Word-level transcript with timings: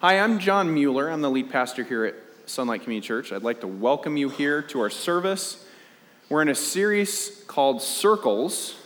Hi, 0.00 0.20
I'm 0.20 0.38
John 0.38 0.72
Mueller. 0.72 1.10
I'm 1.10 1.22
the 1.22 1.28
lead 1.28 1.50
pastor 1.50 1.82
here 1.82 2.04
at 2.04 2.14
Sunlight 2.46 2.84
Community 2.84 3.04
Church. 3.04 3.32
I'd 3.32 3.42
like 3.42 3.62
to 3.62 3.66
welcome 3.66 4.16
you 4.16 4.28
here 4.28 4.62
to 4.62 4.80
our 4.80 4.90
service. 4.90 5.66
We're 6.28 6.40
in 6.40 6.48
a 6.48 6.54
series 6.54 7.42
called 7.48 7.82
Circles, 7.82 8.76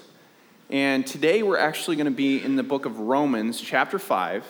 and 0.70 1.06
today 1.06 1.42
we're 1.42 1.58
actually 1.58 1.96
going 1.96 2.06
to 2.06 2.10
be 2.10 2.42
in 2.42 2.56
the 2.56 2.62
book 2.62 2.86
of 2.86 2.98
Romans, 2.98 3.60
chapter 3.60 3.98
5. 3.98 4.42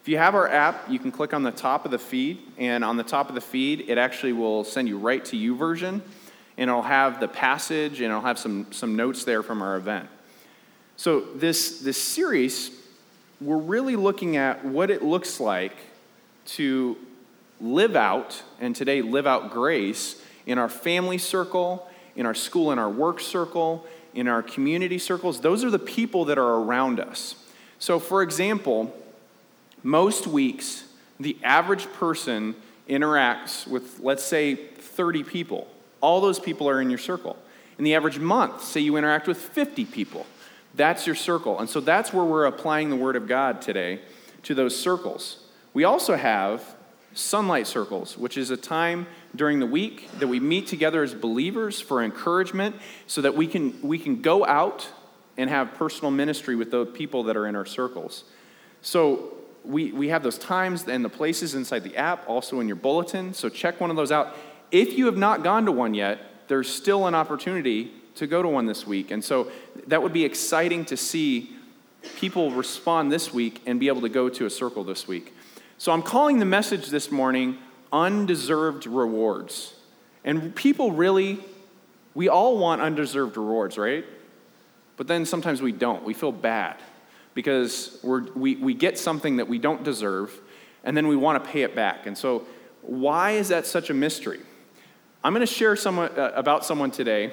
If 0.00 0.08
you 0.08 0.16
have 0.16 0.34
our 0.34 0.48
app, 0.48 0.88
you 0.88 0.98
can 0.98 1.12
click 1.12 1.34
on 1.34 1.42
the 1.42 1.50
top 1.50 1.84
of 1.84 1.90
the 1.90 1.98
feed, 1.98 2.38
and 2.56 2.82
on 2.82 2.96
the 2.96 3.04
top 3.04 3.28
of 3.28 3.34
the 3.34 3.42
feed, 3.42 3.84
it 3.86 3.98
actually 3.98 4.32
will 4.32 4.64
send 4.64 4.88
you 4.88 4.96
right 4.96 5.22
to 5.26 5.36
YouVersion, 5.36 6.00
and 6.56 6.70
it'll 6.70 6.80
have 6.80 7.20
the 7.20 7.28
passage 7.28 8.00
and 8.00 8.06
it'll 8.06 8.22
have 8.22 8.38
some, 8.38 8.72
some 8.72 8.96
notes 8.96 9.24
there 9.24 9.42
from 9.42 9.60
our 9.60 9.76
event. 9.76 10.08
So, 10.96 11.20
this, 11.20 11.80
this 11.80 12.02
series, 12.02 12.70
we're 13.38 13.58
really 13.58 13.96
looking 13.96 14.38
at 14.38 14.64
what 14.64 14.90
it 14.90 15.02
looks 15.02 15.40
like 15.40 15.76
to 16.56 16.96
live 17.60 17.96
out, 17.96 18.42
and 18.60 18.74
today 18.74 19.02
live 19.02 19.26
out 19.26 19.50
grace 19.50 20.20
in 20.46 20.58
our 20.58 20.68
family 20.68 21.18
circle, 21.18 21.88
in 22.16 22.26
our 22.26 22.34
school 22.34 22.72
in 22.72 22.78
our 22.78 22.90
work 22.90 23.20
circle, 23.20 23.86
in 24.14 24.26
our 24.28 24.42
community 24.42 24.98
circles. 24.98 25.40
Those 25.40 25.64
are 25.64 25.70
the 25.70 25.78
people 25.78 26.24
that 26.26 26.38
are 26.38 26.54
around 26.56 26.98
us. 26.98 27.36
So, 27.78 27.98
for 27.98 28.22
example, 28.22 28.94
most 29.82 30.26
weeks, 30.26 30.84
the 31.18 31.36
average 31.42 31.90
person 31.92 32.54
interacts 32.88 33.66
with, 33.66 34.00
let's 34.00 34.24
say, 34.24 34.54
30 34.54 35.22
people. 35.22 35.68
All 36.00 36.20
those 36.20 36.40
people 36.40 36.68
are 36.68 36.80
in 36.80 36.90
your 36.90 36.98
circle. 36.98 37.36
In 37.78 37.84
the 37.84 37.94
average 37.94 38.18
month, 38.18 38.64
say 38.64 38.80
you 38.80 38.96
interact 38.96 39.26
with 39.26 39.38
50 39.38 39.84
people. 39.86 40.26
That's 40.74 41.06
your 41.06 41.16
circle. 41.16 41.58
And 41.58 41.68
so 41.68 41.80
that's 41.80 42.12
where 42.12 42.24
we're 42.24 42.46
applying 42.46 42.90
the 42.90 42.96
Word 42.96 43.16
of 43.16 43.26
God 43.26 43.62
today 43.62 44.00
to 44.44 44.54
those 44.54 44.78
circles. 44.78 45.39
We 45.72 45.84
also 45.84 46.16
have 46.16 46.62
sunlight 47.12 47.66
circles, 47.66 48.16
which 48.16 48.36
is 48.36 48.50
a 48.50 48.56
time 48.56 49.06
during 49.34 49.58
the 49.58 49.66
week 49.66 50.08
that 50.18 50.28
we 50.28 50.40
meet 50.40 50.66
together 50.66 51.02
as 51.02 51.14
believers 51.14 51.80
for 51.80 52.02
encouragement 52.02 52.76
so 53.06 53.20
that 53.20 53.34
we 53.34 53.46
can, 53.46 53.80
we 53.82 53.98
can 53.98 54.20
go 54.22 54.44
out 54.46 54.88
and 55.36 55.50
have 55.50 55.74
personal 55.74 56.10
ministry 56.10 56.54
with 56.56 56.70
the 56.70 56.86
people 56.86 57.24
that 57.24 57.36
are 57.36 57.46
in 57.46 57.56
our 57.56 57.66
circles. 57.66 58.24
So 58.82 59.34
we, 59.64 59.92
we 59.92 60.08
have 60.08 60.22
those 60.22 60.38
times 60.38 60.86
and 60.86 61.04
the 61.04 61.08
places 61.08 61.54
inside 61.54 61.84
the 61.84 61.96
app, 61.96 62.28
also 62.28 62.60
in 62.60 62.66
your 62.66 62.76
bulletin. 62.76 63.34
So 63.34 63.48
check 63.48 63.80
one 63.80 63.90
of 63.90 63.96
those 63.96 64.12
out. 64.12 64.36
If 64.70 64.96
you 64.96 65.06
have 65.06 65.16
not 65.16 65.42
gone 65.42 65.66
to 65.66 65.72
one 65.72 65.94
yet, 65.94 66.18
there's 66.48 66.68
still 66.68 67.06
an 67.06 67.14
opportunity 67.14 67.92
to 68.16 68.26
go 68.26 68.42
to 68.42 68.48
one 68.48 68.66
this 68.66 68.86
week. 68.86 69.10
And 69.10 69.22
so 69.24 69.50
that 69.86 70.02
would 70.02 70.12
be 70.12 70.24
exciting 70.24 70.84
to 70.86 70.96
see 70.96 71.56
people 72.16 72.50
respond 72.50 73.12
this 73.12 73.32
week 73.32 73.60
and 73.66 73.78
be 73.78 73.88
able 73.88 74.00
to 74.00 74.08
go 74.08 74.28
to 74.28 74.46
a 74.46 74.50
circle 74.50 74.84
this 74.84 75.06
week. 75.06 75.34
So 75.80 75.92
I'm 75.92 76.02
calling 76.02 76.40
the 76.40 76.44
message 76.44 76.88
this 76.88 77.10
morning 77.10 77.56
Undeserved 77.90 78.86
Rewards. 78.86 79.72
And 80.24 80.54
people 80.54 80.92
really, 80.92 81.38
we 82.12 82.28
all 82.28 82.58
want 82.58 82.82
undeserved 82.82 83.38
rewards, 83.38 83.78
right? 83.78 84.04
But 84.98 85.06
then 85.06 85.24
sometimes 85.24 85.62
we 85.62 85.72
don't. 85.72 86.04
We 86.04 86.12
feel 86.12 86.32
bad 86.32 86.76
because 87.32 87.98
we, 88.02 88.56
we 88.56 88.74
get 88.74 88.98
something 88.98 89.38
that 89.38 89.48
we 89.48 89.58
don't 89.58 89.82
deserve 89.82 90.38
and 90.84 90.94
then 90.94 91.08
we 91.08 91.16
want 91.16 91.42
to 91.42 91.50
pay 91.50 91.62
it 91.62 91.74
back. 91.74 92.04
And 92.04 92.18
so, 92.18 92.46
why 92.82 93.30
is 93.30 93.48
that 93.48 93.64
such 93.64 93.88
a 93.88 93.94
mystery? 93.94 94.40
I'm 95.24 95.32
going 95.32 95.46
to 95.46 95.50
share 95.50 95.78
uh, 95.86 96.32
about 96.34 96.66
someone 96.66 96.90
today 96.90 97.32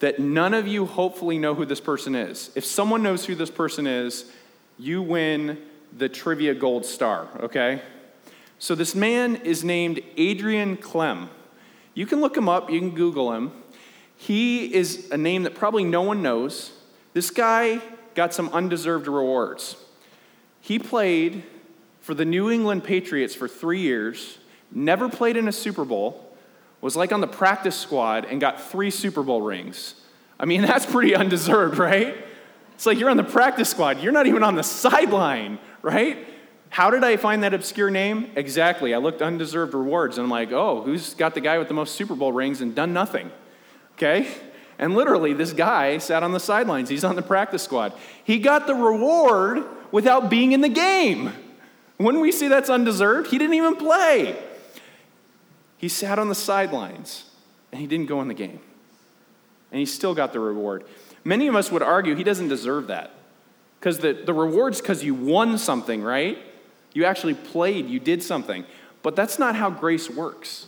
that 0.00 0.18
none 0.18 0.52
of 0.52 0.68
you 0.68 0.84
hopefully 0.84 1.38
know 1.38 1.54
who 1.54 1.64
this 1.64 1.80
person 1.80 2.14
is. 2.14 2.50
If 2.54 2.66
someone 2.66 3.02
knows 3.02 3.24
who 3.24 3.34
this 3.34 3.50
person 3.50 3.86
is, 3.86 4.30
you 4.78 5.00
win 5.00 5.56
the 5.96 6.08
trivia 6.08 6.54
gold 6.54 6.84
star, 6.84 7.28
okay? 7.40 7.82
So 8.58 8.74
this 8.74 8.94
man 8.94 9.36
is 9.36 9.64
named 9.64 10.00
Adrian 10.16 10.76
Klemm. 10.76 11.28
You 11.94 12.06
can 12.06 12.20
look 12.20 12.36
him 12.36 12.48
up, 12.48 12.70
you 12.70 12.78
can 12.78 12.90
Google 12.90 13.32
him. 13.32 13.52
He 14.16 14.72
is 14.72 15.10
a 15.10 15.16
name 15.16 15.42
that 15.42 15.54
probably 15.54 15.84
no 15.84 16.02
one 16.02 16.22
knows. 16.22 16.72
This 17.12 17.30
guy 17.30 17.80
got 18.14 18.32
some 18.32 18.48
undeserved 18.50 19.06
rewards. 19.08 19.76
He 20.60 20.78
played 20.78 21.42
for 22.00 22.14
the 22.14 22.24
New 22.24 22.50
England 22.50 22.84
Patriots 22.84 23.34
for 23.34 23.48
three 23.48 23.80
years, 23.80 24.38
never 24.70 25.08
played 25.08 25.36
in 25.36 25.48
a 25.48 25.52
Super 25.52 25.84
Bowl, 25.84 26.36
was 26.80 26.96
like 26.96 27.12
on 27.12 27.20
the 27.20 27.26
practice 27.26 27.76
squad, 27.76 28.24
and 28.24 28.40
got 28.40 28.60
three 28.60 28.90
Super 28.90 29.22
Bowl 29.22 29.42
rings. 29.42 29.94
I 30.38 30.44
mean, 30.44 30.62
that's 30.66 30.86
pretty 30.86 31.14
undeserved, 31.14 31.78
right? 31.78 32.16
It's 32.82 32.86
like 32.88 32.98
you're 32.98 33.10
on 33.10 33.16
the 33.16 33.22
practice 33.22 33.70
squad, 33.70 34.02
you're 34.02 34.10
not 34.10 34.26
even 34.26 34.42
on 34.42 34.56
the 34.56 34.64
sideline, 34.64 35.60
right? 35.82 36.18
How 36.68 36.90
did 36.90 37.04
I 37.04 37.16
find 37.16 37.44
that 37.44 37.54
obscure 37.54 37.90
name? 37.90 38.32
Exactly. 38.34 38.92
I 38.92 38.96
looked 38.96 39.22
undeserved 39.22 39.72
rewards 39.72 40.18
and 40.18 40.24
I'm 40.24 40.30
like, 40.32 40.50
oh, 40.50 40.82
who's 40.82 41.14
got 41.14 41.34
the 41.34 41.40
guy 41.40 41.58
with 41.58 41.68
the 41.68 41.74
most 41.74 41.94
Super 41.94 42.16
Bowl 42.16 42.32
rings 42.32 42.60
and 42.60 42.74
done 42.74 42.92
nothing? 42.92 43.30
Okay? 43.92 44.26
And 44.80 44.96
literally, 44.96 45.32
this 45.32 45.52
guy 45.52 45.98
sat 45.98 46.24
on 46.24 46.32
the 46.32 46.40
sidelines. 46.40 46.88
He's 46.88 47.04
on 47.04 47.14
the 47.14 47.22
practice 47.22 47.62
squad. 47.62 47.92
He 48.24 48.40
got 48.40 48.66
the 48.66 48.74
reward 48.74 49.62
without 49.92 50.28
being 50.28 50.50
in 50.50 50.60
the 50.60 50.68
game. 50.68 51.32
When 51.98 52.18
we 52.18 52.32
see 52.32 52.48
that's 52.48 52.68
undeserved, 52.68 53.30
he 53.30 53.38
didn't 53.38 53.54
even 53.54 53.76
play. 53.76 54.36
He 55.78 55.88
sat 55.88 56.18
on 56.18 56.28
the 56.28 56.34
sidelines 56.34 57.26
and 57.70 57.80
he 57.80 57.86
didn't 57.86 58.06
go 58.06 58.20
in 58.22 58.26
the 58.26 58.34
game. 58.34 58.58
And 59.70 59.78
he 59.78 59.86
still 59.86 60.16
got 60.16 60.32
the 60.32 60.40
reward. 60.40 60.82
Many 61.24 61.46
of 61.46 61.54
us 61.54 61.70
would 61.70 61.82
argue 61.82 62.14
he 62.14 62.24
doesn't 62.24 62.48
deserve 62.48 62.88
that. 62.88 63.12
Because 63.78 63.98
the, 63.98 64.12
the 64.12 64.34
reward's 64.34 64.80
because 64.80 65.02
you 65.02 65.14
won 65.14 65.58
something, 65.58 66.02
right? 66.02 66.38
You 66.92 67.04
actually 67.04 67.34
played, 67.34 67.88
you 67.88 67.98
did 67.98 68.22
something. 68.22 68.64
But 69.02 69.16
that's 69.16 69.38
not 69.38 69.56
how 69.56 69.70
grace 69.70 70.08
works. 70.08 70.66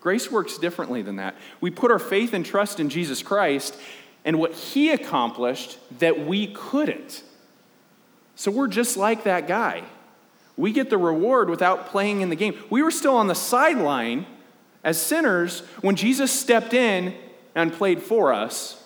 Grace 0.00 0.30
works 0.30 0.58
differently 0.58 1.02
than 1.02 1.16
that. 1.16 1.36
We 1.60 1.70
put 1.70 1.90
our 1.90 1.98
faith 1.98 2.32
and 2.32 2.44
trust 2.44 2.80
in 2.80 2.88
Jesus 2.88 3.22
Christ 3.22 3.76
and 4.24 4.38
what 4.38 4.54
he 4.54 4.90
accomplished 4.90 5.78
that 5.98 6.26
we 6.26 6.48
couldn't. 6.48 7.22
So 8.34 8.50
we're 8.50 8.68
just 8.68 8.96
like 8.96 9.24
that 9.24 9.46
guy. 9.46 9.82
We 10.56 10.72
get 10.72 10.90
the 10.90 10.98
reward 10.98 11.48
without 11.48 11.86
playing 11.86 12.22
in 12.22 12.30
the 12.30 12.36
game. 12.36 12.58
We 12.70 12.82
were 12.82 12.90
still 12.90 13.16
on 13.16 13.26
the 13.26 13.34
sideline 13.34 14.26
as 14.82 15.00
sinners 15.00 15.60
when 15.80 15.96
Jesus 15.96 16.32
stepped 16.32 16.74
in 16.74 17.14
and 17.54 17.72
played 17.72 18.02
for 18.02 18.32
us 18.32 18.79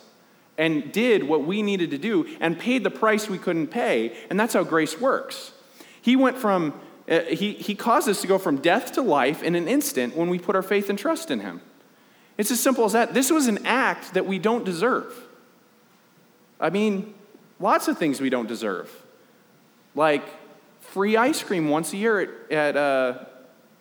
and 0.56 0.92
did 0.92 1.24
what 1.24 1.44
we 1.44 1.62
needed 1.62 1.90
to 1.90 1.98
do 1.98 2.26
and 2.40 2.58
paid 2.58 2.84
the 2.84 2.90
price 2.90 3.28
we 3.28 3.38
couldn't 3.38 3.68
pay. 3.68 4.16
And 4.30 4.38
that's 4.38 4.54
how 4.54 4.62
grace 4.62 5.00
works. 5.00 5.52
He 6.00 6.16
went 6.16 6.38
from 6.38 6.80
uh, 7.08 7.20
he, 7.20 7.52
he 7.52 7.74
caused 7.74 8.08
us 8.08 8.22
to 8.22 8.26
go 8.26 8.38
from 8.38 8.56
death 8.58 8.92
to 8.92 9.02
life 9.02 9.42
in 9.42 9.54
an 9.54 9.68
instant 9.68 10.16
when 10.16 10.30
we 10.30 10.38
put 10.38 10.56
our 10.56 10.62
faith 10.62 10.88
and 10.88 10.98
trust 10.98 11.30
in 11.30 11.40
Him. 11.40 11.60
It's 12.38 12.50
as 12.50 12.60
simple 12.60 12.84
as 12.84 12.92
that. 12.92 13.14
This 13.14 13.30
was 13.30 13.46
an 13.46 13.64
act 13.66 14.14
that 14.14 14.26
we 14.26 14.38
don't 14.38 14.64
deserve. 14.64 15.14
I 16.58 16.70
mean, 16.70 17.14
lots 17.60 17.88
of 17.88 17.98
things 17.98 18.20
we 18.20 18.30
don't 18.30 18.48
deserve, 18.48 18.90
like 19.94 20.24
free 20.80 21.16
ice 21.16 21.42
cream 21.42 21.68
once 21.68 21.92
a 21.92 21.96
year 21.96 22.20
at, 22.20 22.52
at 22.52 22.76
uh, 22.76 23.24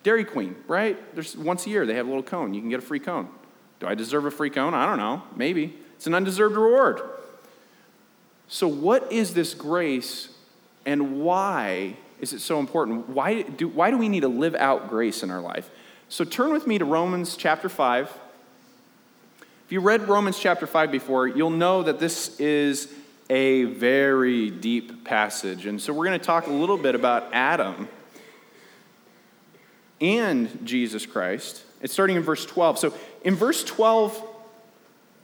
Dairy 0.04 0.26
Queen, 0.26 0.56
right? 0.68 0.98
There's 1.16 1.38
once 1.38 1.66
a 1.66 1.70
year 1.70 1.86
they 1.86 1.96
have 1.96 2.06
a 2.06 2.10
little 2.10 2.24
cone. 2.24 2.54
You 2.54 2.60
can 2.60 2.70
get 2.70 2.80
a 2.80 2.86
free 2.86 3.00
cone. 3.00 3.30
Do 3.80 3.88
I 3.88 3.96
deserve 3.96 4.26
a 4.26 4.32
free 4.32 4.50
cone? 4.50 4.74
I 4.74 4.86
don't 4.86 4.98
know. 4.98 5.24
Maybe. 5.36 5.78
It's 6.04 6.08
an 6.10 6.16
undeserved 6.16 6.58
reward. 6.58 7.00
So, 8.50 8.68
what 8.68 9.10
is 9.10 9.34
this 9.34 9.54
grace 9.54 10.28
and 10.86 11.22
why 11.22 11.96
is 12.20 12.34
it 12.34 12.42
so 12.42 12.60
important? 12.60 13.08
Why 13.08 13.44
do, 13.44 13.70
why 13.70 13.90
do 13.90 13.98
we 13.98 14.10
need 14.10 14.20
to 14.20 14.28
live 14.28 14.54
out 14.54 14.90
grace 14.90 15.24
in 15.24 15.32
our 15.32 15.40
life? 15.40 15.70
So 16.10 16.26
turn 16.26 16.52
with 16.52 16.68
me 16.68 16.78
to 16.78 16.84
Romans 16.84 17.38
chapter 17.38 17.70
5. 17.70 18.20
If 19.66 19.72
you 19.72 19.80
read 19.80 20.10
Romans 20.10 20.38
chapter 20.38 20.68
5 20.68 20.92
before, 20.92 21.26
you'll 21.26 21.50
know 21.50 21.84
that 21.84 22.02
this 22.02 22.38
is 22.38 22.94
a 23.30 23.64
very 23.64 24.50
deep 24.50 25.06
passage. 25.06 25.66
And 25.66 25.82
so 25.82 25.94
we're 25.94 26.08
going 26.08 26.20
to 26.20 26.26
talk 26.26 26.48
a 26.48 26.52
little 26.52 26.78
bit 26.78 26.96
about 26.96 27.30
Adam 27.32 27.88
and 30.02 30.66
Jesus 30.66 31.06
Christ. 31.06 31.64
It's 31.82 31.94
starting 31.94 32.18
in 32.18 32.24
verse 32.24 32.46
12. 32.46 32.78
So 32.78 32.94
in 33.24 33.36
verse 33.36 33.64
12, 33.64 34.32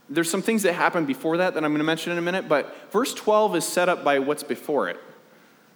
there's 0.09 0.29
some 0.29 0.41
things 0.41 0.63
that 0.63 0.73
happen 0.73 1.05
before 1.05 1.37
that 1.37 1.53
that 1.53 1.63
I'm 1.63 1.71
going 1.71 1.79
to 1.79 1.85
mention 1.85 2.11
in 2.11 2.17
a 2.17 2.21
minute, 2.21 2.47
but 2.47 2.91
verse 2.91 3.13
12 3.13 3.57
is 3.57 3.65
set 3.65 3.89
up 3.89 4.03
by 4.03 4.19
what's 4.19 4.43
before 4.43 4.89
it. 4.89 4.99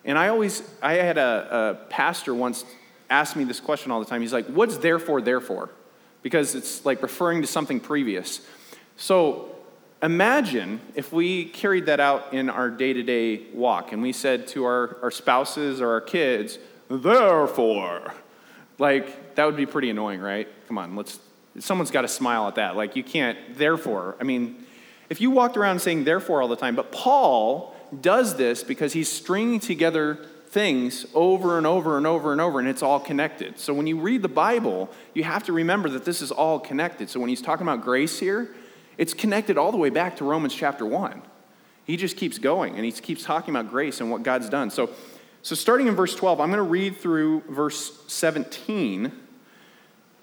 And 0.06 0.18
I 0.18 0.30
always, 0.30 0.63
I 0.81 0.94
had 0.94 1.18
a, 1.18 1.80
a 1.81 1.89
pastor 1.89 2.33
once 2.33 2.65
ask 3.09 3.35
me 3.35 3.44
this 3.44 3.59
question 3.59 3.91
all 3.91 4.00
the 4.00 4.06
time. 4.06 4.21
He's 4.21 4.33
like, 4.33 4.47
What's 4.47 4.77
therefore, 4.77 5.21
therefore? 5.21 5.69
Because 6.21 6.56
it's 6.56 6.85
like 6.85 7.01
referring 7.01 7.41
to 7.41 7.47
something 7.47 7.80
previous. 7.80 8.41
So 8.97 9.56
imagine 10.01 10.81
if 10.95 11.13
we 11.13 11.45
carried 11.45 11.85
that 11.85 12.00
out 12.00 12.33
in 12.33 12.50
our 12.50 12.69
day 12.69 12.94
to 12.94 13.03
day 13.03 13.44
walk 13.53 13.91
and 13.91 14.01
we 14.01 14.12
said 14.12 14.47
to 14.50 14.65
our, 14.65 14.97
our 15.01 15.12
spouses 15.12 15.80
or 15.80 15.91
our 15.91 16.01
kids, 16.01 16.57
Therefore. 16.89 18.13
Like, 18.80 19.35
that 19.35 19.45
would 19.45 19.56
be 19.56 19.65
pretty 19.65 19.89
annoying, 19.89 20.19
right? 20.19 20.47
Come 20.68 20.77
on, 20.77 20.95
let's, 20.95 21.19
someone's 21.59 21.91
got 21.91 22.01
to 22.01 22.07
smile 22.07 22.47
at 22.47 22.55
that. 22.55 22.75
Like, 22.75 22.95
you 22.95 23.03
can't, 23.03 23.38
therefore. 23.57 24.15
I 24.19 24.23
mean, 24.23 24.65
if 25.09 25.21
you 25.21 25.31
walked 25.31 25.57
around 25.57 25.79
saying 25.79 26.03
therefore 26.03 26.41
all 26.41 26.47
the 26.47 26.55
time, 26.55 26.75
but 26.75 26.91
Paul 26.91 27.75
does 28.01 28.35
this 28.35 28.63
because 28.63 28.94
he's 28.94 29.11
stringing 29.11 29.59
together 29.59 30.25
things 30.47 31.05
over 31.13 31.57
and 31.57 31.65
over 31.65 31.97
and 31.97 32.05
over 32.05 32.31
and 32.31 32.39
over, 32.39 32.59
and 32.59 32.67
it's 32.67 32.83
all 32.83 33.00
connected. 33.00 33.59
So 33.59 33.73
when 33.73 33.88
you 33.88 34.00
read 34.00 34.21
the 34.21 34.27
Bible, 34.27 34.89
you 35.13 35.23
have 35.23 35.44
to 35.45 35.53
remember 35.53 35.89
that 35.89 36.05
this 36.05 36.21
is 36.21 36.31
all 36.31 36.59
connected. 36.59 37.09
So 37.09 37.19
when 37.19 37.29
he's 37.29 37.41
talking 37.41 37.65
about 37.65 37.83
grace 37.83 38.19
here, 38.19 38.53
it's 38.97 39.13
connected 39.13 39.57
all 39.57 39.71
the 39.71 39.77
way 39.77 39.89
back 39.89 40.17
to 40.17 40.23
Romans 40.23 40.53
chapter 40.53 40.85
1. 40.85 41.21
He 41.85 41.97
just 41.97 42.17
keeps 42.17 42.38
going, 42.38 42.75
and 42.75 42.85
he 42.85 42.91
keeps 42.91 43.23
talking 43.23 43.53
about 43.53 43.69
grace 43.69 43.99
and 43.99 44.09
what 44.09 44.23
God's 44.23 44.47
done. 44.47 44.69
So, 44.69 44.91
so 45.41 45.56
starting 45.56 45.88
in 45.88 45.95
verse 45.95 46.15
12, 46.15 46.39
I'm 46.39 46.49
going 46.49 46.57
to 46.57 46.63
read 46.63 46.97
through 46.97 47.41
verse 47.49 48.03
17 48.07 49.11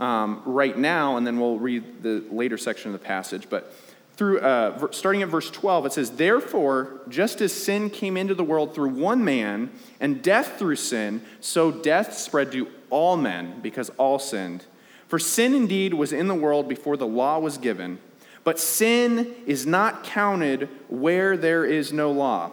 um, 0.01 0.43
right 0.47 0.77
now, 0.77 1.17
and 1.17 1.27
then 1.27 1.39
we'll 1.39 1.59
read 1.59 2.03
the 2.03 2.25
later 2.31 2.59
section 2.59 2.93
of 2.93 3.01
the 3.01 3.07
passage. 3.07 3.49
But 3.49 3.73
through, 4.17 4.41
uh, 4.41 4.91
starting 4.91 5.23
at 5.23 5.29
verse 5.29 5.51
12, 5.51 5.87
it 5.87 5.93
says, 5.93 6.11
Therefore, 6.13 7.03
just 7.09 7.41
as 7.41 7.53
sin 7.53 7.91
came 7.91 8.17
into 8.17 8.35
the 8.35 8.43
world 8.43 8.75
through 8.75 8.91
one 8.91 9.23
man, 9.23 9.71
and 10.01 10.23
death 10.23 10.59
through 10.59 10.77
sin, 10.77 11.23
so 11.41 11.71
death 11.71 12.17
spread 12.17 12.51
to 12.53 12.69
all 12.89 13.17
men 13.17 13.61
because 13.61 13.91
all 13.91 14.19
sinned. 14.19 14.65
For 15.07 15.19
sin 15.19 15.55
indeed 15.55 15.95
was 15.95 16.13
in 16.13 16.29
the 16.29 16.35
world 16.35 16.69
before 16.69 16.97
the 16.97 17.07
law 17.07 17.39
was 17.39 17.59
given, 17.59 17.99
but 18.43 18.59
sin 18.59 19.35
is 19.47 19.67
not 19.67 20.03
counted 20.03 20.69
where 20.89 21.37
there 21.37 21.65
is 21.65 21.93
no 21.93 22.11
law. 22.11 22.53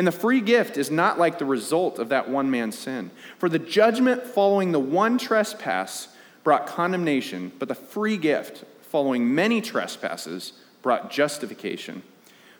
And 0.00 0.06
the 0.06 0.12
free 0.12 0.40
gift 0.40 0.78
is 0.78 0.90
not 0.90 1.18
like 1.18 1.38
the 1.38 1.44
result 1.44 1.98
of 1.98 2.08
that 2.08 2.26
one 2.26 2.50
man's 2.50 2.78
sin. 2.78 3.10
For 3.36 3.50
the 3.50 3.58
judgment 3.58 4.24
following 4.24 4.72
the 4.72 4.80
one 4.80 5.18
trespass 5.18 6.08
brought 6.42 6.66
condemnation, 6.66 7.52
but 7.58 7.68
the 7.68 7.74
free 7.74 8.16
gift 8.16 8.64
following 8.80 9.34
many 9.34 9.60
trespasses 9.60 10.54
brought 10.80 11.10
justification. 11.10 12.02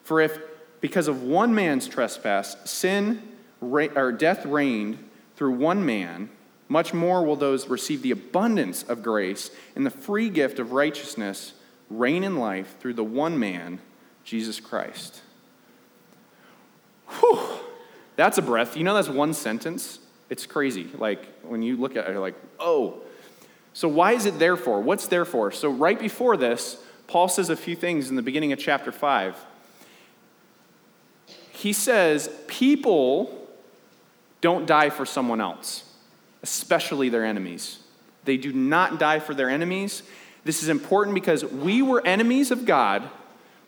For 0.02 0.20
if, 0.20 0.38
because 0.82 1.08
of 1.08 1.22
one 1.22 1.54
man's 1.54 1.88
trespass, 1.88 2.58
sin 2.70 3.22
or 3.62 4.12
death 4.12 4.44
reigned 4.44 4.98
through 5.36 5.52
one 5.52 5.82
man, 5.82 6.28
much 6.69 6.93
more 6.93 7.25
will 7.25 7.36
those 7.36 7.69
receive 7.69 8.02
the 8.02 8.10
abundance 8.10 8.82
of 8.82 9.02
grace 9.02 9.50
and 9.75 9.86
the 9.86 9.90
free 9.90 10.28
gift 10.28 10.58
of 10.58 10.72
righteousness 10.72 11.54
reign 11.88 12.22
in 12.22 12.36
life 12.36 12.76
through 12.81 12.93
the 12.93 13.02
one 13.02 13.38
man, 13.38 13.81
Jesus 14.25 14.60
Christ. 14.60 15.22
Whew, 17.18 17.40
that's 18.16 18.38
a 18.38 18.42
breath. 18.42 18.76
You 18.76 18.84
know, 18.84 18.94
that's 18.94 19.08
one 19.08 19.34
sentence. 19.34 19.98
It's 20.28 20.46
crazy. 20.46 20.88
Like, 20.96 21.24
when 21.42 21.62
you 21.62 21.76
look 21.76 21.96
at 21.96 22.06
it, 22.06 22.12
you're 22.12 22.20
like, 22.20 22.36
oh. 22.58 23.00
So, 23.72 23.88
why 23.88 24.12
is 24.12 24.26
it 24.26 24.38
therefore? 24.38 24.80
What's 24.80 25.08
therefore? 25.08 25.50
So, 25.50 25.70
right 25.70 25.98
before 25.98 26.36
this, 26.36 26.82
Paul 27.06 27.28
says 27.28 27.50
a 27.50 27.56
few 27.56 27.74
things 27.74 28.08
in 28.08 28.16
the 28.16 28.22
beginning 28.22 28.52
of 28.52 28.58
chapter 28.58 28.92
5. 28.92 29.36
He 31.52 31.72
says, 31.72 32.30
people 32.46 33.48
don't 34.40 34.66
die 34.66 34.90
for 34.90 35.04
someone 35.04 35.40
else, 35.40 35.84
especially 36.42 37.08
their 37.08 37.24
enemies. 37.24 37.80
They 38.24 38.36
do 38.36 38.52
not 38.52 38.98
die 38.98 39.18
for 39.18 39.34
their 39.34 39.50
enemies. 39.50 40.02
This 40.44 40.62
is 40.62 40.68
important 40.68 41.14
because 41.14 41.44
we 41.44 41.82
were 41.82 42.00
enemies 42.06 42.50
of 42.50 42.64
God 42.64 43.02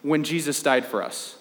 when 0.01 0.23
Jesus 0.23 0.61
died 0.63 0.85
for 0.85 1.03
us. 1.03 1.37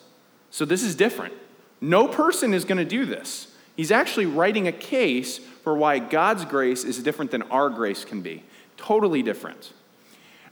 So, 0.50 0.64
this 0.64 0.82
is 0.82 0.94
different. 0.94 1.34
No 1.82 2.06
person 2.06 2.54
is 2.54 2.64
going 2.64 2.78
to 2.78 2.84
do 2.84 3.04
this. 3.04 3.48
He's 3.76 3.90
actually 3.90 4.26
writing 4.26 4.68
a 4.68 4.72
case 4.72 5.38
for 5.38 5.74
why 5.74 5.98
God's 5.98 6.44
grace 6.44 6.84
is 6.84 7.02
different 7.02 7.32
than 7.32 7.42
our 7.42 7.68
grace 7.68 8.04
can 8.04 8.22
be. 8.22 8.44
Totally 8.76 9.22
different. 9.22 9.72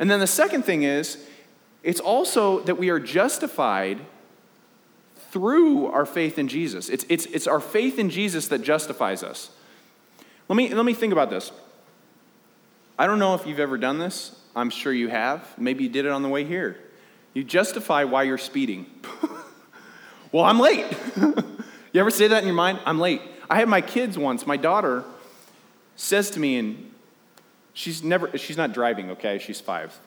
And 0.01 0.11
then 0.11 0.19
the 0.19 0.27
second 0.27 0.65
thing 0.65 0.83
is, 0.83 1.25
it's 1.85 2.01
also 2.01 2.61
that 2.61 2.77
we 2.77 2.91
are 2.91 2.99
justified 2.99 4.01
through 5.31 5.87
our 5.87 6.05
faith 6.05 6.37
in 6.37 6.49
Jesus. 6.49 6.89
It's, 6.89 7.07
it's, 7.09 7.27
it's 7.27 7.47
our 7.47 7.61
faith 7.61 7.99
in 7.99 8.11
Jesus 8.11 8.49
that 8.49 8.63
justifies 8.63 9.23
us. 9.23 9.51
Let 10.49 10.57
me, 10.57 10.75
let 10.75 10.85
me 10.85 10.95
think 10.95 11.13
about 11.13 11.31
this. 11.31 11.53
I 12.99 13.07
don't 13.07 13.21
know 13.21 13.35
if 13.35 13.47
you've 13.47 13.61
ever 13.61 13.79
done 13.79 13.99
this. 13.99 14.37
I'm 14.57 14.69
sure 14.69 14.93
you 14.93 15.09
have. 15.09 15.57
Maybe 15.57 15.85
you 15.85 15.91
did 15.91 16.07
it 16.07 16.11
on 16.11 16.23
the 16.23 16.29
way 16.29 16.45
here. 16.45 16.77
You 17.35 17.45
justify 17.45 18.03
why 18.03 18.25
you're 18.25 18.37
speeding. 18.37 18.87
Well, 20.33 20.45
I'm 20.45 20.61
late. 20.61 20.87
you 21.17 22.01
ever 22.01 22.11
say 22.11 22.29
that 22.29 22.39
in 22.39 22.47
your 22.47 22.55
mind? 22.55 22.81
I'm 22.87 23.01
late. 23.01 23.21
I 23.49 23.57
had 23.57 23.69
my 23.69 23.81
kids 23.81 24.17
once. 24.17 24.47
My 24.47 24.57
daughter 24.57 25.05
says 25.97 26.31
to 26.31 26.41
me, 26.41 26.57
and 26.57 26.93
she's 27.73 28.03
never, 28.03 28.37
she's 28.39 28.57
not 28.57 28.73
driving, 28.73 29.11
okay? 29.11 29.39
She's 29.39 29.61
five. 29.61 29.99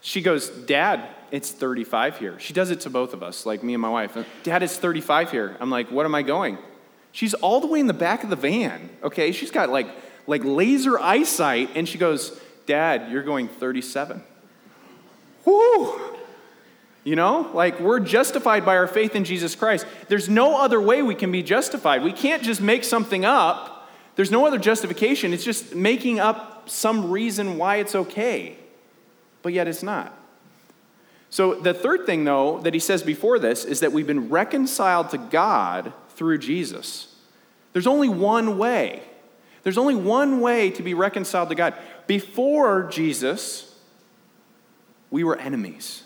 She 0.00 0.20
goes, 0.20 0.48
Dad, 0.48 1.08
it's 1.30 1.50
35 1.50 2.18
here. 2.18 2.38
She 2.38 2.52
does 2.52 2.70
it 2.70 2.80
to 2.80 2.90
both 2.90 3.14
of 3.14 3.22
us, 3.22 3.46
like 3.46 3.62
me 3.62 3.74
and 3.74 3.82
my 3.82 3.88
wife. 3.88 4.16
Dad, 4.42 4.62
it's 4.62 4.76
35 4.76 5.30
here. 5.30 5.56
I'm 5.60 5.70
like, 5.70 5.90
what 5.90 6.06
am 6.06 6.14
I 6.14 6.22
going? 6.22 6.58
She's 7.10 7.34
all 7.34 7.60
the 7.60 7.66
way 7.66 7.80
in 7.80 7.86
the 7.86 7.94
back 7.94 8.22
of 8.22 8.30
the 8.30 8.36
van, 8.36 8.90
okay? 9.02 9.32
She's 9.32 9.50
got 9.50 9.70
like, 9.70 9.88
like 10.26 10.44
laser 10.44 10.98
eyesight, 10.98 11.70
and 11.74 11.88
she 11.88 11.98
goes, 11.98 12.38
Dad, 12.66 13.10
you're 13.10 13.22
going 13.22 13.48
37. 13.48 14.22
Whoo! 15.44 16.13
You 17.04 17.16
know, 17.16 17.50
like 17.52 17.80
we're 17.80 18.00
justified 18.00 18.64
by 18.64 18.76
our 18.76 18.86
faith 18.86 19.14
in 19.14 19.24
Jesus 19.24 19.54
Christ. 19.54 19.86
There's 20.08 20.28
no 20.28 20.58
other 20.58 20.80
way 20.80 21.02
we 21.02 21.14
can 21.14 21.30
be 21.30 21.42
justified. 21.42 22.02
We 22.02 22.12
can't 22.12 22.42
just 22.42 22.62
make 22.62 22.82
something 22.82 23.26
up. 23.26 23.90
There's 24.16 24.30
no 24.30 24.46
other 24.46 24.58
justification. 24.58 25.34
It's 25.34 25.44
just 25.44 25.74
making 25.74 26.18
up 26.18 26.70
some 26.70 27.10
reason 27.10 27.58
why 27.58 27.76
it's 27.76 27.94
okay, 27.94 28.56
but 29.42 29.52
yet 29.52 29.68
it's 29.68 29.82
not. 29.82 30.16
So, 31.28 31.56
the 31.56 31.74
third 31.74 32.06
thing, 32.06 32.24
though, 32.24 32.60
that 32.60 32.74
he 32.74 32.80
says 32.80 33.02
before 33.02 33.40
this 33.40 33.64
is 33.64 33.80
that 33.80 33.92
we've 33.92 34.06
been 34.06 34.30
reconciled 34.30 35.10
to 35.10 35.18
God 35.18 35.92
through 36.10 36.38
Jesus. 36.38 37.12
There's 37.72 37.88
only 37.88 38.08
one 38.08 38.56
way. 38.56 39.02
There's 39.64 39.76
only 39.76 39.96
one 39.96 40.40
way 40.40 40.70
to 40.70 40.82
be 40.82 40.94
reconciled 40.94 41.48
to 41.48 41.56
God. 41.56 41.74
Before 42.06 42.84
Jesus, 42.84 43.76
we 45.10 45.24
were 45.24 45.36
enemies. 45.36 46.03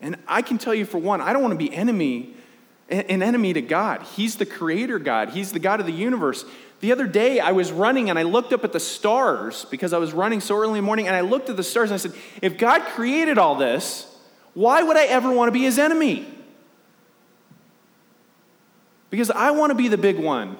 And 0.00 0.16
I 0.26 0.42
can 0.42 0.58
tell 0.58 0.74
you 0.74 0.84
for 0.84 0.98
one, 0.98 1.20
I 1.20 1.32
don't 1.32 1.42
want 1.42 1.52
to 1.52 1.58
be 1.58 1.74
enemy 1.74 2.34
an 2.88 3.22
enemy 3.22 3.52
to 3.52 3.60
God. 3.60 4.02
He's 4.02 4.36
the 4.36 4.46
creator 4.46 4.98
God. 4.98 5.30
He's 5.30 5.52
the 5.52 5.58
God 5.58 5.80
of 5.80 5.86
the 5.86 5.92
universe. 5.92 6.44
The 6.80 6.92
other 6.92 7.06
day 7.06 7.40
I 7.40 7.52
was 7.52 7.72
running 7.72 8.10
and 8.10 8.18
I 8.18 8.22
looked 8.22 8.52
up 8.52 8.62
at 8.62 8.72
the 8.72 8.80
stars 8.80 9.64
because 9.70 9.92
I 9.92 9.98
was 9.98 10.12
running 10.12 10.40
so 10.40 10.56
early 10.56 10.78
in 10.78 10.84
the 10.84 10.86
morning 10.86 11.06
and 11.06 11.16
I 11.16 11.22
looked 11.22 11.50
at 11.50 11.56
the 11.56 11.64
stars 11.64 11.90
and 11.90 11.94
I 11.94 11.98
said, 11.98 12.12
if 12.42 12.58
God 12.58 12.82
created 12.82 13.38
all 13.38 13.56
this, 13.56 14.14
why 14.54 14.82
would 14.82 14.96
I 14.96 15.06
ever 15.06 15.32
want 15.32 15.48
to 15.48 15.52
be 15.52 15.62
his 15.62 15.78
enemy? 15.78 16.26
Because 19.10 19.30
I 19.30 19.50
want 19.52 19.70
to 19.70 19.74
be 19.74 19.88
the 19.88 19.98
big 19.98 20.18
one, 20.18 20.56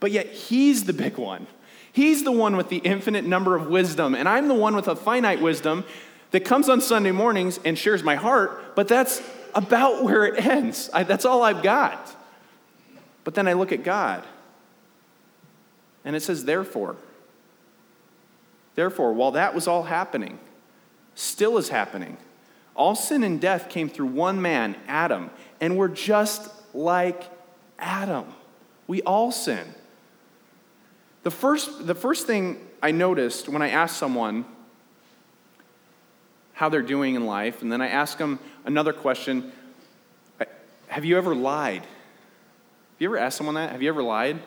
but 0.00 0.10
yet 0.10 0.26
he's 0.26 0.84
the 0.84 0.92
big 0.92 1.18
one. 1.18 1.46
He's 1.92 2.22
the 2.22 2.32
one 2.32 2.56
with 2.56 2.68
the 2.68 2.78
infinite 2.78 3.24
number 3.24 3.56
of 3.56 3.66
wisdom, 3.66 4.14
and 4.14 4.28
I'm 4.28 4.46
the 4.46 4.54
one 4.54 4.76
with 4.76 4.88
a 4.88 4.94
finite 4.94 5.40
wisdom 5.40 5.84
that 6.30 6.44
comes 6.44 6.68
on 6.68 6.80
Sunday 6.80 7.12
mornings 7.12 7.58
and 7.64 7.78
shares 7.78 8.02
my 8.02 8.14
heart, 8.14 8.74
but 8.74 8.88
that's 8.88 9.22
about 9.54 10.04
where 10.04 10.24
it 10.26 10.44
ends. 10.44 10.90
I, 10.92 11.02
that's 11.02 11.24
all 11.24 11.42
I've 11.42 11.62
got. 11.62 12.14
But 13.24 13.34
then 13.34 13.48
I 13.48 13.54
look 13.54 13.72
at 13.72 13.82
God, 13.82 14.24
and 16.04 16.16
it 16.16 16.20
says, 16.20 16.44
therefore. 16.44 16.96
Therefore, 18.74 19.12
while 19.12 19.32
that 19.32 19.54
was 19.54 19.66
all 19.66 19.82
happening, 19.82 20.38
still 21.14 21.58
is 21.58 21.68
happening. 21.68 22.16
All 22.76 22.94
sin 22.94 23.24
and 23.24 23.40
death 23.40 23.68
came 23.68 23.88
through 23.88 24.06
one 24.06 24.40
man, 24.40 24.76
Adam, 24.86 25.30
and 25.60 25.76
we're 25.76 25.88
just 25.88 26.48
like 26.72 27.24
Adam. 27.78 28.26
We 28.86 29.02
all 29.02 29.32
sin. 29.32 29.74
The 31.24 31.30
first, 31.32 31.86
the 31.86 31.94
first 31.94 32.26
thing 32.26 32.58
I 32.80 32.92
noticed 32.92 33.48
when 33.48 33.62
I 33.62 33.70
asked 33.70 33.96
someone, 33.96 34.44
how 36.58 36.68
they're 36.68 36.82
doing 36.82 37.14
in 37.14 37.24
life. 37.24 37.62
And 37.62 37.70
then 37.70 37.80
I 37.80 37.86
ask 37.86 38.18
them 38.18 38.40
another 38.64 38.92
question 38.92 39.52
Have 40.88 41.04
you 41.04 41.16
ever 41.16 41.32
lied? 41.32 41.82
Have 41.82 42.98
you 42.98 43.08
ever 43.10 43.16
asked 43.16 43.36
someone 43.36 43.54
that? 43.54 43.70
Have 43.70 43.80
you 43.80 43.88
ever 43.88 44.02
lied? 44.02 44.40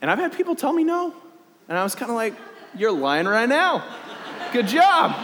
And 0.00 0.08
I've 0.08 0.20
had 0.20 0.32
people 0.32 0.54
tell 0.54 0.72
me 0.72 0.84
no. 0.84 1.12
And 1.68 1.76
I 1.76 1.82
was 1.82 1.96
kind 1.96 2.12
of 2.12 2.14
like, 2.14 2.34
You're 2.76 2.92
lying 2.92 3.26
right 3.26 3.48
now. 3.48 3.84
Good 4.52 4.68
job. 4.68 5.16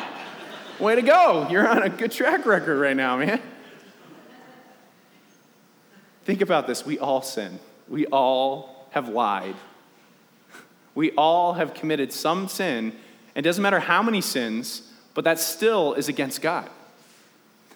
Way 0.81 0.97
to 0.97 1.03
go. 1.03 1.47
You're 1.51 1.69
on 1.69 1.85
a 1.85 1.89
good 1.89 2.11
track 2.11 2.47
record 2.47 2.81
right 2.81 2.97
now, 2.97 3.17
man. 3.19 3.41
Think 6.25 6.41
about 6.41 6.67
this. 6.67 6.85
We 6.85 6.99
all 6.99 7.23
sin, 7.23 7.61
we 7.89 8.07
all 8.07 8.89
have 8.91 9.09
lied. 9.09 9.55
We 10.97 11.13
all 11.13 11.53
have 11.53 11.75
committed 11.75 12.13
some 12.13 12.49
sin. 12.49 12.93
And 13.37 13.47
it 13.47 13.49
doesn't 13.49 13.63
matter 13.63 13.79
how 13.79 14.03
many 14.03 14.21
sins, 14.21 14.88
but 15.19 15.25
that 15.25 15.41
still 15.41 15.95
is 15.95 16.09
against 16.09 16.41
God. 16.41 16.71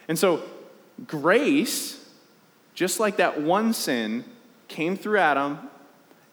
And 0.06 0.16
so, 0.16 0.44
grace, 1.08 2.08
just 2.72 3.00
like 3.00 3.16
that 3.16 3.40
one 3.42 3.72
sin, 3.72 4.24
came 4.68 4.96
through 4.96 5.18
Adam 5.18 5.58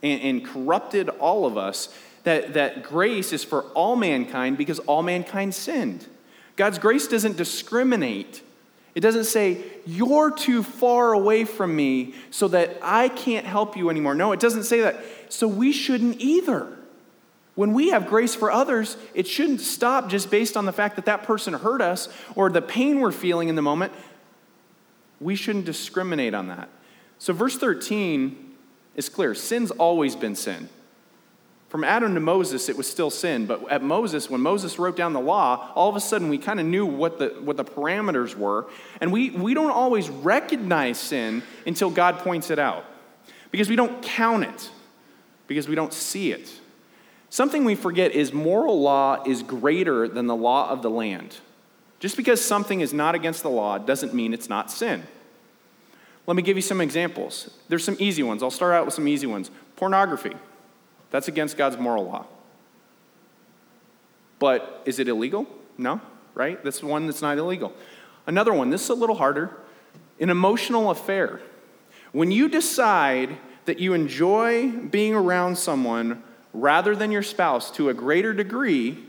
and, 0.03 0.21
and 0.21 0.45
corrupted 0.45 1.09
all 1.09 1.47
of 1.47 1.57
us. 1.57 1.89
That, 2.25 2.53
that 2.53 2.83
grace 2.83 3.33
is 3.33 3.43
for 3.43 3.63
all 3.73 3.95
mankind 3.95 4.55
because 4.55 4.77
all 4.77 5.01
mankind 5.01 5.55
sinned. 5.55 6.05
God's 6.55 6.77
grace 6.77 7.07
doesn't 7.07 7.37
discriminate. 7.37 8.43
It 8.93 8.99
doesn't 8.99 9.23
say, 9.23 9.63
you're 9.87 10.29
too 10.29 10.61
far 10.61 11.13
away 11.13 11.43
from 11.43 11.75
me 11.75 12.13
so 12.29 12.47
that 12.49 12.77
I 12.83 13.09
can't 13.09 13.47
help 13.47 13.75
you 13.75 13.89
anymore. 13.89 14.13
No, 14.13 14.31
it 14.31 14.39
doesn't 14.39 14.65
say 14.65 14.81
that. 14.81 15.03
So 15.29 15.47
we 15.47 15.71
shouldn't 15.71 16.21
either. 16.21 16.67
When 17.59 17.73
we 17.73 17.89
have 17.89 18.07
grace 18.07 18.33
for 18.33 18.49
others, 18.49 18.95
it 19.13 19.27
shouldn't 19.27 19.59
stop 19.59 20.07
just 20.07 20.31
based 20.31 20.55
on 20.55 20.63
the 20.63 20.71
fact 20.71 20.95
that 20.95 21.03
that 21.07 21.23
person 21.23 21.53
hurt 21.53 21.81
us 21.81 22.07
or 22.33 22.49
the 22.49 22.61
pain 22.61 23.01
we're 23.01 23.11
feeling 23.11 23.49
in 23.49 23.55
the 23.55 23.61
moment. 23.61 23.91
We 25.19 25.35
shouldn't 25.35 25.65
discriminate 25.65 26.33
on 26.33 26.47
that. 26.47 26.69
So, 27.17 27.33
verse 27.33 27.57
13 27.57 28.55
is 28.95 29.09
clear 29.09 29.35
sin's 29.35 29.71
always 29.71 30.15
been 30.15 30.35
sin. 30.35 30.69
From 31.67 31.83
Adam 31.83 32.13
to 32.13 32.21
Moses, 32.21 32.69
it 32.69 32.77
was 32.77 32.89
still 32.89 33.09
sin. 33.09 33.45
But 33.45 33.69
at 33.69 33.83
Moses, 33.83 34.29
when 34.29 34.39
Moses 34.39 34.79
wrote 34.79 34.95
down 34.95 35.11
the 35.11 35.19
law, 35.19 35.73
all 35.75 35.89
of 35.89 35.97
a 35.97 35.99
sudden 35.99 36.29
we 36.29 36.37
kind 36.37 36.61
of 36.61 36.65
knew 36.65 36.85
what 36.85 37.19
the, 37.19 37.35
what 37.41 37.57
the 37.57 37.65
parameters 37.65 38.35
were. 38.35 38.67
And 39.01 39.11
we, 39.11 39.31
we 39.31 39.53
don't 39.53 39.71
always 39.71 40.09
recognize 40.09 40.97
sin 40.97 41.43
until 41.67 41.89
God 41.89 42.19
points 42.19 42.51
it 42.51 42.57
out 42.57 42.85
because 43.51 43.67
we 43.67 43.75
don't 43.75 44.01
count 44.01 44.45
it, 44.45 44.69
because 45.47 45.67
we 45.67 45.75
don't 45.75 45.91
see 45.91 46.31
it. 46.31 46.58
Something 47.29 47.63
we 47.63 47.75
forget 47.75 48.11
is 48.11 48.33
moral 48.33 48.81
law 48.81 49.23
is 49.25 49.43
greater 49.43 50.07
than 50.07 50.27
the 50.27 50.35
law 50.35 50.69
of 50.69 50.81
the 50.81 50.89
land. 50.89 51.37
Just 51.99 52.17
because 52.17 52.43
something 52.43 52.81
is 52.81 52.93
not 52.93 53.13
against 53.13 53.43
the 53.43 53.49
law 53.49 53.77
doesn't 53.77 54.13
mean 54.13 54.33
it's 54.33 54.49
not 54.49 54.71
sin. 54.71 55.03
Let 56.25 56.35
me 56.35 56.41
give 56.41 56.57
you 56.57 56.61
some 56.61 56.81
examples. 56.81 57.49
There's 57.67 57.83
some 57.83 57.97
easy 57.99 58.23
ones. 58.23 58.41
I'll 58.41 58.51
start 58.51 58.73
out 58.73 58.85
with 58.85 58.93
some 58.93 59.07
easy 59.07 59.27
ones. 59.27 59.51
Pornography. 59.75 60.33
That's 61.11 61.27
against 61.27 61.57
God's 61.57 61.77
moral 61.77 62.05
law. 62.05 62.25
But 64.37 64.81
is 64.85 64.99
it 64.99 65.07
illegal? 65.07 65.47
No, 65.77 66.01
right? 66.33 66.63
That's 66.63 66.81
one 66.81 67.07
that's 67.07 67.21
not 67.21 67.37
illegal. 67.37 67.73
Another 68.27 68.53
one, 68.53 68.69
this 68.69 68.83
is 68.83 68.89
a 68.89 68.93
little 68.93 69.15
harder 69.15 69.55
an 70.19 70.29
emotional 70.29 70.89
affair. 70.89 71.41
When 72.11 72.31
you 72.31 72.49
decide 72.49 73.37
that 73.65 73.79
you 73.79 73.93
enjoy 73.93 74.71
being 74.71 75.13
around 75.13 75.57
someone 75.57 76.23
rather 76.53 76.95
than 76.95 77.11
your 77.11 77.23
spouse 77.23 77.71
to 77.71 77.89
a 77.89 77.93
greater 77.93 78.33
degree, 78.33 79.03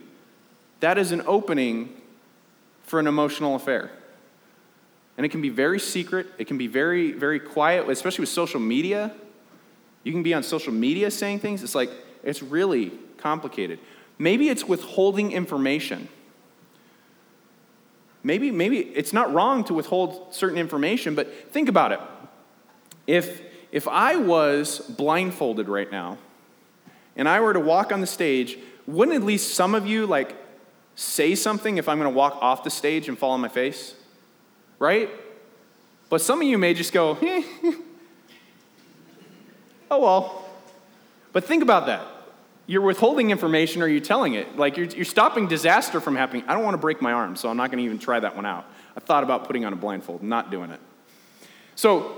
that 0.80 0.99
is 0.99 1.12
an 1.12 1.23
opening 1.26 2.00
for 2.82 2.99
an 2.99 3.06
emotional 3.06 3.54
affair. 3.54 3.90
And 5.16 5.26
it 5.26 5.28
can 5.28 5.42
be 5.42 5.50
very 5.50 5.78
secret, 5.78 6.26
it 6.38 6.47
can 6.47 6.59
be 6.59 6.66
very, 6.66 7.12
very 7.12 7.40
quiet, 7.40 7.88
especially 7.88 8.23
with 8.23 8.30
social 8.30 8.61
media. 8.61 9.12
You 10.02 10.12
can 10.12 10.23
be 10.23 10.32
on 10.32 10.42
social 10.42 10.73
media 10.73 11.11
saying 11.11 11.40
things. 11.40 11.62
It's 11.62 11.75
like, 11.75 11.90
it's 12.25 12.42
really 12.42 12.92
complicated. 13.18 13.78
Maybe 14.18 14.49
it's 14.49 14.64
withholding 14.64 15.32
information. 15.32 16.09
Maybe, 18.23 18.50
maybe 18.50 18.78
it's 18.78 19.12
not 19.12 19.32
wrong 19.32 19.64
to 19.64 19.75
withhold 19.75 20.35
certain 20.35 20.59
information, 20.59 21.14
but 21.14 21.52
think 21.52 21.68
about 21.68 21.92
it. 21.92 22.00
If, 23.06 23.42
if 23.73 23.88
I 23.88 24.16
was 24.16 24.80
blindfolded 24.80 25.68
right 25.68 25.90
now 25.90 26.18
and 27.20 27.28
I 27.28 27.38
were 27.40 27.52
to 27.52 27.60
walk 27.60 27.92
on 27.92 28.00
the 28.00 28.06
stage, 28.06 28.58
wouldn't 28.86 29.14
at 29.14 29.22
least 29.22 29.54
some 29.54 29.74
of 29.74 29.86
you 29.86 30.06
like 30.06 30.34
say 30.94 31.34
something 31.34 31.76
if 31.76 31.86
I'm 31.86 31.98
going 31.98 32.10
to 32.10 32.16
walk 32.16 32.38
off 32.40 32.64
the 32.64 32.70
stage 32.70 33.10
and 33.10 33.18
fall 33.18 33.32
on 33.32 33.42
my 33.42 33.48
face? 33.48 33.94
Right? 34.78 35.10
But 36.08 36.22
some 36.22 36.40
of 36.40 36.48
you 36.48 36.56
may 36.56 36.72
just 36.72 36.94
go, 36.94 37.18
eh, 37.20 37.42
oh 39.90 40.00
well. 40.00 40.46
But 41.34 41.44
think 41.44 41.62
about 41.62 41.84
that. 41.86 42.06
You're 42.66 42.80
withholding 42.80 43.30
information 43.30 43.82
or 43.82 43.86
you're 43.86 44.00
telling 44.00 44.32
it. 44.32 44.56
Like 44.56 44.78
you're, 44.78 44.86
you're 44.86 45.04
stopping 45.04 45.46
disaster 45.46 46.00
from 46.00 46.16
happening. 46.16 46.44
I 46.48 46.54
don't 46.54 46.64
want 46.64 46.72
to 46.72 46.78
break 46.78 47.02
my 47.02 47.12
arm, 47.12 47.36
so 47.36 47.50
I'm 47.50 47.56
not 47.58 47.70
going 47.70 47.80
to 47.80 47.84
even 47.84 47.98
try 47.98 48.18
that 48.18 48.34
one 48.34 48.46
out. 48.46 48.64
I 48.96 49.00
thought 49.00 49.24
about 49.24 49.44
putting 49.46 49.66
on 49.66 49.74
a 49.74 49.76
blindfold, 49.76 50.22
not 50.22 50.50
doing 50.50 50.70
it. 50.70 50.80
So 51.74 52.16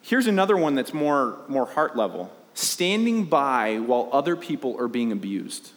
here's 0.00 0.26
another 0.26 0.56
one 0.56 0.76
that's 0.76 0.94
more, 0.94 1.40
more 1.46 1.66
heart 1.66 1.94
level 1.94 2.32
standing 2.58 3.24
by 3.24 3.78
while 3.78 4.08
other 4.12 4.34
people 4.34 4.76
are 4.80 4.88
being 4.88 5.12
abused. 5.12 5.70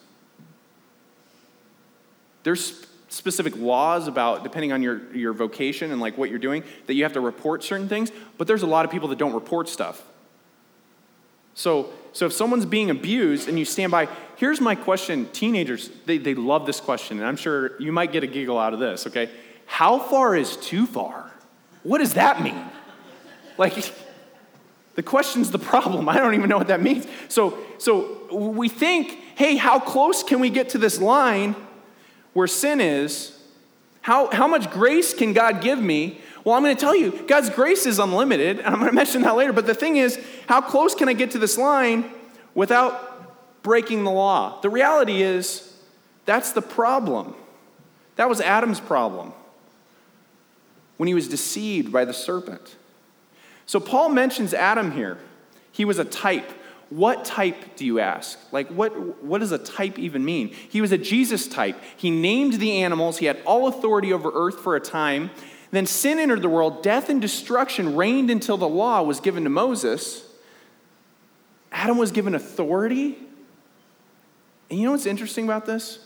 There's 2.43 2.87
specific 3.09 3.55
laws 3.55 4.07
about, 4.07 4.43
depending 4.43 4.71
on 4.71 4.81
your, 4.81 5.01
your 5.13 5.33
vocation 5.33 5.91
and 5.91 6.01
like 6.01 6.17
what 6.17 6.29
you're 6.29 6.39
doing, 6.39 6.63
that 6.87 6.95
you 6.95 7.03
have 7.03 7.13
to 7.13 7.19
report 7.19 7.63
certain 7.63 7.87
things, 7.87 8.11
but 8.37 8.47
there's 8.47 8.63
a 8.63 8.67
lot 8.67 8.83
of 8.85 8.91
people 8.91 9.09
that 9.09 9.19
don't 9.19 9.33
report 9.33 9.69
stuff. 9.69 10.01
So, 11.53 11.91
so 12.13 12.25
if 12.25 12.33
someone's 12.33 12.65
being 12.65 12.89
abused 12.89 13.47
and 13.47 13.59
you 13.59 13.65
stand 13.65 13.91
by, 13.91 14.07
here's 14.37 14.59
my 14.59 14.73
question. 14.73 15.29
Teenagers, 15.33 15.91
they, 16.05 16.17
they 16.17 16.33
love 16.33 16.65
this 16.65 16.79
question, 16.79 17.19
and 17.19 17.27
I'm 17.27 17.37
sure 17.37 17.79
you 17.79 17.91
might 17.91 18.11
get 18.11 18.23
a 18.23 18.27
giggle 18.27 18.57
out 18.57 18.73
of 18.73 18.79
this, 18.79 19.05
okay? 19.07 19.29
How 19.65 19.99
far 19.99 20.35
is 20.35 20.57
too 20.57 20.87
far? 20.87 21.31
What 21.83 21.99
does 21.99 22.15
that 22.15 22.41
mean? 22.41 22.65
Like, 23.57 23.93
the 24.95 25.03
question's 25.03 25.51
the 25.51 25.59
problem. 25.59 26.09
I 26.09 26.17
don't 26.17 26.33
even 26.33 26.49
know 26.49 26.57
what 26.57 26.67
that 26.67 26.81
means. 26.81 27.07
So, 27.29 27.57
so 27.77 28.27
we 28.33 28.69
think, 28.69 29.17
hey, 29.35 29.55
how 29.55 29.79
close 29.79 30.23
can 30.23 30.39
we 30.39 30.49
get 30.49 30.69
to 30.69 30.77
this 30.77 30.99
line 30.99 31.55
where 32.33 32.47
sin 32.47 32.81
is? 32.81 33.37
How, 34.01 34.31
how 34.31 34.47
much 34.47 34.71
grace 34.71 35.13
can 35.13 35.33
God 35.33 35.61
give 35.61 35.79
me 35.79 36.21
well, 36.43 36.55
I'm 36.55 36.63
going 36.63 36.75
to 36.75 36.79
tell 36.79 36.95
you, 36.95 37.11
God's 37.27 37.49
grace 37.49 37.85
is 37.85 37.99
unlimited, 37.99 38.59
and 38.59 38.67
I'm 38.67 38.79
going 38.79 38.87
to 38.91 38.95
mention 38.95 39.21
that 39.23 39.35
later. 39.35 39.53
But 39.53 39.67
the 39.67 39.75
thing 39.75 39.97
is, 39.97 40.19
how 40.47 40.61
close 40.61 40.95
can 40.95 41.09
I 41.09 41.13
get 41.13 41.31
to 41.31 41.39
this 41.39 41.57
line 41.57 42.09
without 42.55 43.63
breaking 43.63 44.03
the 44.03 44.11
law? 44.11 44.59
The 44.61 44.69
reality 44.69 45.21
is, 45.21 45.67
that's 46.25 46.51
the 46.51 46.61
problem. 46.61 47.35
That 48.15 48.29
was 48.29 48.41
Adam's 48.41 48.79
problem 48.79 49.33
when 50.97 51.07
he 51.07 51.13
was 51.13 51.27
deceived 51.27 51.91
by 51.91 52.05
the 52.05 52.13
serpent. 52.13 52.75
So 53.71 53.79
Paul 53.79 54.09
mentions 54.09 54.53
Adam 54.53 54.91
here. 54.91 55.17
He 55.71 55.85
was 55.85 55.97
a 55.97 56.03
type. 56.03 56.51
What 56.89 57.23
type 57.23 57.77
do 57.77 57.85
you 57.85 58.01
ask? 58.01 58.37
Like, 58.51 58.67
what, 58.67 59.23
what 59.23 59.37
does 59.37 59.53
a 59.53 59.57
type 59.57 59.97
even 59.97 60.25
mean? 60.25 60.49
He 60.49 60.81
was 60.81 60.91
a 60.91 60.97
Jesus 60.97 61.47
type. 61.47 61.81
He 61.95 62.11
named 62.11 62.55
the 62.55 62.83
animals, 62.83 63.19
he 63.19 63.27
had 63.27 63.41
all 63.45 63.69
authority 63.69 64.11
over 64.11 64.29
earth 64.33 64.59
for 64.59 64.75
a 64.75 64.81
time, 64.81 65.31
then 65.71 65.85
sin 65.85 66.19
entered 66.19 66.41
the 66.41 66.49
world, 66.49 66.83
death 66.83 67.07
and 67.07 67.21
destruction 67.21 67.95
reigned 67.95 68.29
until 68.29 68.57
the 68.57 68.67
law 68.67 69.03
was 69.03 69.21
given 69.21 69.45
to 69.45 69.49
Moses. 69.49 70.25
Adam 71.71 71.97
was 71.97 72.11
given 72.11 72.35
authority. 72.35 73.17
And 74.69 74.79
you 74.79 74.83
know 74.83 74.91
what's 74.91 75.05
interesting 75.05 75.45
about 75.45 75.65
this? 75.65 75.99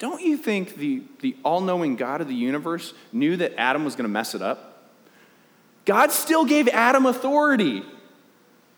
Don't 0.00 0.22
you 0.22 0.36
think 0.36 0.74
the, 0.74 1.04
the 1.20 1.36
all 1.44 1.60
knowing 1.60 1.94
God 1.94 2.20
of 2.20 2.26
the 2.26 2.34
universe 2.34 2.94
knew 3.12 3.36
that 3.36 3.54
Adam 3.56 3.84
was 3.84 3.94
going 3.94 4.06
to 4.06 4.12
mess 4.12 4.34
it 4.34 4.42
up? 4.42 4.73
God 5.84 6.12
still 6.12 6.44
gave 6.44 6.68
Adam 6.68 7.06
authority. 7.06 7.84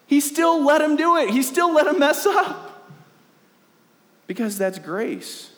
He 0.06 0.20
still 0.20 0.64
let 0.64 0.80
him 0.80 0.96
do 0.96 1.16
it, 1.16 1.30
he 1.30 1.42
still 1.42 1.72
let 1.72 1.86
him 1.86 1.98
mess 1.98 2.26
up. 2.26 2.62
Because 4.26 4.58
that's 4.58 4.78
grace. 4.78 5.50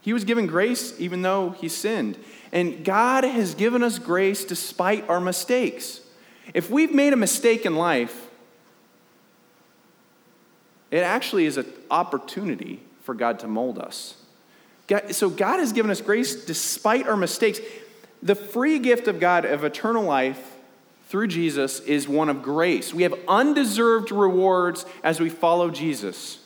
He 0.00 0.12
was 0.12 0.24
given 0.24 0.46
grace 0.46 0.94
even 1.00 1.22
though 1.22 1.50
he 1.50 1.68
sinned. 1.68 2.16
And 2.52 2.84
God 2.84 3.24
has 3.24 3.54
given 3.54 3.82
us 3.82 3.98
grace 3.98 4.44
despite 4.44 5.08
our 5.08 5.20
mistakes. 5.20 6.00
If 6.54 6.70
we've 6.70 6.94
made 6.94 7.12
a 7.12 7.16
mistake 7.16 7.66
in 7.66 7.74
life, 7.74 8.28
it 10.92 11.02
actually 11.02 11.46
is 11.46 11.56
an 11.56 11.66
opportunity 11.90 12.80
for 13.02 13.14
God 13.14 13.40
to 13.40 13.48
mold 13.48 13.78
us. 13.78 14.14
so 15.10 15.28
God 15.28 15.58
has 15.58 15.72
given 15.72 15.90
us 15.90 16.00
grace 16.00 16.44
despite 16.44 17.08
our 17.08 17.16
mistakes. 17.16 17.58
The 18.22 18.36
free 18.36 18.78
gift 18.78 19.08
of 19.08 19.18
God 19.18 19.44
of 19.44 19.64
eternal 19.64 20.04
life 20.04 20.55
through 21.06 21.28
Jesus 21.28 21.80
is 21.80 22.08
one 22.08 22.28
of 22.28 22.42
grace. 22.42 22.92
We 22.92 23.04
have 23.04 23.14
undeserved 23.28 24.10
rewards 24.10 24.84
as 25.04 25.20
we 25.20 25.28
follow 25.28 25.70
Jesus. 25.70 26.40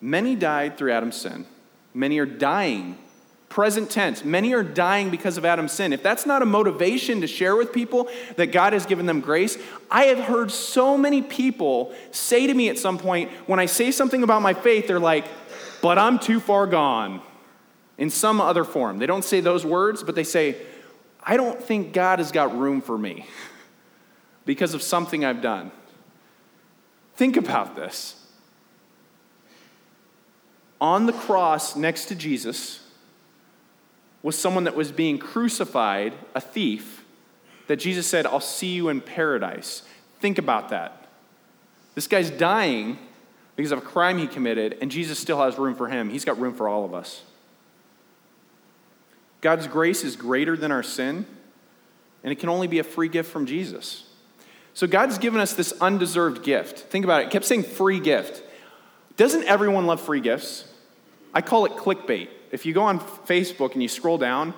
Many 0.00 0.36
died 0.36 0.78
through 0.78 0.92
Adam's 0.92 1.16
sin. 1.16 1.46
Many 1.92 2.18
are 2.18 2.26
dying. 2.26 2.96
Present 3.48 3.90
tense. 3.90 4.24
Many 4.24 4.52
are 4.52 4.62
dying 4.62 5.10
because 5.10 5.36
of 5.36 5.44
Adam's 5.44 5.72
sin. 5.72 5.92
If 5.92 6.02
that's 6.02 6.26
not 6.26 6.42
a 6.42 6.46
motivation 6.46 7.22
to 7.22 7.26
share 7.26 7.56
with 7.56 7.72
people 7.72 8.08
that 8.36 8.48
God 8.48 8.72
has 8.72 8.86
given 8.86 9.06
them 9.06 9.20
grace, 9.20 9.58
I 9.90 10.04
have 10.04 10.18
heard 10.18 10.50
so 10.50 10.96
many 10.96 11.22
people 11.22 11.94
say 12.12 12.46
to 12.46 12.54
me 12.54 12.68
at 12.68 12.78
some 12.78 12.98
point, 12.98 13.30
when 13.46 13.58
I 13.58 13.66
say 13.66 13.90
something 13.90 14.22
about 14.22 14.42
my 14.42 14.54
faith, 14.54 14.86
they're 14.86 15.00
like, 15.00 15.24
but 15.82 15.98
I'm 15.98 16.18
too 16.18 16.38
far 16.38 16.66
gone. 16.66 17.20
In 17.98 18.10
some 18.10 18.42
other 18.42 18.62
form. 18.62 18.98
They 18.98 19.06
don't 19.06 19.24
say 19.24 19.40
those 19.40 19.64
words, 19.64 20.02
but 20.02 20.14
they 20.14 20.24
say, 20.24 20.56
I 21.26 21.36
don't 21.36 21.60
think 21.60 21.92
God 21.92 22.20
has 22.20 22.30
got 22.30 22.56
room 22.56 22.80
for 22.80 22.96
me 22.96 23.26
because 24.44 24.72
of 24.72 24.80
something 24.80 25.24
I've 25.24 25.42
done. 25.42 25.72
Think 27.16 27.36
about 27.36 27.74
this. 27.74 28.14
on 30.80 31.06
the 31.06 31.12
cross 31.12 31.76
next 31.76 32.06
to 32.06 32.14
Jesus 32.14 32.80
was 34.22 34.36
someone 34.36 34.64
that 34.64 34.74
was 34.74 34.92
being 34.92 35.18
crucified, 35.18 36.12
a 36.34 36.40
thief, 36.40 37.04
that 37.68 37.76
Jesus 37.76 38.06
said, 38.06 38.26
I'll 38.26 38.40
see 38.40 38.74
you 38.74 38.88
in 38.88 39.00
paradise. 39.00 39.82
Think 40.20 40.38
about 40.38 40.68
that. 40.70 41.06
This 41.94 42.06
guy's 42.06 42.30
dying 42.30 42.98
because 43.54 43.72
of 43.72 43.78
a 43.78 43.82
crime 43.82 44.18
he 44.18 44.26
committed, 44.26 44.76
and 44.80 44.90
Jesus 44.90 45.18
still 45.18 45.40
has 45.40 45.58
room 45.58 45.74
for 45.74 45.88
him. 45.88 46.10
He's 46.10 46.24
got 46.24 46.38
room 46.38 46.54
for 46.54 46.68
all 46.68 46.84
of 46.84 46.92
us. 46.92 47.22
God's 49.40 49.66
grace 49.66 50.04
is 50.04 50.16
greater 50.16 50.56
than 50.56 50.72
our 50.72 50.82
sin, 50.82 51.26
and 52.22 52.32
it 52.32 52.36
can 52.36 52.48
only 52.48 52.66
be 52.66 52.78
a 52.78 52.84
free 52.84 53.08
gift 53.08 53.30
from 53.30 53.46
Jesus. 53.46 54.04
So 54.74 54.86
God's 54.86 55.18
given 55.18 55.40
us 55.40 55.54
this 55.54 55.72
undeserved 55.80 56.42
gift. 56.42 56.80
Think 56.80 57.04
about 57.04 57.22
it. 57.22 57.26
it 57.28 57.30
kept 57.30 57.44
saying 57.44 57.62
free 57.62 58.00
gift. 58.00 58.42
Doesn't 59.16 59.44
everyone 59.44 59.86
love 59.86 60.00
free 60.00 60.20
gifts? 60.20 60.70
I 61.32 61.40
call 61.40 61.64
it 61.66 61.72
clickbait. 61.72 62.28
If 62.50 62.66
you 62.66 62.72
go 62.72 62.82
on 62.82 63.00
Facebook 63.00 63.72
and 63.72 63.82
you 63.82 63.88
scroll 63.88 64.18
down, 64.18 64.54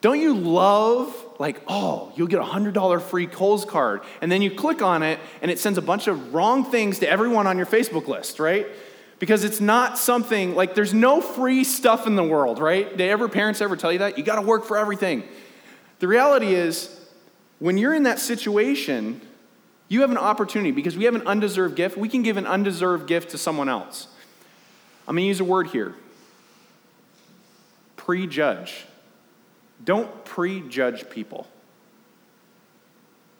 don't 0.00 0.20
you 0.20 0.34
love, 0.34 1.14
like, 1.38 1.62
oh, 1.66 2.12
you'll 2.14 2.26
get 2.26 2.38
a 2.38 2.44
$100 2.44 3.00
free 3.00 3.26
Kohl's 3.26 3.64
card, 3.64 4.02
and 4.20 4.30
then 4.30 4.42
you 4.42 4.50
click 4.50 4.82
on 4.82 5.02
it, 5.02 5.18
and 5.40 5.50
it 5.50 5.58
sends 5.58 5.78
a 5.78 5.82
bunch 5.82 6.08
of 6.08 6.34
wrong 6.34 6.64
things 6.64 6.98
to 6.98 7.08
everyone 7.08 7.46
on 7.46 7.56
your 7.56 7.64
Facebook 7.64 8.06
list, 8.06 8.38
right? 8.38 8.66
Because 9.18 9.44
it's 9.44 9.60
not 9.60 9.96
something, 9.96 10.54
like, 10.54 10.74
there's 10.74 10.92
no 10.92 11.20
free 11.20 11.64
stuff 11.64 12.06
in 12.06 12.16
the 12.16 12.24
world, 12.24 12.58
right? 12.58 12.88
Did 12.96 13.08
ever 13.08 13.28
parents 13.28 13.60
ever 13.60 13.76
tell 13.76 13.92
you 13.92 14.00
that? 14.00 14.18
You 14.18 14.24
gotta 14.24 14.42
work 14.42 14.64
for 14.64 14.76
everything. 14.76 15.22
The 16.00 16.08
reality 16.08 16.54
is, 16.54 17.00
when 17.58 17.78
you're 17.78 17.94
in 17.94 18.02
that 18.02 18.18
situation, 18.18 19.20
you 19.88 20.00
have 20.00 20.10
an 20.10 20.18
opportunity 20.18 20.72
because 20.72 20.96
we 20.96 21.04
have 21.04 21.14
an 21.14 21.26
undeserved 21.26 21.76
gift. 21.76 21.96
We 21.96 22.08
can 22.08 22.22
give 22.22 22.36
an 22.36 22.46
undeserved 22.46 23.06
gift 23.06 23.30
to 23.30 23.38
someone 23.38 23.68
else. 23.68 24.08
I'm 25.06 25.14
going 25.14 25.24
to 25.24 25.28
use 25.28 25.40
a 25.40 25.44
word 25.44 25.68
here 25.68 25.94
prejudge. 27.96 28.84
Don't 29.82 30.24
prejudge 30.24 31.08
people. 31.08 31.46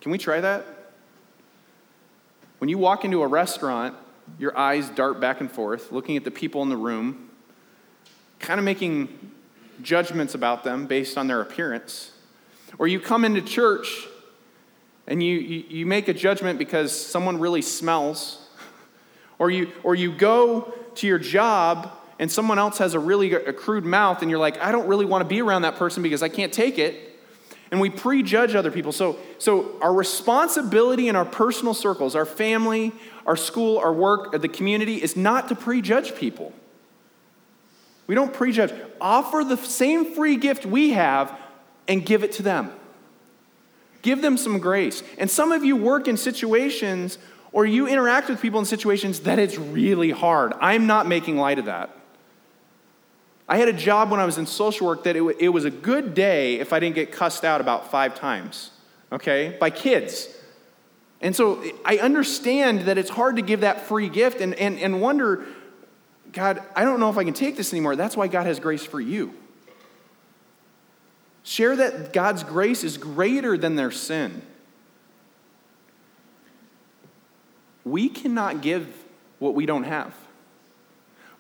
Can 0.01 0.11
we 0.11 0.19
try 0.19 0.41
that? 0.41 0.65
When 2.59 2.71
you 2.71 2.79
walk 2.79 3.05
into 3.05 3.23
a 3.23 3.27
restaurant, 3.27 3.95
your 4.39 4.57
eyes 4.57 4.89
dart 4.91 5.21
back 5.21 5.41
and 5.41 5.51
forth, 5.51 5.93
looking 5.93 6.17
at 6.17 6.25
the 6.25 6.31
people 6.31 6.63
in 6.63 6.69
the 6.69 6.77
room, 6.77 7.31
kind 8.39 8.59
of 8.59 8.65
making 8.65 9.33
judgments 9.83 10.35
about 10.35 10.65
them 10.65 10.87
based 10.87 11.17
on 11.17 11.27
their 11.27 11.41
appearance. 11.41 12.13
Or 12.79 12.89
you 12.89 13.01
come 13.01 13.25
into 13.25 13.41
church 13.41 14.07
and 15.07 15.23
you, 15.23 15.39
you, 15.39 15.65
you 15.69 15.87
make 15.87 16.09
a 16.09 16.15
judgment 16.15 16.59
because 16.59 16.99
someone 16.99 17.39
really 17.39 17.63
smells, 17.63 18.49
or 19.39 19.51
you, 19.51 19.71
or 19.83 19.95
you 19.95 20.13
go 20.13 20.75
to 20.97 21.07
your 21.07 21.19
job 21.19 21.91
and 22.19 22.31
someone 22.31 22.59
else 22.59 22.79
has 22.79 22.95
a 22.95 22.99
really 22.99 23.33
a 23.33 23.53
crude 23.53 23.85
mouth, 23.85 24.23
and 24.23 24.31
you're 24.31 24.39
like, 24.39 24.61
I 24.61 24.71
don't 24.73 24.87
really 24.87 25.05
want 25.05 25.23
to 25.23 25.29
be 25.29 25.43
around 25.43 25.63
that 25.63 25.77
person 25.77 26.03
because 26.03 26.23
I 26.23 26.29
can't 26.29 26.53
take 26.53 26.79
it. 26.79 27.14
And 27.71 27.81
we 27.81 27.91
prejudge 27.91 28.55
other 28.55 28.71
people. 28.71 28.93
So, 28.93 29.19
so 29.39 29.79
our 29.81 29.93
responsibility 29.93 31.09
in 31.09 31.17
our 31.17 31.25
personal 31.25 31.75
circles, 31.75 32.15
our 32.15 32.27
family, 32.27 32.93
our 33.27 33.37
school, 33.37 33.79
our 33.79 33.93
work, 33.93 34.41
the 34.41 34.49
community, 34.49 35.03
is 35.03 35.17
not 35.17 35.49
to 35.49 35.55
prejudge 35.55 36.15
people. 36.15 36.53
We 38.07 38.15
don't 38.15 38.33
prejudge. 38.33 38.73
Offer 39.01 39.45
the 39.45 39.57
same 39.57 40.15
free 40.15 40.37
gift 40.37 40.67
we 40.67 40.91
have 40.91 41.37
and 41.89 42.05
give 42.05 42.23
it 42.23 42.33
to 42.33 42.43
them. 42.43 42.73
Give 44.03 44.21
them 44.21 44.37
some 44.37 44.59
grace. 44.59 45.03
And 45.17 45.31
some 45.31 45.51
of 45.51 45.65
you 45.65 45.77
work 45.77 46.07
in 46.07 46.17
situations 46.17 47.19
or 47.53 47.65
you 47.65 47.87
interact 47.87 48.29
with 48.29 48.43
people 48.43 48.59
in 48.59 48.67
situations 48.67 49.21
that 49.21 49.39
it's 49.39 49.57
really 49.57 50.11
hard. 50.11 50.53
I'm 50.61 50.87
not 50.87 51.07
making 51.07 51.39
light 51.39 51.59
of 51.59 51.65
that. 51.67 51.91
I 53.49 53.59
had 53.59 53.69
a 53.69 53.73
job 53.73 54.11
when 54.11 54.21
I 54.21 54.25
was 54.25 54.39
in 54.39 54.47
social 54.47 54.87
work 54.87 55.05
that 55.05 55.17
it, 55.17 55.21
w- 55.21 55.37
it 55.39 55.51
was 55.51 55.65
a 55.65 55.71
good 55.71 56.15
day 56.15 56.61
if 56.61 56.73
I 56.73 56.81
didn't 56.81 56.95
get 56.95 57.13
cussed 57.13 57.45
out 57.45 57.61
about 57.61 57.91
five 57.91 58.15
times, 58.15 58.71
okay, 59.13 59.57
by 59.61 59.71
kids. 59.71 60.29
And 61.21 61.37
so 61.37 61.63
I 61.85 61.99
understand 61.99 62.83
that 62.83 62.99
it's 62.99 63.11
hard 63.11 63.37
to 63.37 63.43
give 63.43 63.61
that 63.61 63.83
free 63.83 64.09
gift 64.09 64.41
and, 64.41 64.55
and, 64.55 64.79
and 64.79 65.01
wonder, 65.01 65.47
God, 66.33 66.63
I 66.75 66.85
don't 66.85 67.01
know 67.01 67.11
if 67.11 67.19
I 67.19 67.25
can 67.25 67.35
take 67.35 67.57
this 67.57 67.73
anymore. 67.73 67.97
That's 67.97 68.17
why 68.17 68.29
God 68.29 68.47
has 68.47 68.61
grace 68.61 68.85
for 68.85 69.01
you. 69.01 69.35
Share 71.43 71.77
that 71.77 72.15
God's 72.15 72.43
grace 72.43 72.83
is 72.83 72.97
greater 72.97 73.59
than 73.59 73.77
their 73.77 73.91
sin. 73.91 74.41
We 77.85 78.09
cannot 78.09 78.63
give 78.63 78.89
what 79.39 79.55
we 79.55 79.67
don't 79.67 79.85
have. 79.85 80.15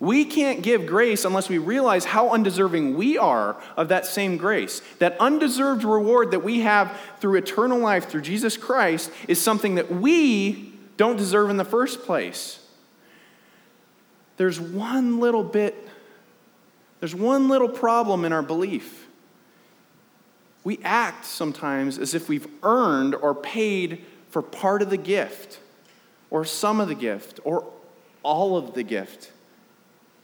We 0.05 0.25
can't 0.25 0.62
give 0.62 0.87
grace 0.87 1.25
unless 1.25 1.49
we 1.49 1.59
realize 1.59 2.05
how 2.05 2.31
undeserving 2.31 2.97
we 2.97 3.19
are 3.19 3.61
of 3.77 3.88
that 3.88 4.07
same 4.07 4.37
grace. 4.37 4.83
That 4.99 5.17
undeserved 5.19 5.83
reward 5.85 6.31
that 6.33 6.45
we 6.45 6.61
have 6.61 6.97
through 7.21 7.38
eternal 7.38 7.79
life 7.79 8.09
through 8.09 8.23
Jesus 8.23 8.57
Christ 8.57 9.11
is 9.29 9.40
something 9.40 9.77
that 9.77 9.90
we 9.90 10.73
don't 10.97 11.17
deserve 11.17 11.51
in 11.51 11.57
the 11.57 11.64
first 11.64 12.03
place. 12.03 12.61
There's 14.37 14.61
one 14.61 15.21
little 15.21 15.45
bit, 15.45 15.88
there's 17.01 17.14
one 17.14 17.49
little 17.49 17.69
problem 17.69 18.25
in 18.25 18.33
our 18.33 18.43
belief 18.43 19.05
we 20.64 20.81
act 20.83 21.27
sometimes 21.27 21.99
as 21.99 22.14
if 22.14 22.29
we've 22.29 22.49
earned 22.62 23.14
or 23.14 23.35
paid 23.35 24.05
for 24.31 24.43
part 24.43 24.83
of 24.83 24.90
the 24.90 24.97
gift, 24.97 25.61
or 26.31 26.45
some 26.45 26.81
of 26.81 26.88
the 26.88 26.95
gift, 26.95 27.38
or 27.45 27.71
all 28.23 28.57
of 28.57 28.75
the 28.75 28.83
gift. 28.83 29.31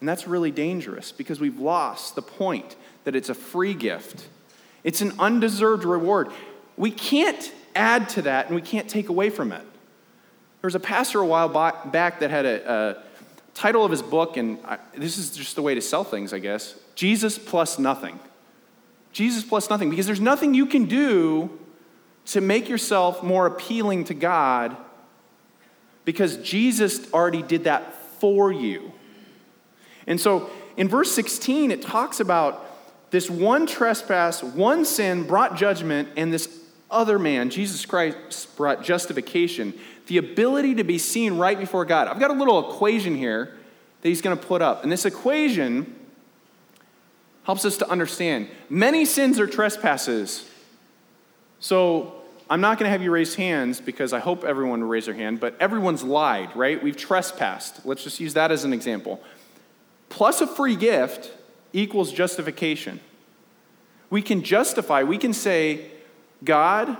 And 0.00 0.08
that's 0.08 0.26
really 0.26 0.50
dangerous 0.50 1.12
because 1.12 1.40
we've 1.40 1.58
lost 1.58 2.14
the 2.14 2.22
point 2.22 2.76
that 3.04 3.14
it's 3.14 3.28
a 3.28 3.34
free 3.34 3.74
gift. 3.74 4.26
It's 4.82 5.02
an 5.02 5.12
undeserved 5.18 5.84
reward. 5.84 6.30
We 6.76 6.90
can't 6.90 7.52
add 7.74 8.08
to 8.10 8.22
that 8.22 8.46
and 8.46 8.54
we 8.54 8.62
can't 8.62 8.88
take 8.88 9.10
away 9.10 9.30
from 9.30 9.52
it. 9.52 9.62
There 9.62 10.68
was 10.68 10.74
a 10.74 10.80
pastor 10.80 11.20
a 11.20 11.26
while 11.26 11.48
back 11.48 12.20
that 12.20 12.30
had 12.30 12.46
a, 12.46 12.70
a 12.70 13.02
title 13.54 13.84
of 13.84 13.90
his 13.90 14.02
book, 14.02 14.36
and 14.36 14.58
I, 14.64 14.78
this 14.96 15.18
is 15.18 15.30
just 15.36 15.54
the 15.56 15.62
way 15.62 15.74
to 15.74 15.80
sell 15.80 16.04
things, 16.04 16.32
I 16.32 16.38
guess 16.38 16.74
Jesus 16.94 17.38
plus 17.38 17.78
nothing. 17.78 18.18
Jesus 19.12 19.42
plus 19.42 19.68
nothing, 19.70 19.90
because 19.90 20.06
there's 20.06 20.20
nothing 20.20 20.54
you 20.54 20.66
can 20.66 20.84
do 20.84 21.58
to 22.26 22.40
make 22.40 22.68
yourself 22.68 23.22
more 23.22 23.46
appealing 23.46 24.04
to 24.04 24.14
God 24.14 24.76
because 26.04 26.36
Jesus 26.38 27.12
already 27.12 27.42
did 27.42 27.64
that 27.64 27.94
for 28.20 28.52
you. 28.52 28.92
And 30.10 30.20
so 30.20 30.50
in 30.76 30.88
verse 30.88 31.12
16, 31.12 31.70
it 31.70 31.82
talks 31.82 32.18
about 32.18 32.66
this 33.10 33.30
one 33.30 33.66
trespass, 33.66 34.42
one 34.42 34.84
sin 34.84 35.22
brought 35.22 35.56
judgment, 35.56 36.08
and 36.16 36.32
this 36.32 36.60
other 36.90 37.16
man, 37.18 37.48
Jesus 37.48 37.86
Christ, 37.86 38.56
brought 38.56 38.82
justification, 38.82 39.72
the 40.08 40.18
ability 40.18 40.74
to 40.74 40.84
be 40.84 40.98
seen 40.98 41.38
right 41.38 41.58
before 41.58 41.84
God. 41.84 42.08
I've 42.08 42.18
got 42.18 42.32
a 42.32 42.34
little 42.34 42.70
equation 42.70 43.14
here 43.14 43.54
that 44.02 44.08
he's 44.08 44.20
going 44.20 44.36
to 44.36 44.44
put 44.44 44.62
up. 44.62 44.82
And 44.82 44.90
this 44.90 45.04
equation 45.04 45.94
helps 47.44 47.64
us 47.64 47.76
to 47.76 47.88
understand. 47.88 48.48
Many 48.68 49.04
sins 49.04 49.38
are 49.38 49.46
trespasses. 49.46 50.50
So 51.60 52.20
I'm 52.48 52.60
not 52.60 52.78
going 52.78 52.88
to 52.88 52.90
have 52.90 53.02
you 53.02 53.12
raise 53.12 53.36
hands 53.36 53.80
because 53.80 54.12
I 54.12 54.18
hope 54.18 54.42
everyone 54.42 54.80
will 54.80 54.88
raise 54.88 55.06
their 55.06 55.14
hand, 55.14 55.38
but 55.38 55.56
everyone's 55.60 56.02
lied, 56.02 56.56
right? 56.56 56.82
We've 56.82 56.96
trespassed. 56.96 57.86
Let's 57.86 58.02
just 58.02 58.18
use 58.18 58.34
that 58.34 58.50
as 58.50 58.64
an 58.64 58.72
example. 58.72 59.22
Plus 60.10 60.42
a 60.42 60.46
free 60.46 60.76
gift 60.76 61.32
equals 61.72 62.12
justification. 62.12 63.00
We 64.10 64.20
can 64.20 64.42
justify, 64.42 65.04
we 65.04 65.16
can 65.16 65.32
say, 65.32 65.86
God, 66.44 66.98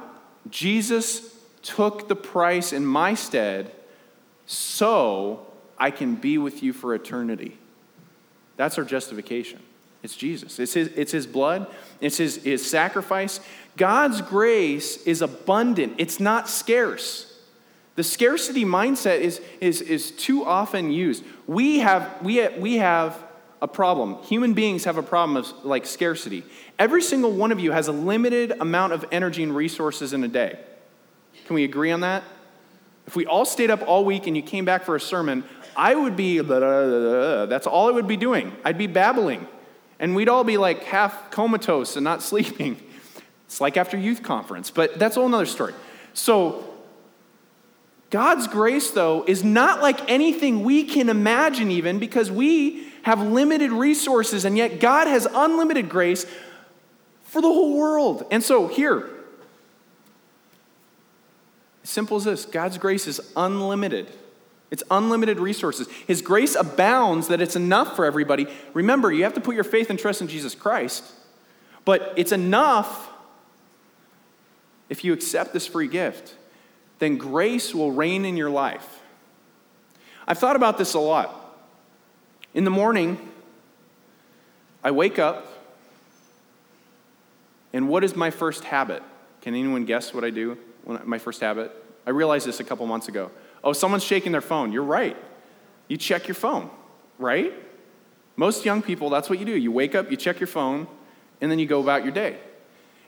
Jesus 0.49 1.37
took 1.63 2.09
the 2.09 2.17
price 2.17 2.73
in 2.73 2.87
my 2.87 3.13
stead 3.13 3.73
so 4.47 5.47
I 5.77 5.91
can 5.91 6.15
be 6.15 6.39
with 6.39 6.63
you 6.63 6.73
for 6.73 6.95
eternity. 6.95 7.59
That's 8.57 8.79
our 8.79 8.85
justification. 8.85 9.61
It's 10.03 10.17
Jesus. 10.17 10.59
It's 10.59 10.73
his, 10.73 10.89
it's 10.89 11.13
his 11.13 11.27
blood, 11.27 11.67
it's 12.01 12.17
his, 12.17 12.37
his 12.37 12.69
sacrifice. 12.69 13.41
God's 13.77 14.23
grace 14.23 15.03
is 15.05 15.21
abundant, 15.21 15.95
it's 15.99 16.21
not 16.21 16.49
scarce. 16.49 17.30
The 18.01 18.05
scarcity 18.05 18.65
mindset 18.65 19.21
is, 19.21 19.43
is, 19.61 19.83
is 19.83 20.11
too 20.11 20.43
often 20.47 20.91
used. 20.91 21.23
We 21.47 21.81
have, 21.81 22.11
we, 22.23 22.37
have, 22.37 22.57
we 22.57 22.77
have 22.79 23.23
a 23.61 23.69
problem. 23.69 24.23
Human 24.23 24.55
beings 24.55 24.85
have 24.85 24.97
a 24.97 25.03
problem 25.03 25.37
of 25.37 25.53
like 25.67 25.85
scarcity. 25.85 26.43
Every 26.79 27.03
single 27.03 27.31
one 27.31 27.53
of 27.53 27.61
you 27.61 27.73
has 27.73 27.89
a 27.89 27.93
limited 27.93 28.53
amount 28.53 28.95
of 28.95 29.05
energy 29.13 29.43
and 29.43 29.55
resources 29.55 30.15
in 30.15 30.25
a 30.25 30.29
day. 30.29 30.59
Can 31.45 31.55
we 31.55 31.63
agree 31.65 31.91
on 31.91 32.01
that? 32.01 32.25
If 33.07 33.17
we 33.17 33.27
all 33.27 33.45
stayed 33.45 33.71
up 33.71 33.87
all 33.87 34.07
week 34.07 34.27
and 34.27 34.35
you 34.35 34.43
came 34.43 34.65
back 34.65 34.85
for 34.85 34.97
a 34.97 35.01
sermon, 35.01 35.45
I 35.77 35.95
would 35.95 36.17
be, 36.17 36.39
that's 36.39 37.67
all 37.67 37.89
I 37.89 37.91
would 37.91 38.09
be 38.09 38.17
doing. 38.17 38.57
I'd 38.65 38.79
be 38.79 38.87
babbling 38.87 39.47
and 39.99 40.17
we'd 40.17 40.31
all 40.31 40.43
be 40.43 40.57
like 40.57 40.85
half 40.85 41.31
comatose 41.31 41.97
and 41.97 42.05
not 42.05 42.23
sleeping. 42.31 42.83
It's 43.45 43.61
like 43.61 43.77
after 43.77 43.99
youth 43.99 44.23
conference, 44.23 44.71
but 44.71 44.99
that's 44.99 45.19
a 45.19 45.21
whole 45.21 45.35
other 45.35 45.45
story. 45.45 45.75
So, 46.15 46.70
God's 48.11 48.49
grace, 48.49 48.91
though, 48.91 49.25
is 49.27 49.45
not 49.45 49.81
like 49.81 50.11
anything 50.11 50.65
we 50.65 50.85
can 50.85 51.09
imagine, 51.09 51.71
even 51.71 52.01
because 52.01 52.31
we 52.31 52.89
have 53.03 53.21
limited 53.23 53.71
resources, 53.71 54.45
and 54.45 54.57
yet 54.57 54.81
God 54.81 55.07
has 55.07 55.27
unlimited 55.33 55.89
grace 55.89 56.27
for 57.23 57.41
the 57.41 57.49
whole 57.49 57.77
world. 57.77 58.27
And 58.33 58.43
so, 58.43 58.67
here, 58.67 59.09
simple 61.85 62.17
as 62.17 62.25
this 62.25 62.45
God's 62.45 62.79
grace 62.79 63.07
is 63.07 63.21
unlimited. 63.37 64.09
It's 64.73 64.85
unlimited 64.91 65.41
resources. 65.41 65.89
His 66.07 66.23
grace 66.23 66.55
abounds 66.55 67.29
that 67.29 67.41
it's 67.41 67.57
enough 67.57 67.97
for 67.97 68.05
everybody. 68.05 68.47
Remember, 68.73 69.11
you 69.13 69.25
have 69.25 69.35
to 69.35 69.41
put 69.41 69.55
your 69.55 69.65
faith 69.65 69.91
and 69.91 69.99
trust 69.99 70.21
in 70.21 70.29
Jesus 70.29 70.55
Christ, 70.55 71.05
but 71.85 72.13
it's 72.17 72.33
enough 72.33 73.09
if 74.89 75.05
you 75.05 75.13
accept 75.13 75.53
this 75.53 75.67
free 75.67 75.89
gift. 75.89 76.35
Then 77.01 77.17
grace 77.17 77.75
will 77.75 77.91
reign 77.91 78.25
in 78.25 78.37
your 78.37 78.51
life. 78.51 79.01
I've 80.29 80.39
thought 80.39 80.55
about 80.55 80.79
this 80.79 80.95
a 80.95 81.01
lot. 81.01 81.35
In 82.55 82.65
the 82.65 82.71
morning, 82.71 83.19
I 84.85 84.93
wake 84.93 85.19
up, 85.19 85.47
and 87.73 87.89
what 87.89 88.05
is 88.05 88.15
my 88.15 88.31
first 88.31 88.65
habit? 88.65 89.03
Can 89.41 89.55
anyone 89.55 89.85
guess 89.87 90.13
what 90.13 90.25
I 90.25 90.31
do? 90.31 90.59
When, 90.85 91.01
my 91.05 91.19
first 91.19 91.41
habit? 91.41 91.73
I 92.07 92.11
realized 92.11 92.47
this 92.47 92.61
a 92.61 92.65
couple 92.65 92.87
months 92.87 93.09
ago. 93.09 93.31
Oh, 93.65 93.73
someone's 93.73 94.05
shaking 94.05 94.33
their 94.33 94.41
phone. 94.41 94.73
You're 94.73 94.85
right. 94.85 95.17
You 95.89 95.97
check 95.97 96.29
your 96.29 96.35
phone, 96.35 96.71
right? 97.19 97.53
Most 98.37 98.65
young 98.65 98.83
people, 98.83 99.11
that's 99.11 99.29
what 99.29 99.39
you 99.39 99.45
do. 99.45 99.57
You 99.57 99.73
wake 99.73 99.95
up, 99.95 100.11
you 100.11 100.17
check 100.17 100.39
your 100.39 100.47
phone, 100.47 100.87
and 101.41 101.51
then 101.51 101.59
you 101.59 101.67
go 101.67 101.81
about 101.81 102.05
your 102.05 102.13
day. 102.13 102.39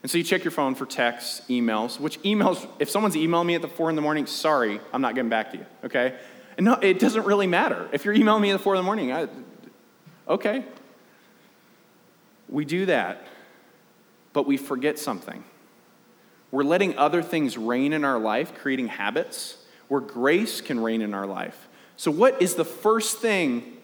And 0.02 0.10
so 0.10 0.18
you 0.18 0.24
check 0.24 0.42
your 0.42 0.50
phone 0.50 0.74
for 0.74 0.84
texts, 0.84 1.42
emails, 1.48 2.00
which 2.00 2.20
emails, 2.22 2.66
if 2.80 2.90
someone's 2.90 3.16
emailing 3.16 3.46
me 3.46 3.54
at 3.54 3.62
the 3.62 3.68
four 3.68 3.88
in 3.88 3.96
the 3.96 4.02
morning, 4.02 4.26
sorry, 4.26 4.80
I'm 4.92 5.00
not 5.00 5.14
getting 5.14 5.30
back 5.30 5.52
to 5.52 5.58
you, 5.58 5.66
okay? 5.84 6.18
And 6.56 6.66
no, 6.66 6.74
it 6.74 6.98
doesn't 6.98 7.24
really 7.24 7.46
matter. 7.46 7.88
If 7.92 8.04
you're 8.04 8.14
emailing 8.14 8.42
me 8.42 8.50
at 8.50 8.54
the 8.54 8.62
four 8.62 8.74
in 8.74 8.78
the 8.78 8.84
morning, 8.84 9.12
I, 9.12 9.28
okay. 10.28 10.64
We 12.48 12.64
do 12.64 12.86
that, 12.86 13.26
but 14.32 14.44
we 14.44 14.56
forget 14.56 14.98
something. 14.98 15.44
We're 16.50 16.64
letting 16.64 16.98
other 16.98 17.22
things 17.22 17.56
reign 17.56 17.92
in 17.92 18.04
our 18.04 18.18
life, 18.18 18.54
creating 18.54 18.88
habits 18.88 19.56
where 19.88 20.00
grace 20.00 20.60
can 20.60 20.80
reign 20.80 21.00
in 21.00 21.14
our 21.14 21.26
life. 21.26 21.68
So, 21.96 22.10
what 22.10 22.42
is 22.42 22.54
the 22.54 22.64
first 22.64 23.18
thing 23.18 23.78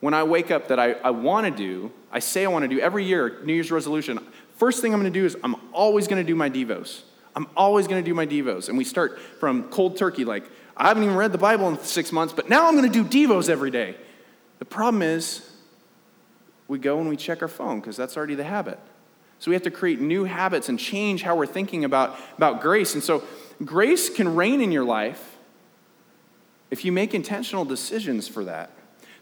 when 0.00 0.14
I 0.14 0.22
wake 0.22 0.50
up 0.50 0.68
that 0.68 0.78
I, 0.78 0.92
I 0.92 1.10
want 1.10 1.46
to 1.46 1.50
do? 1.50 1.90
I 2.12 2.20
say 2.20 2.44
I 2.44 2.48
want 2.48 2.64
to 2.64 2.68
do 2.68 2.80
every 2.80 3.04
year, 3.04 3.40
New 3.44 3.52
Year's 3.52 3.72
resolution. 3.72 4.20
First 4.58 4.82
thing 4.82 4.92
I'm 4.92 5.00
going 5.00 5.12
to 5.12 5.18
do 5.18 5.24
is 5.24 5.36
I'm 5.44 5.54
always 5.72 6.08
going 6.08 6.20
to 6.20 6.26
do 6.26 6.34
my 6.34 6.50
Devos. 6.50 7.02
I'm 7.36 7.46
always 7.56 7.86
going 7.86 8.02
to 8.02 8.08
do 8.08 8.12
my 8.12 8.26
Devos. 8.26 8.68
And 8.68 8.76
we 8.76 8.82
start 8.82 9.20
from 9.38 9.70
cold 9.70 9.96
turkey, 9.96 10.24
like, 10.24 10.44
I 10.76 10.88
haven't 10.88 11.04
even 11.04 11.14
read 11.14 11.30
the 11.30 11.38
Bible 11.38 11.68
in 11.68 11.78
six 11.78 12.10
months, 12.10 12.34
but 12.34 12.48
now 12.48 12.66
I'm 12.66 12.76
going 12.76 12.90
to 12.90 13.04
do 13.04 13.28
Devos 13.28 13.48
every 13.48 13.70
day. 13.70 13.96
The 14.58 14.64
problem 14.64 15.02
is, 15.02 15.48
we 16.66 16.80
go 16.80 16.98
and 16.98 17.08
we 17.08 17.16
check 17.16 17.40
our 17.40 17.48
phone 17.48 17.78
because 17.80 17.96
that's 17.96 18.16
already 18.16 18.34
the 18.34 18.44
habit. 18.44 18.80
So 19.38 19.52
we 19.52 19.54
have 19.54 19.62
to 19.62 19.70
create 19.70 20.00
new 20.00 20.24
habits 20.24 20.68
and 20.68 20.78
change 20.78 21.22
how 21.22 21.36
we're 21.36 21.46
thinking 21.46 21.84
about, 21.84 22.18
about 22.36 22.60
grace. 22.60 22.94
And 22.94 23.02
so 23.02 23.22
grace 23.64 24.10
can 24.10 24.34
reign 24.34 24.60
in 24.60 24.72
your 24.72 24.84
life 24.84 25.36
if 26.72 26.84
you 26.84 26.90
make 26.90 27.14
intentional 27.14 27.64
decisions 27.64 28.26
for 28.26 28.44
that. 28.44 28.72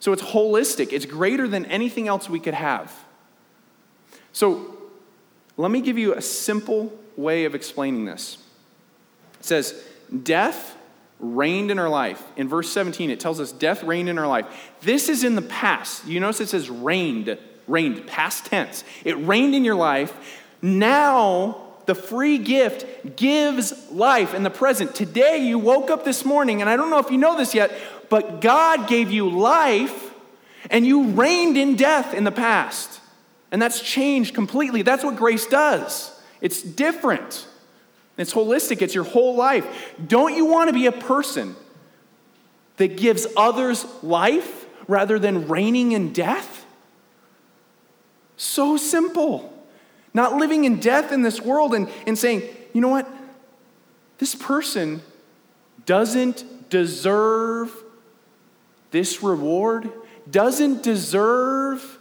So 0.01 0.12
it's 0.12 0.22
holistic, 0.22 0.92
it's 0.92 1.07
greater 1.07 1.46
than 1.46 1.66
anything 1.66 2.09
else 2.09 2.29
we 2.29 2.40
could 2.40 2.55
have. 2.55 2.92
So 4.33 4.76
let 5.57 5.71
me 5.71 5.81
give 5.81 5.99
you 5.99 6.14
a 6.14 6.23
simple 6.23 6.92
way 7.16 7.45
of 7.45 7.55
explaining 7.55 8.05
this. 8.05 8.38
It 9.40 9.45
says, 9.45 9.85
Death 10.23 10.77
reigned 11.19 11.71
in 11.71 11.79
her 11.79 11.88
life. 11.88 12.23
In 12.37 12.49
verse 12.49 12.71
17, 12.71 13.11
it 13.11 13.19
tells 13.21 13.40
us 13.40 13.51
death 13.51 13.83
reigned 13.83 14.09
in 14.09 14.19
her 14.19 14.27
life. 14.27 14.47
This 14.83 15.09
is 15.09 15.25
in 15.25 15.35
the 15.35 15.42
past. 15.42 16.07
You 16.07 16.21
notice 16.21 16.40
it 16.40 16.49
says 16.49 16.69
reigned 16.69 17.38
reigned, 17.66 18.07
past 18.07 18.47
tense. 18.47 18.85
It 19.05 19.16
reigned 19.19 19.55
in 19.55 19.64
your 19.64 19.75
life. 19.75 20.45
Now, 20.62 21.62
the 21.87 21.95
free 21.95 22.38
gift 22.38 23.16
gives 23.16 23.90
life 23.90 24.35
in 24.35 24.42
the 24.42 24.51
present. 24.51 24.95
Today, 24.95 25.38
you 25.38 25.59
woke 25.59 25.90
up 25.90 26.05
this 26.05 26.25
morning, 26.25 26.61
and 26.61 26.71
I 26.71 26.77
don't 26.77 26.90
know 26.90 26.99
if 26.99 27.11
you 27.11 27.19
know 27.19 27.37
this 27.37 27.55
yet, 27.55 27.73
but 28.09 28.40
God 28.40 28.88
gave 28.88 29.11
you 29.11 29.29
life, 29.29 30.12
and 30.71 30.87
you 30.87 31.09
reigned 31.11 31.57
in 31.57 31.77
death 31.77 32.14
in 32.14 32.25
the 32.25 32.33
past. 32.33 33.01
And 33.51 33.63
that's 33.63 33.81
changed 33.81 34.35
completely. 34.35 34.83
That's 34.83 35.05
what 35.05 35.17
grace 35.17 35.47
does. 35.47 36.13
It's 36.41 36.63
different, 36.63 37.47
it's 38.17 38.33
holistic, 38.33 38.83
it's 38.83 38.95
your 38.95 39.05
whole 39.05 39.37
life. 39.37 39.95
Don't 40.07 40.35
you 40.35 40.47
want 40.47 40.69
to 40.69 40.75
be 40.75 40.87
a 40.87 40.93
person 40.93 41.57
that 42.77 42.97
gives 42.97 43.27
others 43.37 43.87
life 44.03 44.67
rather 44.87 45.19
than 45.19 45.49
reigning 45.49 45.93
in 45.93 46.13
death? 46.13 46.67
So 48.37 48.77
simple. 48.77 49.53
Not 50.13 50.37
living 50.37 50.65
in 50.65 50.81
death 50.81 51.13
in 51.13 51.23
this 51.23 51.41
world 51.41 51.75
and, 51.75 51.89
and 52.07 52.19
saying, 52.19 52.43
you 52.73 52.81
know 52.81 52.89
what? 52.89 53.09
This 54.19 54.35
person 54.35 55.03
doesn't 55.85 56.71
deserve 56.71 57.73
this 58.91 59.23
reward, 59.23 59.91
doesn't 60.31 60.83
deserve 60.83 61.99